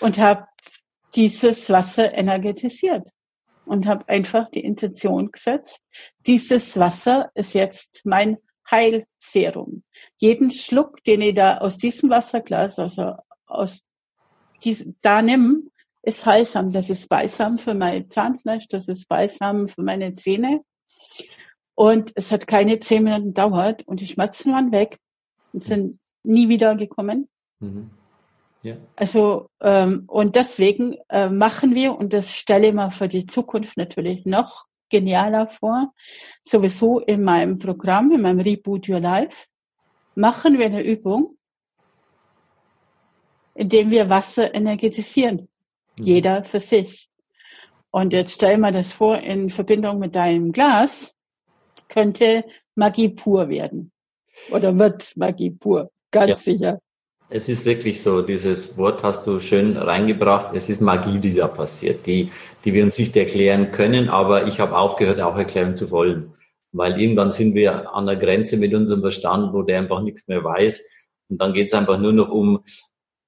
und 0.00 0.18
habe 0.18 0.46
dieses 1.14 1.70
Wasser 1.70 2.12
energetisiert 2.14 3.08
und 3.64 3.86
habe 3.86 4.08
einfach 4.08 4.50
die 4.50 4.64
Intention 4.64 5.30
gesetzt, 5.30 5.84
dieses 6.26 6.78
Wasser 6.78 7.30
ist 7.34 7.54
jetzt 7.54 8.02
mein 8.04 8.38
Heilserum. 8.70 9.82
Jeden 10.18 10.50
Schluck, 10.50 11.02
den 11.04 11.20
ich 11.20 11.34
da 11.34 11.58
aus 11.58 11.78
diesem 11.78 12.10
Wasserglas, 12.10 12.78
also 12.78 13.14
aus 13.46 13.84
diesem, 14.62 14.96
da 15.00 15.22
nimm, 15.22 15.70
ist 16.02 16.26
heilsam. 16.26 16.70
Das 16.72 16.90
ist 16.90 17.08
Balsam 17.08 17.58
für 17.58 17.74
mein 17.74 18.08
Zahnfleisch, 18.08 18.68
das 18.68 18.88
ist 18.88 19.08
Balsam 19.08 19.68
für 19.68 19.82
meine 19.82 20.14
Zähne. 20.14 20.62
Und 21.74 22.12
es 22.16 22.32
hat 22.32 22.46
keine 22.46 22.78
zehn 22.80 23.04
Minuten 23.04 23.26
gedauert 23.26 23.86
und 23.86 24.00
die 24.00 24.06
Schmerzen 24.06 24.52
waren 24.52 24.72
weg 24.72 24.98
und 25.52 25.62
sind 25.62 26.00
nie 26.24 26.48
wieder 26.48 26.74
gekommen. 26.74 27.28
Mhm. 27.60 27.90
Ja. 28.62 28.76
Also 28.96 29.48
ähm, 29.60 30.04
und 30.08 30.34
deswegen 30.34 30.96
äh, 31.08 31.28
machen 31.30 31.74
wir 31.74 31.96
und 31.96 32.12
das 32.12 32.34
stelle 32.34 32.68
ich 32.68 32.74
mir 32.74 32.90
für 32.90 33.06
die 33.06 33.26
Zukunft 33.26 33.76
natürlich 33.76 34.26
noch 34.26 34.66
genialer 34.88 35.48
vor. 35.48 35.92
Sowieso 36.42 37.00
in 37.00 37.22
meinem 37.22 37.58
Programm, 37.58 38.12
in 38.12 38.22
meinem 38.22 38.40
Reboot 38.40 38.88
Your 38.88 39.00
Life, 39.00 39.46
machen 40.14 40.58
wir 40.58 40.66
eine 40.66 40.82
Übung, 40.82 41.36
indem 43.54 43.90
wir 43.90 44.08
Wasser 44.08 44.54
energetisieren. 44.54 45.48
Mhm. 45.96 46.04
Jeder 46.04 46.44
für 46.44 46.60
sich. 46.60 47.08
Und 47.90 48.12
jetzt 48.12 48.34
stell 48.34 48.58
mal 48.58 48.72
das 48.72 48.92
vor, 48.92 49.18
in 49.18 49.50
Verbindung 49.50 49.98
mit 49.98 50.14
deinem 50.14 50.52
Glas 50.52 51.14
könnte 51.88 52.44
Magie 52.74 53.08
pur 53.08 53.48
werden. 53.48 53.92
Oder 54.50 54.78
wird 54.78 55.16
Magie 55.16 55.50
pur. 55.50 55.90
Ganz 56.10 56.28
ja. 56.28 56.36
sicher. 56.36 56.80
Es 57.30 57.48
ist 57.48 57.66
wirklich 57.66 58.02
so, 58.02 58.22
dieses 58.22 58.78
Wort 58.78 59.02
hast 59.02 59.26
du 59.26 59.38
schön 59.40 59.76
reingebracht. 59.76 60.54
Es 60.54 60.68
ist 60.68 60.80
Magie, 60.80 61.18
die 61.18 61.34
da 61.34 61.46
passiert, 61.46 62.06
die, 62.06 62.32
die 62.64 62.72
wir 62.72 62.84
uns 62.84 62.98
nicht 62.98 63.16
erklären 63.16 63.70
können, 63.70 64.08
aber 64.08 64.46
ich 64.46 64.60
habe 64.60 64.76
aufgehört, 64.76 65.20
auch 65.20 65.36
erklären 65.36 65.76
zu 65.76 65.90
wollen. 65.90 66.34
Weil 66.72 67.00
irgendwann 67.00 67.30
sind 67.30 67.54
wir 67.54 67.92
an 67.92 68.06
der 68.06 68.16
Grenze 68.16 68.56
mit 68.56 68.74
unserem 68.74 69.00
Verstand, 69.00 69.52
wo 69.52 69.62
der 69.62 69.78
einfach 69.78 70.00
nichts 70.00 70.26
mehr 70.26 70.42
weiß. 70.42 70.82
Und 71.28 71.40
dann 71.40 71.52
geht 71.52 71.66
es 71.66 71.74
einfach 71.74 71.98
nur 71.98 72.12
noch 72.12 72.30
um 72.30 72.64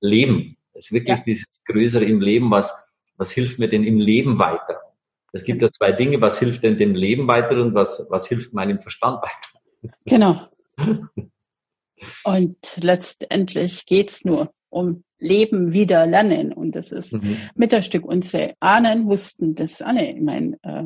Leben. 0.00 0.56
Es 0.72 0.86
ist 0.86 0.92
wirklich 0.92 1.18
ja. 1.18 1.24
dieses 1.26 1.62
Größere 1.64 2.04
im 2.04 2.20
Leben, 2.20 2.50
was, 2.50 2.96
was 3.16 3.32
hilft 3.32 3.58
mir 3.58 3.68
denn 3.68 3.84
im 3.84 3.98
Leben 3.98 4.38
weiter? 4.38 4.80
Es 5.32 5.44
gibt 5.44 5.62
ja 5.62 5.70
zwei 5.70 5.92
Dinge, 5.92 6.20
was 6.20 6.38
hilft 6.38 6.64
denn 6.64 6.78
dem 6.78 6.94
Leben 6.94 7.28
weiter 7.28 7.60
und 7.60 7.74
was, 7.74 8.06
was 8.08 8.26
hilft 8.26 8.54
meinem 8.54 8.80
Verstand 8.80 9.22
weiter? 9.22 9.94
Genau. 10.06 10.40
Und 12.24 12.56
letztendlich 12.80 13.86
geht's 13.86 14.24
nur 14.24 14.52
um 14.68 15.04
Leben 15.18 15.72
wieder 15.72 16.06
lernen. 16.06 16.52
Und 16.52 16.74
das 16.74 16.92
ist 16.92 17.12
mhm. 17.12 17.36
mit 17.54 17.72
der 17.72 17.82
Stück. 17.82 18.04
Unsere 18.04 18.54
Ahnen 18.60 19.06
wussten 19.06 19.54
das 19.54 19.82
alle. 19.82 20.10
Ich 20.12 20.22
meine, 20.22 20.56
äh, 20.62 20.84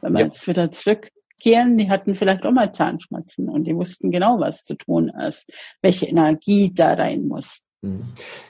wenn 0.00 0.12
wir 0.12 0.20
ja. 0.20 0.26
jetzt 0.26 0.46
wieder 0.48 0.70
zurückgehen, 0.70 1.78
die 1.78 1.88
hatten 1.88 2.16
vielleicht 2.16 2.44
auch 2.44 2.52
mal 2.52 2.72
Zahnschmerzen 2.72 3.48
und 3.48 3.64
die 3.64 3.76
wussten 3.76 4.10
genau, 4.10 4.40
was 4.40 4.64
zu 4.64 4.74
tun 4.74 5.10
ist, 5.26 5.52
welche 5.82 6.06
Energie 6.06 6.72
da 6.74 6.94
rein 6.94 7.28
muss. 7.28 7.60
Mhm. 7.82 8.08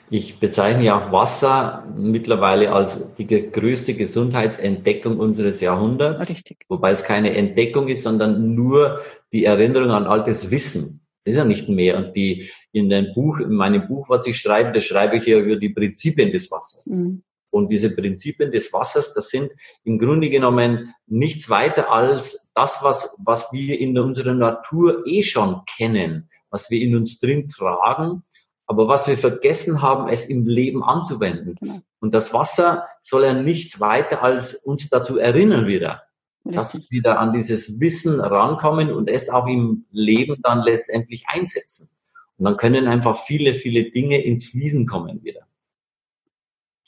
Ich 0.09 0.39
bezeichne 0.39 0.83
ja 0.83 0.99
auch 0.99 1.11
Wasser 1.11 1.87
mittlerweile 1.95 2.73
als 2.73 3.13
die 3.15 3.27
größte 3.27 3.93
Gesundheitsentdeckung 3.93 5.19
unseres 5.19 5.61
Jahrhunderts. 5.61 6.29
Richtig. 6.29 6.65
Wobei 6.67 6.91
es 6.91 7.03
keine 7.03 7.33
Entdeckung 7.33 7.87
ist, 7.87 8.03
sondern 8.03 8.55
nur 8.55 9.01
die 9.31 9.45
Erinnerung 9.45 9.91
an 9.91 10.05
altes 10.05 10.51
Wissen. 10.51 11.00
Das 11.23 11.33
ist 11.33 11.37
ja 11.37 11.45
nicht 11.45 11.69
mehr. 11.69 11.97
Und 11.97 12.13
die, 12.15 12.49
in 12.71 12.89
dem 12.89 13.13
Buch, 13.13 13.39
in 13.39 13.53
meinem 13.53 13.87
Buch, 13.87 14.09
was 14.09 14.25
ich 14.25 14.39
schreibe, 14.39 14.71
das 14.71 14.85
schreibe 14.85 15.17
ich 15.17 15.25
ja 15.25 15.39
über 15.39 15.55
die 15.55 15.69
Prinzipien 15.69 16.31
des 16.31 16.49
Wassers. 16.49 16.87
Mhm. 16.87 17.23
Und 17.51 17.69
diese 17.69 17.93
Prinzipien 17.93 18.51
des 18.51 18.71
Wassers, 18.73 19.13
das 19.13 19.29
sind 19.29 19.51
im 19.83 19.99
Grunde 19.99 20.29
genommen 20.29 20.93
nichts 21.05 21.49
weiter 21.49 21.91
als 21.91 22.51
das, 22.55 22.79
was, 22.81 23.15
was 23.19 23.51
wir 23.51 23.79
in 23.79 23.99
unserer 23.99 24.33
Natur 24.33 25.03
eh 25.05 25.21
schon 25.21 25.61
kennen, 25.65 26.29
was 26.49 26.69
wir 26.69 26.81
in 26.81 26.95
uns 26.95 27.19
drin 27.19 27.49
tragen, 27.49 28.23
aber 28.67 28.87
was 28.87 29.07
wir 29.07 29.17
vergessen 29.17 29.81
haben, 29.81 30.07
es 30.07 30.25
im 30.25 30.47
Leben 30.47 30.81
anzuwenden. 30.81 31.55
Genau. 31.59 31.81
Und 31.99 32.13
das 32.13 32.33
Wasser 32.33 32.85
soll 33.01 33.25
ja 33.25 33.33
nichts 33.33 33.81
weiter 33.81 34.23
als 34.23 34.55
uns 34.55 34.87
dazu 34.87 35.19
erinnern 35.19 35.67
wieder 35.67 36.03
dass 36.43 36.73
wir 36.73 36.81
wieder 36.89 37.19
an 37.19 37.33
dieses 37.33 37.79
Wissen 37.79 38.19
rankommen 38.19 38.91
und 38.91 39.09
es 39.09 39.29
auch 39.29 39.47
im 39.47 39.85
Leben 39.91 40.41
dann 40.41 40.63
letztendlich 40.63 41.25
einsetzen. 41.27 41.89
Und 42.37 42.45
dann 42.45 42.57
können 42.57 42.87
einfach 42.87 43.15
viele, 43.15 43.53
viele 43.53 43.91
Dinge 43.91 44.21
ins 44.21 44.49
Fließen 44.49 44.87
kommen 44.87 45.23
wieder. 45.23 45.41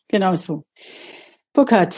Genau 0.08 0.36
so. 0.36 0.64
Burkhard, 1.54 1.96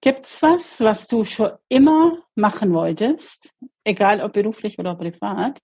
gibt's 0.00 0.42
was, 0.42 0.80
was 0.80 1.08
du 1.08 1.24
schon 1.24 1.50
immer 1.68 2.18
machen 2.34 2.72
wolltest, 2.72 3.52
egal 3.84 4.20
ob 4.20 4.32
beruflich 4.32 4.78
oder 4.78 4.94
privat, 4.94 5.58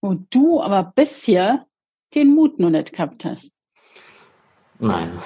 wo 0.00 0.14
du 0.30 0.60
aber 0.60 0.92
bisher 0.94 1.66
den 2.14 2.34
Mut 2.34 2.60
noch 2.60 2.70
nicht 2.70 2.92
gehabt 2.92 3.24
hast? 3.24 3.52
Nein. 4.78 5.18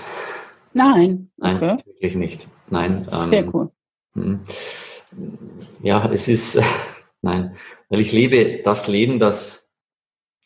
Nein. 0.72 1.30
Okay. 1.38 1.58
Nein, 1.60 1.78
wirklich 1.86 2.14
nicht. 2.14 2.48
Nein. 2.68 3.04
Sehr 3.04 3.44
ähm, 3.44 3.50
cool. 3.52 3.70
Ja, 5.82 6.10
es 6.12 6.28
ist, 6.28 6.60
nein, 7.22 7.56
weil 7.88 8.00
ich 8.00 8.12
lebe 8.12 8.62
das 8.62 8.88
Leben, 8.88 9.18
das, 9.18 9.72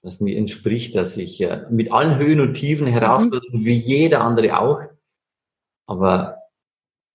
das 0.02 0.20
mir 0.20 0.36
entspricht, 0.36 0.94
dass 0.94 1.16
ich 1.16 1.40
äh, 1.40 1.66
mit 1.70 1.92
allen 1.92 2.18
Höhen 2.18 2.40
und 2.40 2.54
Tiefen 2.54 2.86
Herausforderungen, 2.86 3.62
mhm. 3.62 3.66
wie 3.66 3.78
jeder 3.78 4.20
andere 4.20 4.58
auch, 4.58 4.80
aber 5.86 6.38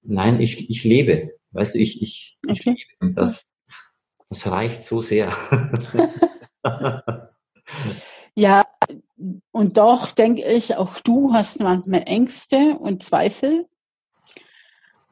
nein, 0.02 0.42
ich, 0.42 0.70
ich 0.70 0.84
lebe, 0.84 1.36
weißt 1.52 1.76
du, 1.76 1.80
ich, 1.80 2.02
ich, 2.02 2.40
ich 2.48 2.66
lebe 2.66 2.80
und 3.00 3.18
das, 3.18 3.48
das 4.30 4.48
reicht 4.48 4.84
so 4.84 5.02
sehr. 5.02 5.30
ja, 8.36 8.64
und 9.52 9.78
doch 9.78 10.12
denke 10.12 10.44
ich, 10.44 10.76
auch 10.76 11.00
du 11.02 11.34
hast 11.34 11.60
manchmal 11.60 12.04
Ängste 12.06 12.78
und 12.80 13.04
Zweifel. 13.04 13.68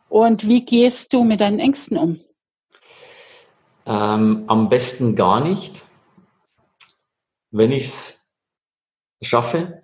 Und 0.09 0.47
wie 0.47 0.65
gehst 0.65 1.13
du 1.13 1.23
mit 1.23 1.41
deinen 1.41 1.59
Ängsten 1.59 1.97
um? 1.97 2.19
Ähm, 3.85 4.43
am 4.47 4.69
besten 4.69 5.15
gar 5.15 5.43
nicht. 5.43 5.85
Wenn 7.51 7.71
ich 7.71 7.85
es 7.85 8.25
schaffe, 9.21 9.83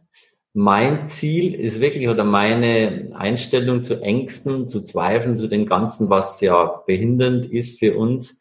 mein 0.54 1.10
Ziel 1.10 1.56
ist 1.56 1.82
wirklich 1.82 2.10
oder 2.10 2.24
meine 2.24 3.12
Einstellung 3.16 3.82
zu 3.82 4.02
Ängsten, 4.02 4.68
zu 4.68 4.84
Zweifeln, 4.84 5.36
zu 5.36 5.48
dem 5.48 5.66
Ganzen, 5.66 6.10
was 6.10 6.42
ja 6.42 6.84
behindernd 6.86 7.46
ist 7.46 7.80
für 7.80 7.98
uns, 7.98 8.40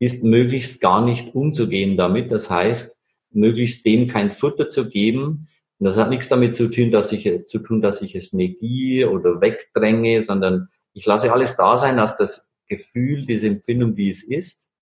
ist 0.00 0.24
möglichst 0.24 0.80
gar 0.80 1.04
nicht 1.04 1.34
umzugehen 1.36 1.96
damit. 1.96 2.32
Das 2.32 2.50
heißt, 2.50 3.00
möglichst 3.30 3.86
dem 3.86 4.08
kein 4.08 4.32
Futter 4.32 4.68
zu 4.68 4.88
geben. 4.88 5.48
Und 5.78 5.86
das 5.86 5.98
hat 5.98 6.10
nichts 6.10 6.28
damit 6.28 6.56
zu 6.56 6.68
tun, 6.68 6.90
dass 6.90 7.12
ich, 7.12 7.44
zu 7.44 7.60
tun, 7.60 7.80
dass 7.80 8.02
ich 8.02 8.16
es 8.16 8.32
negiere 8.32 9.10
oder 9.10 9.40
wegdränge, 9.40 10.22
sondern 10.22 10.68
ich 10.92 11.06
lasse 11.06 11.32
alles 11.32 11.56
da 11.56 11.76
sein, 11.76 11.96
dass 11.96 12.16
das 12.16 12.52
Gefühl, 12.66 13.26
diese 13.26 13.48
Empfindung, 13.48 13.96
wie 13.96 14.10
es 14.10 14.22
ist 14.22 14.72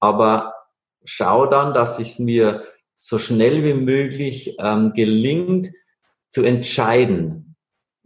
aber 0.00 0.54
schau 1.04 1.46
dann, 1.46 1.74
dass 1.74 1.98
es 1.98 2.18
mir 2.18 2.64
so 2.98 3.18
schnell 3.18 3.64
wie 3.64 3.74
möglich 3.74 4.56
ähm, 4.58 4.92
gelingt, 4.92 5.72
zu 6.28 6.42
entscheiden, 6.42 7.56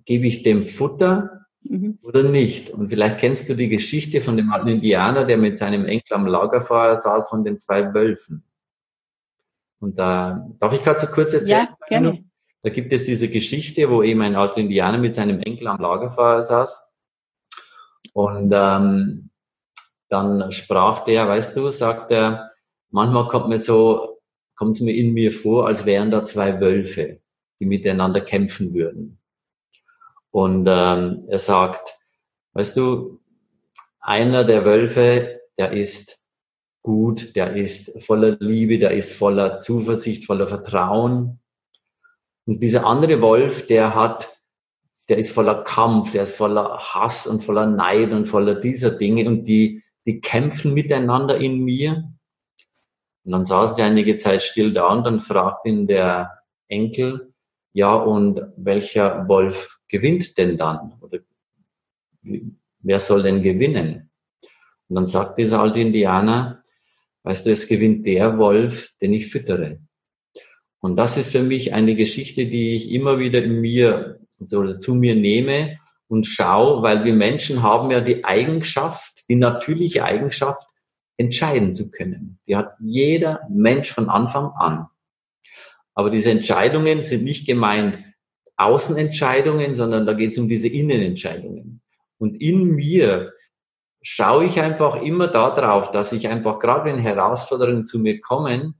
gebe 0.04 0.26
ich 0.26 0.42
dem 0.42 0.62
Futter 0.62 1.46
mhm. 1.62 1.98
oder 2.02 2.22
nicht. 2.22 2.70
Und 2.70 2.88
vielleicht 2.88 3.18
kennst 3.18 3.48
du 3.48 3.54
die 3.54 3.68
Geschichte 3.68 4.20
von 4.20 4.36
dem 4.36 4.52
alten 4.52 4.68
Indianer, 4.68 5.24
der 5.24 5.36
mit 5.36 5.56
seinem 5.56 5.86
Enkel 5.86 6.14
am 6.14 6.26
Lagerfeuer 6.26 6.96
saß 6.96 7.28
von 7.28 7.44
den 7.44 7.58
zwei 7.58 7.94
Wölfen. 7.94 8.44
Und 9.80 9.98
da 9.98 10.46
darf 10.58 10.74
ich 10.74 10.84
gerade 10.84 11.00
so 11.00 11.06
kurz 11.06 11.32
erzählen? 11.32 11.68
Ja, 11.80 11.86
gerne. 11.88 12.24
Da 12.62 12.68
gibt 12.68 12.92
es 12.92 13.04
diese 13.04 13.30
Geschichte, 13.30 13.88
wo 13.88 14.02
eben 14.02 14.20
ein 14.20 14.36
alter 14.36 14.58
Indianer 14.58 14.98
mit 14.98 15.14
seinem 15.14 15.40
Enkel 15.40 15.68
am 15.68 15.80
Lagerfeuer 15.80 16.42
saß. 16.42 16.89
Und 18.12 18.52
ähm, 18.54 19.30
dann 20.08 20.52
sprach 20.52 21.04
der, 21.04 21.28
weißt 21.28 21.56
du, 21.56 21.70
sagt 21.70 22.10
er, 22.10 22.50
manchmal 22.90 23.28
kommt 23.28 23.48
mir 23.48 23.62
so, 23.62 24.20
kommt 24.56 24.76
es 24.76 24.80
mir 24.80 24.94
in 24.94 25.12
mir 25.12 25.32
vor, 25.32 25.66
als 25.66 25.86
wären 25.86 26.10
da 26.10 26.22
zwei 26.24 26.60
Wölfe, 26.60 27.20
die 27.60 27.66
miteinander 27.66 28.20
kämpfen 28.20 28.74
würden. 28.74 29.20
Und 30.30 30.66
ähm, 30.68 31.24
er 31.28 31.38
sagt, 31.38 31.94
weißt 32.52 32.76
du, 32.76 33.20
einer 34.00 34.44
der 34.44 34.64
Wölfe, 34.64 35.40
der 35.58 35.72
ist 35.72 36.20
gut, 36.82 37.36
der 37.36 37.56
ist 37.56 38.02
voller 38.02 38.36
Liebe, 38.40 38.78
der 38.78 38.92
ist 38.92 39.12
voller 39.12 39.60
Zuversicht, 39.60 40.24
voller 40.24 40.46
Vertrauen. 40.46 41.40
Und 42.46 42.60
dieser 42.60 42.86
andere 42.86 43.20
Wolf, 43.20 43.66
der 43.66 43.94
hat, 43.94 44.39
der 45.10 45.18
ist 45.18 45.32
voller 45.32 45.64
Kampf, 45.64 46.12
der 46.12 46.22
ist 46.22 46.36
voller 46.36 46.78
Hass 46.78 47.26
und 47.26 47.42
voller 47.42 47.66
Neid 47.66 48.12
und 48.12 48.26
voller 48.26 48.54
dieser 48.54 48.92
Dinge 48.92 49.26
und 49.26 49.44
die 49.44 49.82
die 50.06 50.20
kämpfen 50.20 50.74
miteinander 50.74 51.38
in 51.38 51.60
mir. 51.60 52.12
Und 53.24 53.32
dann 53.32 53.44
saß 53.44 53.78
er 53.78 53.86
einige 53.86 54.16
Zeit 54.16 54.42
still 54.42 54.72
da 54.72 54.88
und 54.88 55.06
dann 55.06 55.20
fragt 55.20 55.66
ihn 55.66 55.86
der 55.86 56.42
Enkel, 56.68 57.32
ja, 57.72 57.94
und 57.94 58.40
welcher 58.56 59.28
Wolf 59.28 59.78
gewinnt 59.88 60.36
denn 60.38 60.56
dann? 60.56 60.94
Oder 61.00 61.18
wer 62.22 62.98
soll 62.98 63.22
denn 63.22 63.42
gewinnen? 63.42 64.10
Und 64.88 64.96
dann 64.96 65.06
sagt 65.06 65.38
dieser 65.38 65.60
alte 65.60 65.80
Indianer, 65.80 66.64
weißt 67.22 67.46
du, 67.46 67.50
es 67.50 67.68
gewinnt 67.68 68.06
der 68.06 68.38
Wolf, 68.38 68.96
den 69.00 69.12
ich 69.12 69.30
füttere. 69.30 69.80
Und 70.80 70.96
das 70.96 71.16
ist 71.16 71.32
für 71.32 71.42
mich 71.42 71.74
eine 71.74 71.94
Geschichte, 71.94 72.46
die 72.46 72.74
ich 72.74 72.90
immer 72.90 73.18
wieder 73.18 73.44
in 73.44 73.60
mir 73.60 74.19
oder 74.52 74.78
zu 74.78 74.94
mir 74.94 75.14
nehme 75.14 75.78
und 76.08 76.26
schau, 76.26 76.82
weil 76.82 77.04
wir 77.04 77.14
Menschen 77.14 77.62
haben 77.62 77.90
ja 77.90 78.00
die 78.00 78.24
Eigenschaft, 78.24 79.28
die 79.28 79.36
natürliche 79.36 80.04
Eigenschaft, 80.04 80.66
entscheiden 81.16 81.74
zu 81.74 81.90
können. 81.90 82.40
Die 82.48 82.56
hat 82.56 82.74
jeder 82.80 83.42
Mensch 83.50 83.90
von 83.90 84.08
Anfang 84.08 84.52
an. 84.56 84.86
Aber 85.94 86.10
diese 86.10 86.30
Entscheidungen 86.30 87.02
sind 87.02 87.24
nicht 87.24 87.46
gemeint 87.46 87.98
Außenentscheidungen, 88.56 89.74
sondern 89.74 90.06
da 90.06 90.14
geht 90.14 90.32
es 90.32 90.38
um 90.38 90.48
diese 90.48 90.68
Innenentscheidungen. 90.68 91.82
Und 92.18 92.40
in 92.40 92.74
mir 92.74 93.32
schaue 94.02 94.46
ich 94.46 94.60
einfach 94.60 95.02
immer 95.02 95.28
darauf, 95.28 95.90
dass 95.90 96.12
ich 96.12 96.28
einfach 96.28 96.58
gerade 96.58 96.86
wenn 96.86 96.98
Herausforderungen 96.98 97.84
zu 97.84 97.98
mir 97.98 98.20
kommen, 98.20 98.79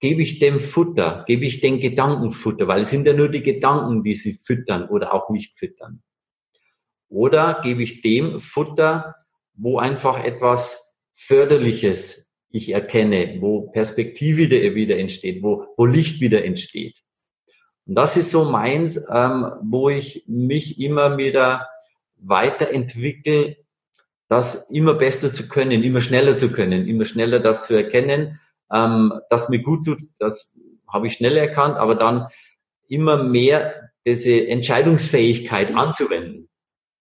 gebe 0.00 0.22
ich 0.22 0.38
dem 0.38 0.60
Futter, 0.60 1.24
gebe 1.26 1.44
ich 1.44 1.60
den 1.60 1.78
Gedanken 1.78 2.32
Futter, 2.32 2.66
weil 2.66 2.82
es 2.82 2.90
sind 2.90 3.06
ja 3.06 3.12
nur 3.12 3.28
die 3.28 3.42
Gedanken, 3.42 4.02
die 4.02 4.14
sie 4.14 4.32
füttern 4.32 4.88
oder 4.88 5.14
auch 5.14 5.30
nicht 5.30 5.58
füttern. 5.58 6.02
Oder 7.08 7.60
gebe 7.62 7.82
ich 7.82 8.02
dem 8.02 8.40
Futter, 8.40 9.16
wo 9.54 9.78
einfach 9.78 10.24
etwas 10.24 10.96
Förderliches 11.12 12.32
ich 12.50 12.72
erkenne, 12.72 13.36
wo 13.40 13.70
Perspektive 13.70 14.50
wieder 14.74 14.96
entsteht, 14.96 15.42
wo, 15.42 15.66
wo 15.76 15.86
Licht 15.86 16.20
wieder 16.20 16.44
entsteht. 16.44 16.98
Und 17.86 17.94
das 17.94 18.16
ist 18.16 18.30
so 18.30 18.44
meins, 18.44 18.96
ähm, 19.12 19.52
wo 19.62 19.88
ich 19.88 20.24
mich 20.26 20.80
immer 20.80 21.16
wieder 21.18 21.68
weiterentwickle, 22.16 23.56
das 24.28 24.70
immer 24.70 24.94
besser 24.94 25.32
zu 25.32 25.48
können, 25.48 25.82
immer 25.82 26.00
schneller 26.00 26.36
zu 26.36 26.52
können, 26.52 26.86
immer 26.86 27.04
schneller 27.04 27.40
das 27.40 27.66
zu 27.66 27.74
erkennen, 27.74 28.38
ähm, 28.72 29.12
das 29.30 29.48
mir 29.48 29.62
gut 29.62 29.84
tut, 29.84 30.00
das 30.18 30.52
habe 30.88 31.06
ich 31.06 31.14
schnell 31.14 31.36
erkannt, 31.36 31.76
aber 31.76 31.94
dann 31.94 32.28
immer 32.88 33.22
mehr 33.22 33.90
diese 34.06 34.46
Entscheidungsfähigkeit 34.46 35.74
anzuwenden. 35.74 36.48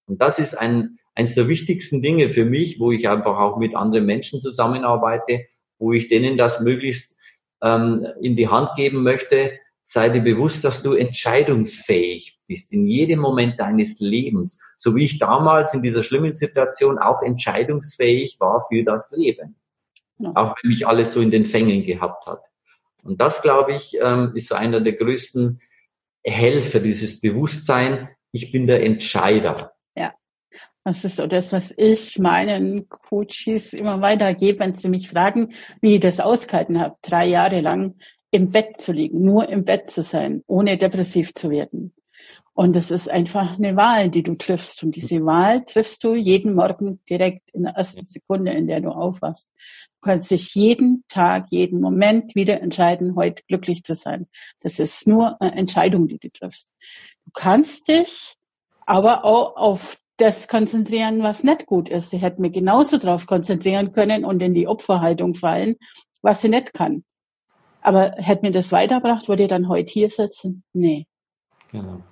Und 0.06 0.22
das 0.22 0.40
ist 0.40 0.56
ein, 0.56 1.00
eines 1.16 1.36
der 1.36 1.48
wichtigsten 1.48 2.02
Dinge 2.02 2.30
für 2.30 2.46
mich, 2.46 2.80
wo 2.80 2.92
ich 2.92 3.10
einfach 3.10 3.38
auch 3.38 3.58
mit 3.58 3.76
anderen 3.76 4.06
Menschen 4.06 4.42
zusammenarbeite, 4.42 5.46
wo 5.78 5.94
ich 5.94 6.10
denen 6.10 6.38
das 6.38 6.62
möglichst 6.62 7.18
ähm, 7.62 8.06
in 8.22 8.36
die 8.36 8.48
Hand 8.48 8.72
geben 8.76 9.04
möchte. 9.04 9.60
Sei 9.82 10.10
dir 10.10 10.22
bewusst, 10.22 10.64
dass 10.64 10.84
du 10.84 10.94
entscheidungsfähig 10.94 12.40
bist 12.48 12.72
in 12.72 12.86
jedem 12.86 13.20
Moment 13.20 13.60
deines 13.60 14.00
Lebens, 14.00 14.60
so 14.78 14.96
wie 14.96 15.06
ich 15.06 15.18
damals 15.18 15.74
in 15.74 15.82
dieser 15.82 16.04
schlimmen 16.04 16.36
Situation 16.36 17.00
auch 17.00 17.24
entscheidungsfähig 17.24 18.38
war 18.40 18.62
für 18.62 18.84
das 18.84 19.10
Leben. 19.12 19.56
Ja. 20.20 20.32
Auch 20.36 20.56
wenn 20.62 20.70
mich 20.70 20.88
alles 20.88 21.14
so 21.14 21.22
in 21.22 21.32
den 21.32 21.46
Fängen 21.46 21.84
gehabt 21.84 22.26
hat. 22.26 22.42
Und 23.04 23.22
das, 23.22 23.42
glaube 23.42 23.74
ich, 23.74 23.98
ähm, 24.02 24.32
ist 24.36 24.50
so 24.50 24.56
einer 24.56 24.82
der 24.82 24.94
größten 24.94 25.62
Helfer, 26.24 26.80
dieses 26.80 27.22
Bewusstsein, 27.22 28.10
ich 28.32 28.52
bin 28.52 28.68
der 28.68 28.84
Entscheider. 28.84 29.72
Ja, 29.96 30.14
das 30.84 31.06
ist 31.06 31.16
so 31.16 31.26
das, 31.26 31.54
was 31.54 31.74
ich 31.78 32.20
meinen 32.20 32.90
Coaches 32.90 33.74
immer 33.74 34.02
weitergebe, 34.02 34.60
wenn 34.60 34.76
sie 34.76 34.90
mich 34.90 35.10
fragen, 35.10 35.54
wie 35.82 35.96
ich 35.96 36.02
das 36.02 36.20
ausgehalten 36.20 36.80
habe, 36.80 36.98
drei 37.02 37.26
Jahre 37.26 37.62
lang 37.62 37.96
im 38.32 38.52
Bett 38.52 38.78
zu 38.78 38.92
liegen, 38.92 39.22
nur 39.22 39.50
im 39.50 39.64
Bett 39.64 39.90
zu 39.90 40.04
sein, 40.04 40.44
ohne 40.46 40.78
depressiv 40.78 41.34
zu 41.34 41.50
werden. 41.50 41.94
Und 42.60 42.76
das 42.76 42.92
ist 42.92 43.10
einfach 43.10 43.58
eine 43.58 43.78
Wahl, 43.78 44.10
die 44.10 44.22
du 44.22 44.36
triffst. 44.36 44.84
Und 44.84 44.98
diese 44.98 45.26
Wahl 45.26 45.64
triffst 45.64 46.04
du 46.04 46.14
jeden 46.14 46.56
Morgen 46.56 47.00
direkt 47.10 47.50
in 47.52 47.64
der 47.64 47.76
ersten 47.76 48.06
Sekunde, 48.06 48.52
in 48.52 48.68
der 48.68 48.82
du 48.82 48.90
aufwachst. 48.90 49.50
Du 49.56 50.02
kannst 50.02 50.30
dich 50.30 50.56
jeden 50.56 51.06
Tag, 51.08 51.46
jeden 51.52 51.80
Moment 51.80 52.36
wieder 52.36 52.60
entscheiden, 52.60 53.16
heute 53.16 53.44
glücklich 53.48 53.86
zu 53.86 53.96
sein. 53.96 54.28
Das 54.60 54.78
ist 54.78 55.08
nur 55.08 55.42
eine 55.42 55.56
Entscheidung, 55.56 56.10
die 56.10 56.20
du 56.20 56.30
triffst. 56.32 56.70
Du 57.24 57.32
kannst 57.34 57.88
dich 57.88 58.36
aber 58.86 59.24
auch 59.24 59.56
auf 59.56 59.98
das 60.18 60.50
konzentrieren, 60.50 61.24
was 61.24 61.46
nicht 61.46 61.66
gut 61.66 61.88
ist. 61.88 62.10
Sie 62.10 62.18
hätte 62.18 62.42
mir 62.42 62.52
genauso 62.52 62.98
darauf 62.98 63.26
konzentrieren 63.26 63.94
können 63.94 64.26
und 64.26 64.42
in 64.42 64.54
die 64.54 64.68
Opferhaltung 64.68 65.34
fallen, 65.34 65.78
was 66.22 66.42
sie 66.42 66.50
nicht 66.50 66.74
kann. 66.74 67.06
Aber 67.80 68.12
hätte 68.18 68.46
mir 68.46 68.52
das 68.52 68.74
weitergebracht, 68.74 69.30
würde 69.30 69.44
ich 69.44 69.50
dann 69.50 69.70
heute 69.70 69.94
hier 69.94 70.10
sitzen? 70.10 70.66
Nee. 70.74 71.08
Genau. 71.72 72.04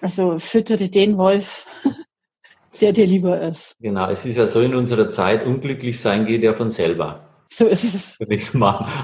Also 0.00 0.38
füttere 0.38 0.88
den 0.88 1.18
Wolf, 1.18 1.66
der 2.80 2.92
dir 2.92 3.06
lieber 3.06 3.40
ist. 3.40 3.74
Genau, 3.80 4.08
es 4.10 4.24
ist 4.24 4.36
ja 4.36 4.46
so 4.46 4.60
in 4.60 4.74
unserer 4.74 5.10
Zeit, 5.10 5.44
unglücklich 5.44 6.00
sein 6.00 6.26
geht 6.26 6.42
ja 6.42 6.54
von 6.54 6.70
selber. 6.70 7.24
So 7.50 7.66
ist 7.66 7.84
es. 7.84 8.18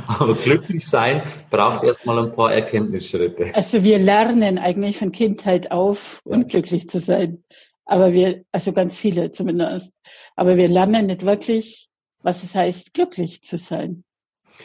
Aber 0.06 0.34
glücklich 0.34 0.86
sein 0.86 1.22
braucht 1.50 1.82
erstmal 1.84 2.18
ein 2.18 2.32
paar 2.32 2.52
Erkenntnisschritte. 2.52 3.54
Also 3.54 3.82
wir 3.84 3.98
lernen 3.98 4.58
eigentlich 4.58 4.98
von 4.98 5.12
Kindheit 5.12 5.72
auf, 5.72 6.20
unglücklich 6.24 6.88
zu 6.88 7.00
sein. 7.00 7.42
Aber 7.86 8.12
wir, 8.12 8.44
also 8.52 8.72
ganz 8.72 8.98
viele 8.98 9.30
zumindest. 9.30 9.92
Aber 10.36 10.56
wir 10.56 10.68
lernen 10.68 11.06
nicht 11.06 11.24
wirklich, 11.24 11.88
was 12.22 12.42
es 12.42 12.54
heißt, 12.54 12.94
glücklich 12.94 13.42
zu 13.42 13.58
sein. 13.58 14.04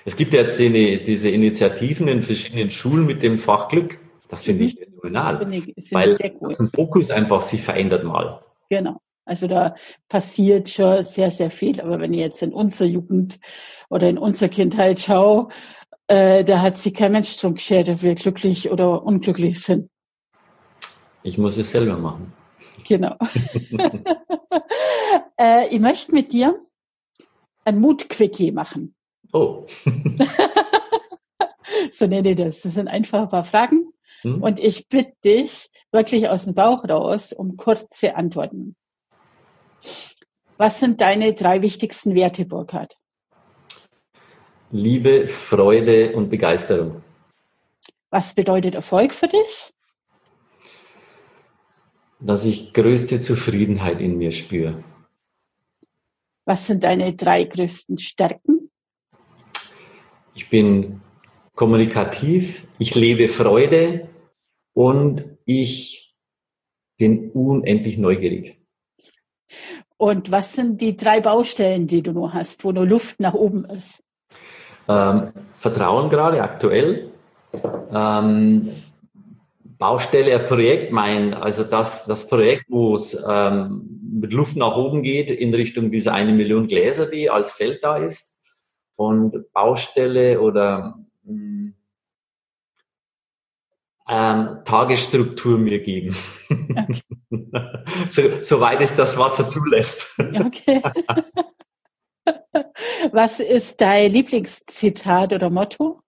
Es 0.06 0.16
gibt 0.16 0.34
ja 0.34 0.42
jetzt 0.42 0.60
die, 0.60 1.04
diese 1.04 1.30
Initiativen 1.30 2.08
in 2.08 2.22
verschiedenen 2.22 2.70
Schulen 2.70 3.06
mit 3.06 3.24
dem 3.24 3.38
Fachglück. 3.38 4.00
Das 4.28 4.44
finde 4.44 4.66
ich 4.66 4.78
phänomenal. 5.00 5.40
Finde 5.40 5.58
ich, 5.58 5.74
das 5.76 5.92
weil 5.92 6.18
sehr 6.18 6.32
cool. 6.42 6.56
ein 6.58 6.70
Fokus 6.70 7.12
einfach 7.12 7.42
sich 7.42 7.62
verändert 7.62 8.04
mal. 8.04 8.40
Genau. 8.70 9.02
Also 9.26 9.48
da 9.48 9.76
passiert 10.08 10.70
schon 10.70 11.04
sehr, 11.04 11.30
sehr 11.30 11.52
viel. 11.52 11.80
Aber 11.82 12.00
wenn 12.00 12.14
ich 12.14 12.20
jetzt 12.20 12.42
in 12.42 12.52
unsere 12.52 12.90
Jugend 12.90 13.40
oder 13.90 14.10
in 14.10 14.18
unsere 14.18 14.50
Kindheit 14.50 15.00
schaue, 15.00 15.50
äh, 16.08 16.44
da 16.44 16.62
hat 16.62 16.80
sich 16.80 16.96
kein 16.96 17.12
Mensch 17.12 17.38
drum 17.38 17.54
geschert, 17.54 17.90
ob 17.90 18.02
wir 18.02 18.16
glücklich 18.16 18.72
oder 18.72 19.04
unglücklich 19.04 19.62
sind. 19.62 19.90
Ich 21.22 21.38
muss 21.38 21.58
es 21.58 21.70
selber 21.70 21.98
machen. 21.98 22.34
Genau. 22.88 23.16
äh, 25.40 25.68
ich 25.70 25.80
möchte 25.80 26.12
mit 26.12 26.32
dir 26.32 26.60
ein 27.66 27.80
Mutquickie 27.80 28.52
machen. 28.52 28.96
Oh. 29.32 29.68
so 31.92 32.08
nenne 32.08 32.32
ich 32.32 32.38
das. 32.38 32.62
Das 32.62 32.74
sind 32.74 32.88
einfach 32.88 33.22
ein 33.22 33.30
paar 33.30 33.44
Fragen. 33.44 33.94
Hm? 34.22 34.42
Und 34.42 34.60
ich 34.60 34.88
bitte 34.88 35.14
dich 35.24 35.70
wirklich 35.92 36.28
aus 36.28 36.46
dem 36.46 36.54
Bauch 36.54 36.84
raus 36.88 37.34
um 37.34 37.58
kurze 37.58 38.16
Antworten. 38.16 38.76
Was 40.58 40.80
sind 40.80 41.00
deine 41.00 41.34
drei 41.34 41.62
wichtigsten 41.62 42.16
Werte, 42.16 42.46
Burkhard? 42.46 42.96
Liebe, 44.72 45.28
Freude 45.28 46.16
und 46.16 46.30
Begeisterung. 46.30 47.02
Was 48.12 48.34
bedeutet 48.34 48.76
Erfolg 48.76 49.14
für 49.14 49.28
dich? 49.28 49.74
Dass 52.20 52.44
ich 52.44 52.74
größte 52.74 53.22
Zufriedenheit 53.22 54.02
in 54.02 54.18
mir 54.18 54.32
spüre. 54.32 54.84
Was 56.46 56.68
sind 56.68 56.84
deine 56.84 57.16
drei 57.16 57.46
größten 57.46 57.98
Stärken? 57.98 58.70
Ich 60.34 60.50
bin 60.50 61.02
kommunikativ, 61.60 62.66
ich 62.78 62.96
lebe 62.96 63.28
Freude 63.28 64.08
und 64.74 65.26
ich 65.44 66.16
bin 66.98 67.32
unendlich 67.32 67.98
neugierig. 67.98 68.62
Und 69.98 70.32
was 70.32 70.54
sind 70.54 70.80
die 70.80 70.96
drei 70.96 71.20
Baustellen, 71.20 71.86
die 71.86 72.02
du 72.02 72.14
nur 72.14 72.34
hast, 72.34 72.64
wo 72.64 72.72
nur 72.72 72.86
Luft 72.86 73.20
nach 73.20 73.34
oben 73.34 73.66
ist? 73.66 74.02
Ähm, 74.88 75.34
Vertrauen 75.52 76.10
gerade 76.10 76.42
aktuell. 76.42 77.12
Ähm, 77.94 78.70
Baustelle, 79.66 80.40
Projekt, 80.40 80.94
mein, 80.94 81.34
also 81.34 81.66
das, 81.66 82.06
das 82.06 82.26
Projekt, 82.30 82.68
wo 82.70 82.96
es 82.96 83.22
ähm, 83.30 84.00
mit 84.14 84.32
Luft 84.32 84.56
nach 84.56 84.78
oben 84.78 85.04
geht 85.04 85.30
in 85.30 85.54
Richtung 85.54 85.92
dieser 85.92 86.14
eine 86.14 86.32
Million 86.32 86.68
Gläser, 86.68 87.08
die 87.08 87.30
als 87.30 87.52
Feld 87.52 87.84
da 87.84 87.98
ist. 87.98 88.38
Und 88.96 89.52
Baustelle 89.52 90.40
oder 90.40 90.96
ähm, 94.10 94.62
Tagesstruktur 94.66 95.58
mir 95.58 95.80
geben. 95.82 96.16
Okay. 96.50 97.02
so, 98.10 98.22
soweit 98.42 98.82
es 98.82 98.96
das 98.96 99.18
Wasser 99.18 99.48
zulässt. 99.48 100.16
Okay. 100.18 100.82
Was 103.12 103.40
ist 103.40 103.82
dein 103.82 104.12
Lieblingszitat 104.12 105.34
oder 105.34 105.50
Motto? 105.50 106.02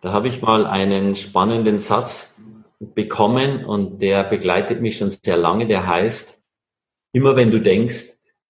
Da 0.00 0.12
habe 0.12 0.28
ich 0.28 0.40
mal 0.40 0.66
einen 0.66 1.14
spannenden 1.14 1.80
Satz 1.80 2.40
bekommen 2.78 3.64
und 3.64 4.00
der 4.00 4.24
begleitet 4.24 4.80
mich 4.80 4.96
schon 4.96 5.10
sehr 5.10 5.36
lange. 5.36 5.66
Der 5.66 5.86
heißt, 5.86 6.42
immer 7.12 7.36
wenn 7.36 7.50
du 7.50 7.60
denkst, 7.60 8.06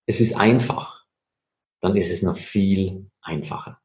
es 0.07 0.21
ist 0.21 0.35
einfach, 0.35 1.05
dann 1.81 1.97
ist 1.97 2.13
es 2.13 2.23
noch 2.23 2.37
viel 2.37 3.11
einfacher. 3.21 3.81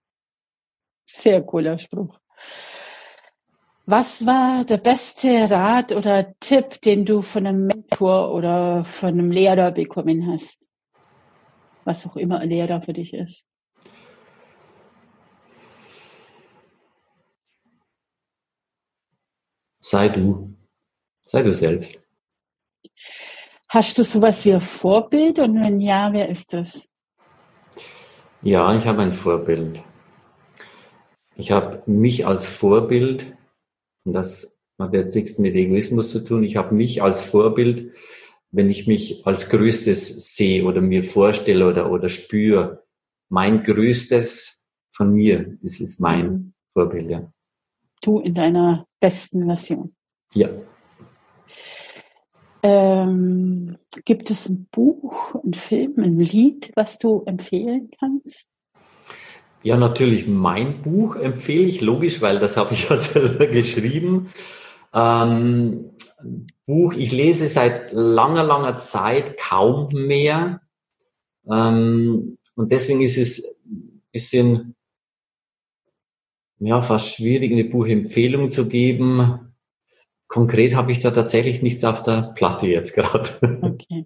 Sehr 1.05 1.43
cooler 1.43 1.77
Spruch. 1.77 2.19
Was 3.85 4.25
war 4.25 4.65
der 4.65 4.77
beste 4.77 5.49
Rat 5.49 5.91
oder 5.91 6.33
Tipp, 6.39 6.81
den 6.81 7.05
du 7.05 7.21
von 7.21 7.45
einem 7.45 7.67
Mentor 7.67 8.33
oder 8.33 8.83
von 8.83 9.09
einem 9.09 9.29
Lehrer 9.29 9.71
bekommen 9.71 10.31
hast? 10.31 10.67
Was 11.83 12.07
auch 12.07 12.15
immer 12.15 12.39
ein 12.39 12.49
Lehrer 12.49 12.81
für 12.81 12.93
dich 12.93 13.13
ist. 13.13 13.45
Sei 19.79 20.09
du. 20.09 20.55
Sei 21.21 21.43
du 21.43 21.51
selbst. 21.51 22.03
Hast 23.69 23.97
du 23.99 24.03
sowas 24.03 24.43
wie 24.45 24.53
ein 24.53 24.61
Vorbild 24.61 25.37
und 25.37 25.63
wenn 25.63 25.79
ja, 25.79 26.11
wer 26.11 26.27
ist 26.27 26.53
das? 26.53 26.89
Ja, 28.41 28.75
ich 28.75 28.87
habe 28.87 29.03
ein 29.03 29.13
Vorbild. 29.13 29.83
Ich 31.35 31.51
habe 31.51 31.83
mich 31.85 32.25
als 32.25 32.47
Vorbild 32.49 33.25
und 34.05 34.13
das 34.13 34.59
hat 34.79 34.93
jetzt 34.93 35.15
nichts 35.15 35.37
mit 35.37 35.55
Egoismus 35.55 36.11
zu 36.11 36.23
tun. 36.23 36.43
Ich 36.43 36.55
habe 36.55 36.73
mich 36.73 37.01
als 37.01 37.21
Vorbild, 37.21 37.93
wenn 38.51 38.69
ich 38.69 38.87
mich 38.87 39.25
als 39.25 39.49
Größtes 39.49 40.35
sehe 40.35 40.63
oder 40.63 40.81
mir 40.81 41.03
vorstelle 41.03 41.67
oder, 41.67 41.91
oder 41.91 42.09
spüre, 42.09 42.83
mein 43.29 43.63
Größtes 43.63 44.65
von 44.91 45.13
mir, 45.13 45.57
das 45.61 45.79
ist 45.79 45.99
mein. 45.99 46.53
Vorbild, 46.73 47.09
ja. 47.09 47.31
Du 48.01 48.19
in 48.19 48.33
deiner 48.33 48.85
besten 48.99 49.45
Version. 49.45 49.95
Ja. 50.33 50.49
Ähm, 52.63 53.77
gibt 54.03 54.29
es 54.29 54.49
ein 54.49 54.67
Buch, 54.71 55.35
ein 55.35 55.53
Film, 55.53 55.99
ein 55.99 56.19
Lied, 56.19 56.71
was 56.75 56.99
du 56.99 57.23
empfehlen 57.25 57.91
kannst? 57.97 58.47
Ja, 59.65 59.77
natürlich 59.77 60.27
mein 60.27 60.83
Buch 60.83 61.15
empfehle 61.15 61.63
ich, 61.63 61.81
logisch, 61.81 62.21
weil 62.21 62.37
das 62.37 62.55
habe 62.55 62.75
ich 62.75 62.87
ja 62.87 62.97
selber 62.99 63.47
geschrieben. 63.47 64.29
Ähm, 64.93 65.95
Buch, 66.67 66.93
ich 66.93 67.11
lese 67.11 67.47
seit 67.47 67.91
langer, 67.91 68.43
langer 68.43 68.77
Zeit 68.77 69.39
kaum 69.39 69.91
mehr. 69.91 70.61
Ähm, 71.49 72.37
und 72.55 72.71
deswegen 72.71 73.01
ist 73.01 73.17
es 73.17 73.43
ein 73.65 74.03
bisschen, 74.11 74.75
ja, 76.59 76.83
fast 76.83 77.15
schwierig, 77.15 77.51
eine 77.51 77.65
Buchempfehlung 77.65 78.51
zu 78.51 78.67
geben. 78.67 79.55
Konkret 80.27 80.75
habe 80.75 80.91
ich 80.91 80.99
da 80.99 81.09
tatsächlich 81.09 81.63
nichts 81.63 81.83
auf 81.83 82.03
der 82.03 82.33
Platte 82.35 82.67
jetzt 82.67 82.93
gerade. 82.93 83.31
Okay. 83.63 84.05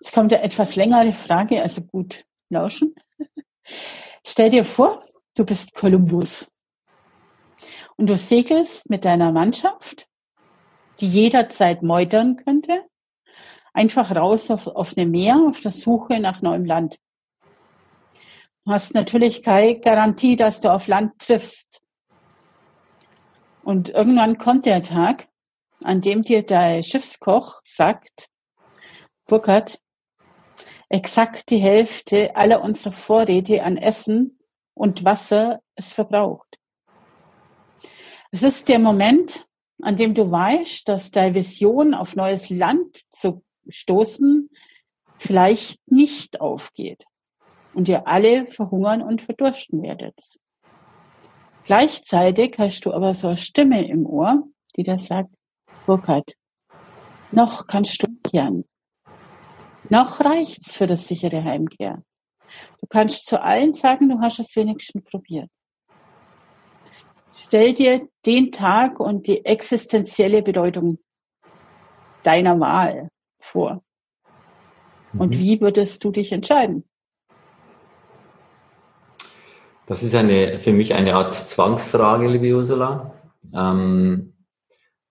Jetzt 0.00 0.12
kommt 0.12 0.32
eine 0.32 0.44
etwas 0.44 0.76
längere 0.76 1.12
Frage, 1.12 1.62
also 1.62 1.82
gut 1.82 2.24
lauschen. 2.48 2.94
Stell 4.26 4.48
dir 4.48 4.64
vor, 4.64 5.02
du 5.34 5.44
bist 5.44 5.74
Kolumbus 5.74 6.50
und 7.96 8.08
du 8.08 8.16
segelst 8.16 8.88
mit 8.88 9.04
deiner 9.04 9.32
Mannschaft, 9.32 10.08
die 11.00 11.08
jederzeit 11.08 11.82
meutern 11.82 12.36
könnte, 12.36 12.86
einfach 13.74 14.14
raus 14.14 14.50
auf 14.50 14.66
offene 14.66 15.04
Meer 15.06 15.36
auf 15.46 15.60
der 15.60 15.72
Suche 15.72 16.20
nach 16.20 16.40
neuem 16.40 16.64
Land. 16.64 16.98
Du 18.64 18.72
hast 18.72 18.94
natürlich 18.94 19.42
keine 19.42 19.78
Garantie, 19.78 20.36
dass 20.36 20.62
du 20.62 20.72
auf 20.72 20.86
Land 20.86 21.18
triffst. 21.18 21.82
Und 23.62 23.90
irgendwann 23.90 24.38
kommt 24.38 24.64
der 24.64 24.80
Tag, 24.80 25.28
an 25.82 26.00
dem 26.00 26.22
dir 26.22 26.42
dein 26.44 26.82
Schiffskoch 26.82 27.60
sagt, 27.62 28.30
Burkhard, 29.26 29.78
exakt 30.88 31.50
die 31.50 31.58
Hälfte 31.58 32.36
aller 32.36 32.62
unserer 32.62 32.92
Vorräte 32.92 33.62
an 33.62 33.76
Essen 33.76 34.38
und 34.74 35.04
Wasser 35.04 35.60
ist 35.76 35.92
verbraucht. 35.92 36.58
Es 38.30 38.42
ist 38.42 38.68
der 38.68 38.78
Moment, 38.78 39.46
an 39.82 39.96
dem 39.96 40.14
du 40.14 40.30
weißt, 40.30 40.88
dass 40.88 41.10
deine 41.10 41.34
Vision 41.34 41.94
auf 41.94 42.16
neues 42.16 42.50
Land 42.50 42.96
zu 43.10 43.42
stoßen 43.68 44.50
vielleicht 45.18 45.80
nicht 45.90 46.40
aufgeht 46.40 47.04
und 47.72 47.88
ihr 47.88 48.06
alle 48.06 48.46
verhungern 48.46 49.02
und 49.02 49.22
verdursten 49.22 49.82
werdet. 49.82 50.18
Gleichzeitig 51.64 52.56
hast 52.58 52.82
du 52.82 52.92
aber 52.92 53.14
so 53.14 53.28
eine 53.28 53.38
Stimme 53.38 53.88
im 53.88 54.06
Ohr, 54.06 54.42
die 54.76 54.82
dir 54.82 54.98
sagt, 54.98 55.30
Burkhard, 55.86 56.34
noch 57.30 57.66
kannst 57.66 58.02
du 58.02 58.08
kehren. 58.22 58.64
Noch 59.88 60.20
reicht's 60.20 60.76
für 60.76 60.86
das 60.86 61.06
sichere 61.06 61.44
Heimkehr. 61.44 62.02
Du 62.80 62.86
kannst 62.88 63.26
zu 63.26 63.42
allen 63.42 63.72
sagen, 63.74 64.08
du 64.08 64.20
hast 64.20 64.38
es 64.38 64.54
wenigstens 64.56 65.04
probiert. 65.04 65.50
Stell 67.36 67.72
dir 67.74 68.08
den 68.26 68.52
Tag 68.52 69.00
und 69.00 69.26
die 69.26 69.44
existenzielle 69.44 70.42
Bedeutung 70.42 70.98
deiner 72.22 72.58
Wahl 72.60 73.08
vor. 73.40 73.82
Und 75.12 75.30
mhm. 75.30 75.38
wie 75.38 75.60
würdest 75.60 76.02
du 76.04 76.10
dich 76.10 76.32
entscheiden? 76.32 76.84
Das 79.86 80.02
ist 80.02 80.14
eine, 80.14 80.60
für 80.60 80.72
mich 80.72 80.94
eine 80.94 81.14
Art 81.14 81.34
Zwangsfrage, 81.34 82.28
liebe 82.28 82.54
Ursula. 82.54 83.12
Ähm, 83.54 84.33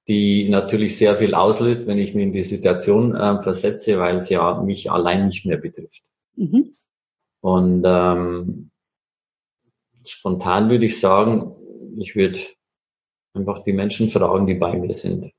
die 0.07 0.49
natürlich 0.49 0.97
sehr 0.97 1.17
viel 1.17 1.33
auslöst, 1.33 1.87
wenn 1.87 1.97
ich 1.97 2.13
mich 2.13 2.23
in 2.23 2.33
die 2.33 2.43
Situation 2.43 3.15
äh, 3.15 3.41
versetze, 3.41 3.99
weil 3.99 4.17
es 4.17 4.29
ja 4.29 4.61
mich 4.61 4.91
allein 4.91 5.27
nicht 5.27 5.45
mehr 5.45 5.57
betrifft. 5.57 6.03
Mhm. 6.35 6.75
Und 7.41 7.83
ähm, 7.85 8.71
spontan 10.05 10.69
würde 10.69 10.85
ich 10.85 10.99
sagen, 10.99 11.55
ich 11.97 12.15
würde 12.15 12.39
einfach 13.33 13.63
die 13.63 13.73
Menschen 13.73 14.09
fragen, 14.09 14.47
die 14.47 14.55
bei 14.55 14.77
mir 14.77 14.93
sind. 14.93 15.31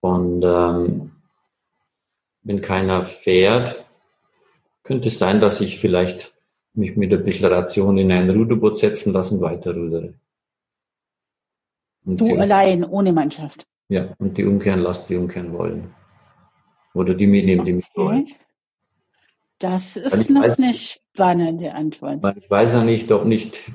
Und 0.00 0.42
ähm, 0.44 1.12
wenn 2.42 2.60
keiner 2.60 3.04
fährt, 3.04 3.84
könnte 4.84 5.08
es 5.08 5.18
sein, 5.18 5.40
dass 5.40 5.60
ich 5.60 5.78
vielleicht 5.78 6.38
mich 6.72 6.96
mit 6.96 7.12
ein 7.12 7.24
bisschen 7.24 7.52
Ration 7.52 7.98
in 7.98 8.12
ein 8.12 8.30
Ruderboot 8.30 8.78
setzen 8.78 9.12
lasse 9.12 9.34
und 9.34 9.40
weiter 9.40 9.74
rudere. 9.74 10.06
Und 10.06 10.27
du 12.16 12.26
die, 12.26 12.38
allein, 12.38 12.84
ohne 12.84 13.12
Mannschaft. 13.12 13.66
Ja, 13.88 14.14
und 14.18 14.36
die 14.38 14.44
umkehren 14.44 14.80
lassen, 14.80 15.06
die 15.08 15.16
umkehren 15.16 15.52
wollen. 15.52 15.94
Oder 16.94 17.14
die 17.14 17.26
mitnehmen, 17.26 17.64
die 17.64 17.74
mitnehmen. 17.74 18.32
Das 19.58 19.96
ist 19.96 20.30
noch 20.30 20.42
weiß, 20.42 20.58
eine 20.58 20.74
spannende 20.74 21.74
Antwort. 21.74 22.24
Ich 22.36 22.48
weiß 22.48 22.72
ja 22.74 22.84
nicht, 22.84 23.10
ob 23.10 23.24
nicht 23.24 23.70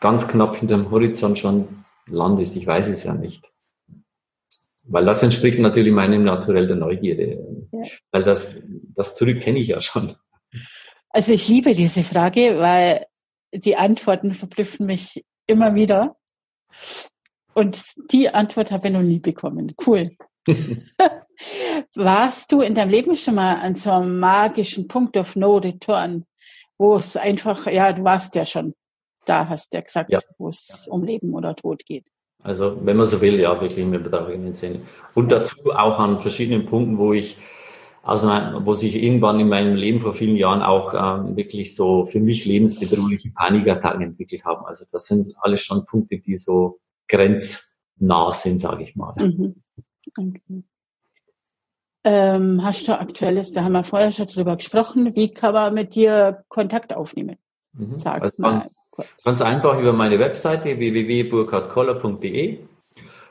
ganz 0.00 0.26
knapp 0.28 0.56
hinterm 0.56 0.90
Horizont 0.90 1.38
schon 1.38 1.84
Land 2.06 2.40
ist. 2.40 2.56
Ich 2.56 2.66
weiß 2.66 2.88
es 2.88 3.04
ja 3.04 3.14
nicht. 3.14 3.50
Weil 4.84 5.04
das 5.04 5.22
entspricht 5.22 5.58
natürlich 5.58 5.92
meinem 5.92 6.24
Naturell 6.24 6.66
der 6.66 6.76
Neugierde. 6.76 7.68
Ja. 7.72 7.80
Weil 8.10 8.22
das, 8.22 8.62
das 8.94 9.14
zurück 9.14 9.40
kenne 9.40 9.58
ich 9.58 9.68
ja 9.68 9.80
schon. 9.80 10.14
Also 11.10 11.32
ich 11.32 11.48
liebe 11.48 11.74
diese 11.74 12.02
Frage, 12.02 12.58
weil 12.58 13.04
die 13.52 13.76
Antworten 13.76 14.32
verblüffen 14.32 14.86
mich 14.86 15.24
immer 15.46 15.74
wieder. 15.74 16.16
Und 17.58 17.82
die 18.12 18.28
Antwort 18.28 18.70
habe 18.70 18.86
ich 18.86 18.94
noch 18.94 19.02
nie 19.02 19.18
bekommen. 19.18 19.74
Cool. 19.84 20.12
Warst 21.96 22.52
du 22.52 22.60
in 22.60 22.76
deinem 22.76 22.90
Leben 22.90 23.16
schon 23.16 23.34
mal 23.34 23.56
an 23.56 23.74
so 23.74 23.90
einem 23.90 24.20
magischen 24.20 24.86
Punkt 24.86 25.16
of 25.16 25.34
No 25.34 25.56
Return, 25.56 26.24
wo 26.78 26.94
es 26.94 27.16
einfach, 27.16 27.66
ja, 27.66 27.92
du 27.92 28.04
warst 28.04 28.36
ja 28.36 28.44
schon 28.44 28.74
da, 29.24 29.48
hast 29.48 29.72
du 29.72 29.78
ja 29.78 29.80
gesagt, 29.82 30.12
ja. 30.12 30.20
wo 30.38 30.50
es 30.50 30.86
um 30.88 31.02
Leben 31.02 31.34
oder 31.34 31.56
Tod 31.56 31.84
geht. 31.84 32.04
Also, 32.44 32.78
wenn 32.84 32.96
man 32.96 33.06
so 33.06 33.20
will, 33.20 33.40
ja, 33.40 33.60
wirklich 33.60 33.78
im 33.80 33.92
übertragenen 33.92 34.54
Sinne. 34.54 34.82
Und 35.14 35.32
dazu 35.32 35.72
auch 35.72 35.98
an 35.98 36.20
verschiedenen 36.20 36.64
Punkten, 36.64 36.96
wo 36.96 37.12
ich, 37.12 37.38
also 38.04 38.28
wo 38.28 38.76
sich 38.76 39.02
irgendwann 39.02 39.40
in 39.40 39.48
meinem 39.48 39.74
Leben 39.74 40.00
vor 40.00 40.14
vielen 40.14 40.36
Jahren 40.36 40.62
auch 40.62 40.94
ähm, 40.94 41.36
wirklich 41.36 41.74
so 41.74 42.04
für 42.04 42.20
mich 42.20 42.44
lebensbedrohliche 42.44 43.30
Panikattacken 43.30 44.02
entwickelt 44.02 44.44
haben. 44.44 44.64
Also 44.64 44.84
das 44.92 45.06
sind 45.06 45.34
alles 45.40 45.60
schon 45.60 45.84
Punkte, 45.86 46.18
die 46.18 46.38
so 46.38 46.78
grenznah 47.08 48.32
sind, 48.32 48.58
sage 48.58 48.84
ich 48.84 48.96
mal. 48.96 49.14
Mhm. 49.18 49.62
Okay. 50.16 50.64
Ähm, 52.04 52.64
hast 52.64 52.86
du 52.88 52.98
aktuelles, 52.98 53.52
da 53.52 53.64
haben 53.64 53.72
wir 53.72 53.84
vorher 53.84 54.12
schon 54.12 54.26
drüber 54.26 54.56
gesprochen, 54.56 55.14
wie 55.14 55.32
kann 55.32 55.52
man 55.52 55.74
mit 55.74 55.94
dir 55.94 56.44
Kontakt 56.48 56.94
aufnehmen? 56.94 57.36
Mhm. 57.72 57.98
Sag 57.98 58.22
also 58.22 58.34
mal. 58.38 58.68
Ganz, 58.96 59.24
ganz 59.24 59.42
einfach 59.42 59.78
über 59.78 59.92
meine 59.92 60.18
Webseite 60.18 60.78
www.burkhardkoller.de. 60.78 62.60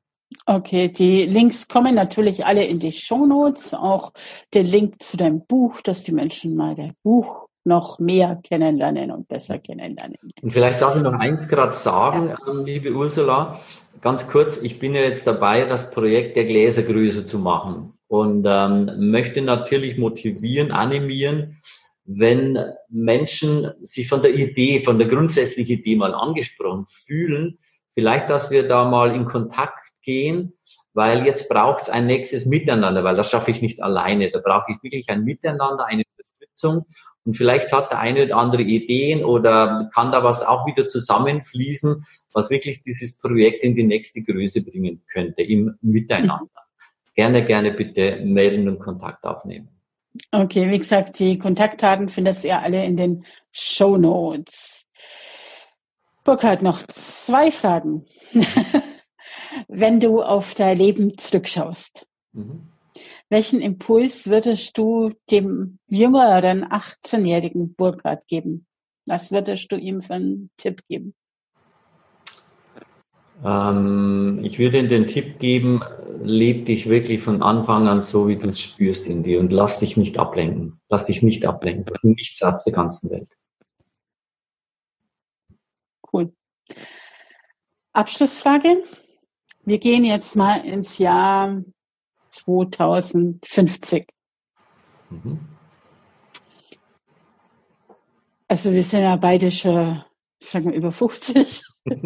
Okay, 0.47 0.89
die 0.89 1.27
Links 1.27 1.69
kommen 1.69 1.95
natürlich 1.95 2.47
alle 2.47 2.65
in 2.65 2.79
die 2.79 2.93
Show 2.93 3.27
Notes, 3.27 3.75
auch 3.75 4.13
der 4.55 4.63
Link 4.63 5.03
zu 5.03 5.19
deinem 5.19 5.45
Buch, 5.45 5.83
dass 5.83 6.03
die 6.03 6.13
Menschen 6.13 6.57
mal 6.57 6.75
dein 6.75 6.95
Buch 7.03 7.49
noch 7.65 7.99
mehr 7.99 8.41
kennenlernen 8.43 9.11
und 9.11 9.29
besser 9.29 9.59
kennenlernen. 9.59 10.17
Und 10.41 10.51
vielleicht 10.51 10.81
darf 10.81 10.97
ich 10.97 11.03
noch 11.03 11.13
eins 11.13 11.47
gerade 11.49 11.73
sagen, 11.73 12.31
ja. 12.31 12.39
Ähm, 12.51 12.65
liebe 12.65 12.93
Ursula, 12.93 13.61
ganz 14.01 14.29
kurz, 14.29 14.57
ich 14.57 14.79
bin 14.79 14.95
ja 14.95 15.03
jetzt 15.03 15.27
dabei, 15.27 15.65
das 15.65 15.91
Projekt 15.91 16.37
der 16.37 16.45
Gläsergröße 16.45 17.27
zu 17.27 17.39
machen 17.39 17.95
und 18.07 18.45
ähm, 18.49 19.11
möchte 19.11 19.43
natürlich 19.43 19.99
motivieren, 19.99 20.73
animieren, 20.73 21.61
wenn 22.05 22.59
Menschen 22.89 23.71
sich 23.83 24.09
von 24.09 24.23
der 24.23 24.35
Idee, 24.35 24.81
von 24.81 24.99
der 24.99 25.09
grundsätzlichen 25.09 25.81
Idee 25.81 25.97
mal 25.97 26.15
angesprochen 26.15 26.87
fühlen, 26.89 27.59
vielleicht, 27.91 28.31
dass 28.31 28.51
wir 28.51 28.67
da 28.67 28.89
mal 28.89 29.15
in 29.15 29.27
Kontakt 29.27 29.93
gehen, 30.01 30.55
weil 30.95 31.27
jetzt 31.27 31.51
braucht 31.51 31.83
es 31.83 31.91
ein 31.91 32.07
nächstes 32.07 32.47
Miteinander, 32.47 33.05
weil 33.05 33.17
das 33.17 33.31
schaffe 33.31 33.51
ich 33.51 33.61
nicht 33.61 33.83
alleine. 33.83 34.31
Da 34.31 34.39
brauche 34.39 34.73
ich 34.73 34.83
wirklich 34.83 35.11
ein 35.11 35.25
Miteinander, 35.25 35.85
eine 35.85 36.05
Unterstützung. 36.11 36.87
Und 37.25 37.35
vielleicht 37.35 37.73
hat 37.73 37.91
der 37.91 37.99
eine 37.99 38.25
oder 38.25 38.37
andere 38.37 38.63
Ideen 38.63 39.25
oder 39.25 39.91
kann 39.95 40.13
da 40.13 40.25
was 40.25 40.43
auch 40.43 40.67
wieder 40.67 40.89
zusammenfließen, 40.89 42.03
was 42.33 42.51
wirklich 42.51 42.83
dieses 42.83 43.19
Projekt 43.19 43.63
in 43.63 43.75
die 43.75 43.85
nächste 43.85 44.23
Größe 44.23 44.63
bringen 44.63 45.03
könnte, 45.13 45.43
im 45.43 45.77
Miteinander. 45.83 46.49
Gerne, 47.15 47.45
gerne 47.45 47.73
bitte 47.73 48.21
melden 48.23 48.69
und 48.69 48.79
Kontakt 48.79 49.25
aufnehmen. 49.25 49.69
Okay, 50.31 50.71
wie 50.71 50.79
gesagt, 50.79 51.19
die 51.19 51.37
Kontaktdaten 51.37 52.09
findet 52.09 52.45
ihr 52.45 52.63
alle 52.63 52.85
in 52.85 52.97
den 52.97 53.25
Show 53.51 53.97
Notes. 53.97 54.87
Burkhard, 56.23 56.63
noch 56.63 56.81
zwei 56.87 57.51
Fragen. 57.51 58.05
Wenn 59.69 59.99
du 59.99 60.23
auf 60.23 60.55
dein 60.55 60.79
Leben 60.79 61.19
zurückschaust, 61.19 62.07
mhm. 62.33 62.69
Welchen 63.29 63.61
Impuls 63.61 64.27
würdest 64.27 64.77
du 64.79 65.13
dem 65.31 65.79
jüngeren 65.89 66.65
18-jährigen 66.65 67.75
Burkhard 67.75 68.27
geben? 68.29 68.67
Was 69.07 69.31
würdest 69.31 69.71
du 69.73 69.77
ihm 69.77 70.03
für 70.03 70.15
einen 70.15 70.51
Tipp 70.57 70.83
geben? 70.89 71.15
Ähm, 73.45 74.41
ich 74.43 74.59
würde 74.59 74.87
den 74.87 75.07
Tipp 75.07 75.39
geben, 75.39 75.81
leb 76.23 76.67
dich 76.67 76.89
wirklich 76.89 77.23
von 77.23 77.43
Anfang 77.43 77.87
an 77.87 78.03
so, 78.03 78.29
wie 78.29 78.37
du 78.37 78.49
es 78.49 78.61
spürst 78.61 79.07
in 79.07 79.23
dir 79.23 79.41
und 79.41 79.53
lass 79.53 79.79
dich 79.79 79.97
nicht 79.97 80.19
ablenken. 80.19 80.81
Lass 80.89 81.07
dich 81.07 81.23
nicht 81.23 81.47
ablenken 81.47 81.85
durch 81.85 82.03
nichts 82.03 82.43
auf 82.43 82.63
der 82.65 82.73
ganzen 82.73 83.11
Welt. 83.11 83.29
Cool. 86.13 86.33
Abschlussfrage. 87.93 88.83
Wir 89.65 89.79
gehen 89.79 90.05
jetzt 90.05 90.35
mal 90.35 90.65
ins 90.65 90.99
Jahr 90.99 91.63
2050. 92.39 94.07
Mhm. 95.11 95.41
Also 98.49 98.73
wir 98.73 98.83
sind 98.83 99.03
ja 99.03 99.17
beide 99.17 99.51
schon, 99.51 100.03
sagen 100.43 100.71
wir, 100.71 100.77
über 100.77 100.93
50. 100.93 101.63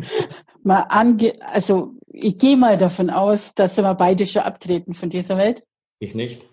mal 0.62 0.83
ange 0.89 1.35
also 1.41 1.95
ich 2.09 2.39
gehe 2.39 2.57
mal 2.57 2.76
davon 2.76 3.11
aus, 3.11 3.55
dass 3.55 3.76
wir 3.76 3.95
beide 3.95 4.26
schon 4.26 4.43
abtreten 4.43 4.95
von 4.95 5.11
dieser 5.11 5.37
Welt. 5.37 5.64
Ich 5.99 6.14
nicht. 6.14 6.45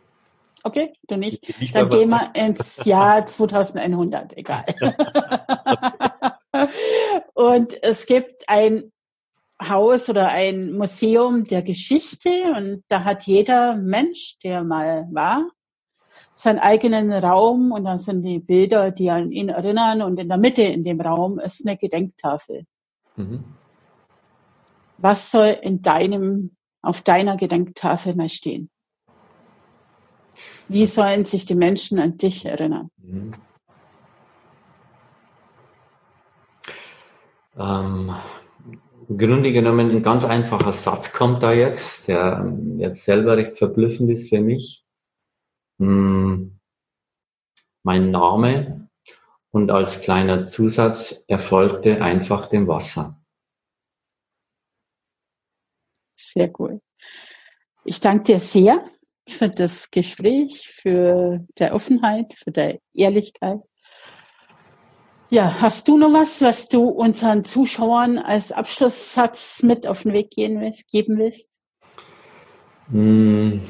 Okay, 0.63 0.93
du 1.07 1.15
nicht. 1.15 1.59
nicht 1.59 1.75
Dann 1.75 1.89
gehen 1.89 2.09
wir 2.09 2.31
ins 2.35 2.83
Jahr 2.85 3.25
2100, 3.25 4.37
egal. 4.37 4.65
und 7.33 7.81
es 7.83 8.05
gibt 8.05 8.43
ein 8.47 8.91
Haus 9.61 10.09
oder 10.09 10.29
ein 10.29 10.73
Museum 10.73 11.43
der 11.43 11.61
Geschichte 11.61 12.29
und 12.55 12.83
da 12.87 13.03
hat 13.03 13.23
jeder 13.23 13.75
Mensch, 13.75 14.37
der 14.43 14.63
mal 14.63 15.07
war, 15.11 15.49
seinen 16.35 16.59
eigenen 16.59 17.11
Raum 17.11 17.73
und 17.73 17.83
dann 17.83 17.99
sind 17.99 18.23
die 18.23 18.39
Bilder, 18.39 18.91
die 18.91 19.09
an 19.09 19.31
ihn 19.31 19.49
erinnern 19.49 20.01
und 20.01 20.17
in 20.19 20.29
der 20.29 20.37
Mitte 20.37 20.61
in 20.61 20.85
dem 20.85 21.01
Raum 21.01 21.39
ist 21.39 21.67
eine 21.67 21.77
Gedenktafel. 21.77 22.65
Mhm. 23.17 23.43
Was 24.97 25.31
soll 25.31 25.57
in 25.61 25.81
deinem, 25.81 26.55
auf 26.81 27.01
deiner 27.01 27.35
Gedenktafel 27.35 28.15
mal 28.15 28.29
stehen? 28.29 28.69
Wie 30.69 30.85
sollen 30.85 31.25
sich 31.25 31.45
die 31.45 31.55
Menschen 31.55 31.99
an 31.99 32.17
dich 32.17 32.45
erinnern? 32.45 32.89
Mhm. 32.97 33.33
Ähm, 37.57 38.15
Grunde 39.17 39.51
genommen 39.51 39.89
ein 39.89 40.03
ganz 40.03 40.23
einfacher 40.23 40.71
Satz 40.71 41.13
kommt 41.13 41.41
da 41.41 41.51
jetzt, 41.51 42.07
der 42.07 42.55
jetzt 42.77 43.05
selber 43.05 43.37
recht 43.37 43.57
verblüffend 43.57 44.11
ist 44.11 44.29
für 44.29 44.39
mich. 44.39 44.85
Hm, 45.79 46.59
mein 47.83 48.11
Name 48.11 48.89
und 49.51 49.71
als 49.71 50.01
kleiner 50.01 50.43
Zusatz 50.43 51.23
erfolgte 51.27 52.03
einfach 52.03 52.47
dem 52.47 52.67
Wasser. 52.67 53.19
Sehr 56.15 56.51
cool. 56.59 56.81
Ich 57.85 57.99
danke 57.99 58.23
dir 58.23 58.39
sehr 58.39 58.85
für 59.27 59.49
das 59.49 59.89
Gespräch, 59.89 60.69
für 60.69 61.45
der 61.57 61.73
Offenheit, 61.73 62.35
für 62.35 62.51
der 62.51 62.79
Ehrlichkeit. 62.93 63.61
Ja, 65.31 65.61
hast 65.61 65.87
du 65.87 65.97
noch 65.99 66.11
was, 66.11 66.41
was 66.41 66.69
du 66.69 66.85
unseren 66.85 67.45
Zuschauern 67.45 68.17
als 68.17 68.51
Abschlusssatz 68.51 69.61
mit 69.61 69.85
auf 69.85 70.01
den 70.01 70.13
Weg 70.13 70.31
gehen 70.31 70.59
willst, 70.59 70.89
geben 70.89 71.19
willst? 71.19 71.59
Hm, 72.89 73.61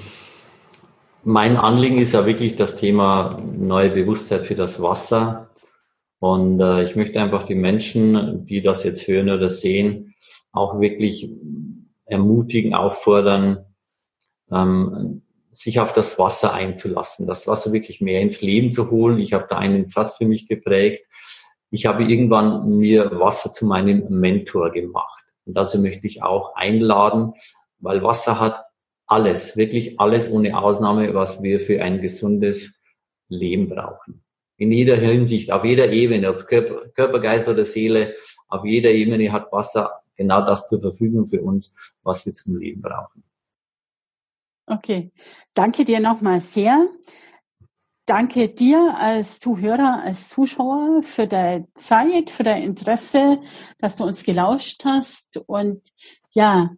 mein 1.26 1.58
Anliegen 1.58 1.98
ist 1.98 2.14
ja 2.14 2.26
wirklich 2.26 2.56
das 2.56 2.78
Thema 2.78 3.42
neue 3.44 3.90
Bewusstheit 3.90 4.46
für 4.46 4.56
das 4.56 4.82
Wasser. 4.82 5.50
Und 6.20 6.62
äh, 6.62 6.84
ich 6.84 6.96
möchte 6.96 7.22
einfach 7.22 7.46
die 7.46 7.56
Menschen, 7.56 8.46
die 8.46 8.62
das 8.62 8.86
jetzt 8.86 9.06
hören 9.10 9.30
oder 9.30 9.50
sehen, 9.50 10.16
auch 10.54 10.80
wirklich 10.80 11.30
ermutigen, 12.06 12.74
auffordern, 12.74 13.66
ähm, 14.50 15.24
sich 15.52 15.82
auf 15.82 15.92
das 15.92 16.18
Wasser 16.18 16.54
einzulassen, 16.54 17.28
das 17.28 17.48
Wasser 17.48 17.74
wirklich 17.74 18.00
mehr 18.00 18.22
ins 18.22 18.42
Leben 18.42 18.72
zu 18.72 18.92
holen. 18.92 19.20
Ich 19.20 19.34
habe 19.34 19.48
da 19.50 19.58
einen 19.58 19.90
Satz 19.90 20.16
für 20.16 20.26
mich 20.26 20.48
geprägt. 20.48 21.06
Ich 21.72 21.86
habe 21.86 22.04
irgendwann 22.04 22.78
mir 22.78 23.12
Wasser 23.20 23.52
zu 23.52 23.66
meinem 23.66 24.08
Mentor 24.10 24.72
gemacht. 24.72 25.26
Und 25.46 25.56
dazu 25.56 25.80
möchte 25.80 26.08
ich 26.08 26.24
auch 26.24 26.56
einladen, 26.56 27.34
weil 27.80 28.04
Wasser 28.04 28.40
hat 28.40 28.66
alles, 29.06 29.58
wirklich 29.58 30.00
alles 30.00 30.32
ohne 30.32 30.58
Ausnahme, 30.58 31.14
was 31.14 31.42
wir 31.42 31.60
für 31.60 31.82
ein 31.82 32.02
gesundes 32.02 32.82
Leben 33.28 33.70
brauchen. 33.70 34.24
In 34.58 34.72
jeder 34.72 34.98
Hinsicht, 34.98 35.52
auf 35.52 35.64
jeder 35.64 35.92
Ebene, 35.92 36.30
ob 36.30 36.46
Körper, 36.48 36.90
Körper 36.90 37.20
Geist 37.20 37.48
oder 37.48 37.66
Seele, 37.66 38.16
auf 38.50 38.66
jeder 38.66 38.92
Ebene 38.92 39.32
hat 39.32 39.52
Wasser 39.52 40.02
genau 40.18 40.46
das 40.46 40.68
zur 40.68 40.82
Verfügung 40.82 41.28
für 41.28 41.42
uns, 41.42 41.74
was 42.04 42.26
wir 42.26 42.34
zum 42.34 42.58
Leben 42.58 42.82
brauchen. 42.82 43.24
Okay, 44.68 45.12
danke 45.56 45.86
dir 45.86 46.00
nochmal 46.00 46.42
sehr. 46.42 46.88
Danke 48.10 48.50
dir 48.50 48.96
als 48.98 49.40
Zuhörer, 49.40 50.02
als 50.02 50.30
Zuschauer 50.30 51.04
für 51.04 51.28
deine 51.28 51.72
Zeit, 51.76 52.32
für 52.32 52.42
dein 52.42 52.64
Interesse, 52.64 53.40
dass 53.78 53.98
du 53.98 54.04
uns 54.04 54.24
gelauscht 54.24 54.84
hast 54.84 55.38
und 55.46 55.88
ja, 56.34 56.72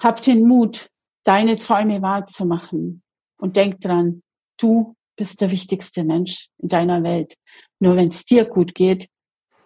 hab 0.00 0.22
den 0.22 0.48
Mut, 0.48 0.88
deine 1.22 1.56
Träume 1.56 2.00
wahrzumachen 2.00 3.02
und 3.36 3.56
denk 3.56 3.82
dran, 3.82 4.22
du 4.56 4.96
bist 5.16 5.42
der 5.42 5.50
wichtigste 5.50 6.02
Mensch 6.02 6.48
in 6.56 6.70
deiner 6.70 7.02
Welt. 7.02 7.34
Nur 7.78 7.96
wenn 7.96 8.08
es 8.08 8.24
dir 8.24 8.46
gut 8.46 8.74
geht, 8.74 9.10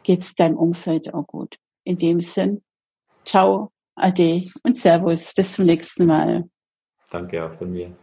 geht 0.02 0.22
es 0.22 0.34
deinem 0.34 0.56
Umfeld 0.56 1.14
auch 1.14 1.28
gut. 1.28 1.58
In 1.84 1.96
dem 1.96 2.18
Sinn, 2.18 2.64
Ciao, 3.24 3.70
Ade 3.94 4.42
und 4.64 4.76
Servus. 4.76 5.32
Bis 5.32 5.52
zum 5.52 5.66
nächsten 5.66 6.06
Mal. 6.06 6.50
Danke 7.08 7.46
auch 7.46 7.52
von 7.52 7.70
mir. 7.70 7.96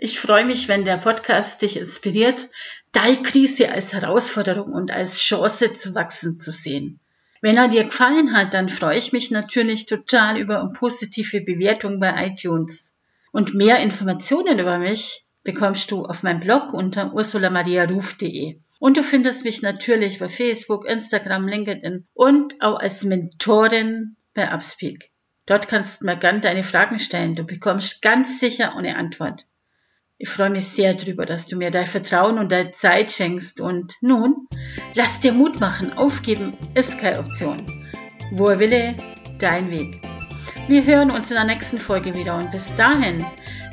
Ich 0.00 0.20
freue 0.20 0.44
mich, 0.44 0.68
wenn 0.68 0.84
der 0.84 0.98
Podcast 0.98 1.60
dich 1.60 1.76
inspiriert, 1.76 2.48
deine 2.92 3.20
Krise 3.20 3.72
als 3.72 3.92
Herausforderung 3.92 4.72
und 4.72 4.92
als 4.92 5.18
Chance 5.18 5.74
zu 5.74 5.96
wachsen 5.96 6.38
zu 6.38 6.52
sehen. 6.52 7.00
Wenn 7.40 7.56
er 7.56 7.66
dir 7.66 7.82
gefallen 7.82 8.32
hat, 8.32 8.54
dann 8.54 8.68
freue 8.68 8.96
ich 8.96 9.12
mich 9.12 9.32
natürlich 9.32 9.86
total 9.86 10.38
über 10.38 10.60
eine 10.60 10.70
positive 10.70 11.40
Bewertung 11.40 11.98
bei 11.98 12.28
iTunes. 12.28 12.94
Und 13.32 13.54
mehr 13.54 13.80
Informationen 13.80 14.60
über 14.60 14.78
mich 14.78 15.24
bekommst 15.42 15.90
du 15.90 16.04
auf 16.04 16.22
meinem 16.22 16.38
Blog 16.38 16.72
unter 16.72 17.12
ursulamariaruf.de. 17.12 18.60
Und 18.78 18.96
du 18.96 19.02
findest 19.02 19.44
mich 19.44 19.62
natürlich 19.62 20.20
bei 20.20 20.28
Facebook, 20.28 20.88
Instagram, 20.88 21.48
LinkedIn 21.48 22.06
und 22.14 22.54
auch 22.62 22.78
als 22.78 23.02
Mentorin 23.02 24.14
bei 24.32 24.48
Upspeak. 24.54 25.10
Dort 25.46 25.66
kannst 25.66 26.02
du 26.02 26.06
mir 26.06 26.16
gern 26.16 26.40
deine 26.40 26.62
Fragen 26.62 27.00
stellen. 27.00 27.34
Du 27.34 27.42
bekommst 27.42 28.00
ganz 28.00 28.38
sicher 28.38 28.76
eine 28.76 28.96
Antwort. 28.96 29.44
Ich 30.20 30.30
freue 30.30 30.50
mich 30.50 30.66
sehr 30.66 30.94
darüber, 30.94 31.26
dass 31.26 31.46
du 31.46 31.54
mir 31.54 31.70
dein 31.70 31.86
Vertrauen 31.86 32.38
und 32.38 32.50
deine 32.50 32.72
Zeit 32.72 33.12
schenkst. 33.12 33.60
Und 33.60 33.94
nun, 34.00 34.48
lass 34.94 35.20
dir 35.20 35.32
Mut 35.32 35.60
machen. 35.60 35.92
Aufgeben 35.92 36.56
ist 36.74 36.98
keine 36.98 37.20
Option. 37.20 37.58
Wo 38.32 38.48
er 38.48 38.58
wille, 38.58 38.96
dein 39.38 39.70
Weg. 39.70 40.02
Wir 40.66 40.84
hören 40.84 41.12
uns 41.12 41.30
in 41.30 41.36
der 41.36 41.44
nächsten 41.44 41.78
Folge 41.78 42.14
wieder 42.14 42.34
und 42.34 42.50
bis 42.50 42.74
dahin, 42.74 43.24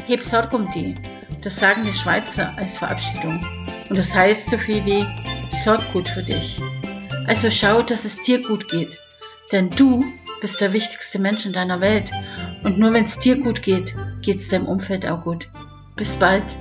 heb 0.06 0.22
Sorg 0.22 0.54
um 0.54 0.72
die. 0.72 0.94
Das 1.42 1.60
sagen 1.60 1.82
die 1.84 1.96
Schweizer 1.96 2.56
als 2.56 2.78
Verabschiedung. 2.78 3.44
Und 3.90 3.98
das 3.98 4.14
heißt 4.14 4.48
so 4.52 4.60
viel 4.60 4.86
wie, 4.86 5.04
sorg 5.64 5.82
gut 5.94 6.08
für 6.08 6.22
dich. 6.22 6.60
Also 7.26 7.50
schau, 7.50 7.82
dass 7.82 8.06
es 8.06 8.22
dir 8.22 8.44
gut 8.44 8.68
geht. 8.68 9.02
Denn 9.52 9.72
du 9.72 10.06
bist 10.42 10.62
der 10.62 10.74
wichtigste 10.74 11.18
Mensch 11.18 11.48
in 11.48 11.54
deiner 11.54 11.82
Welt. 11.82 12.12
Und 12.64 12.78
nur 12.78 12.94
wenn 12.94 13.06
es 13.06 13.20
dir 13.20 13.40
gut 13.40 13.64
geht, 13.64 13.96
geht 14.22 14.38
es 14.38 14.50
deinem 14.50 14.68
Umfeld 14.68 15.08
auch 15.08 15.24
gut. 15.24 15.50
Bis 15.96 16.16
bald. 16.18 16.58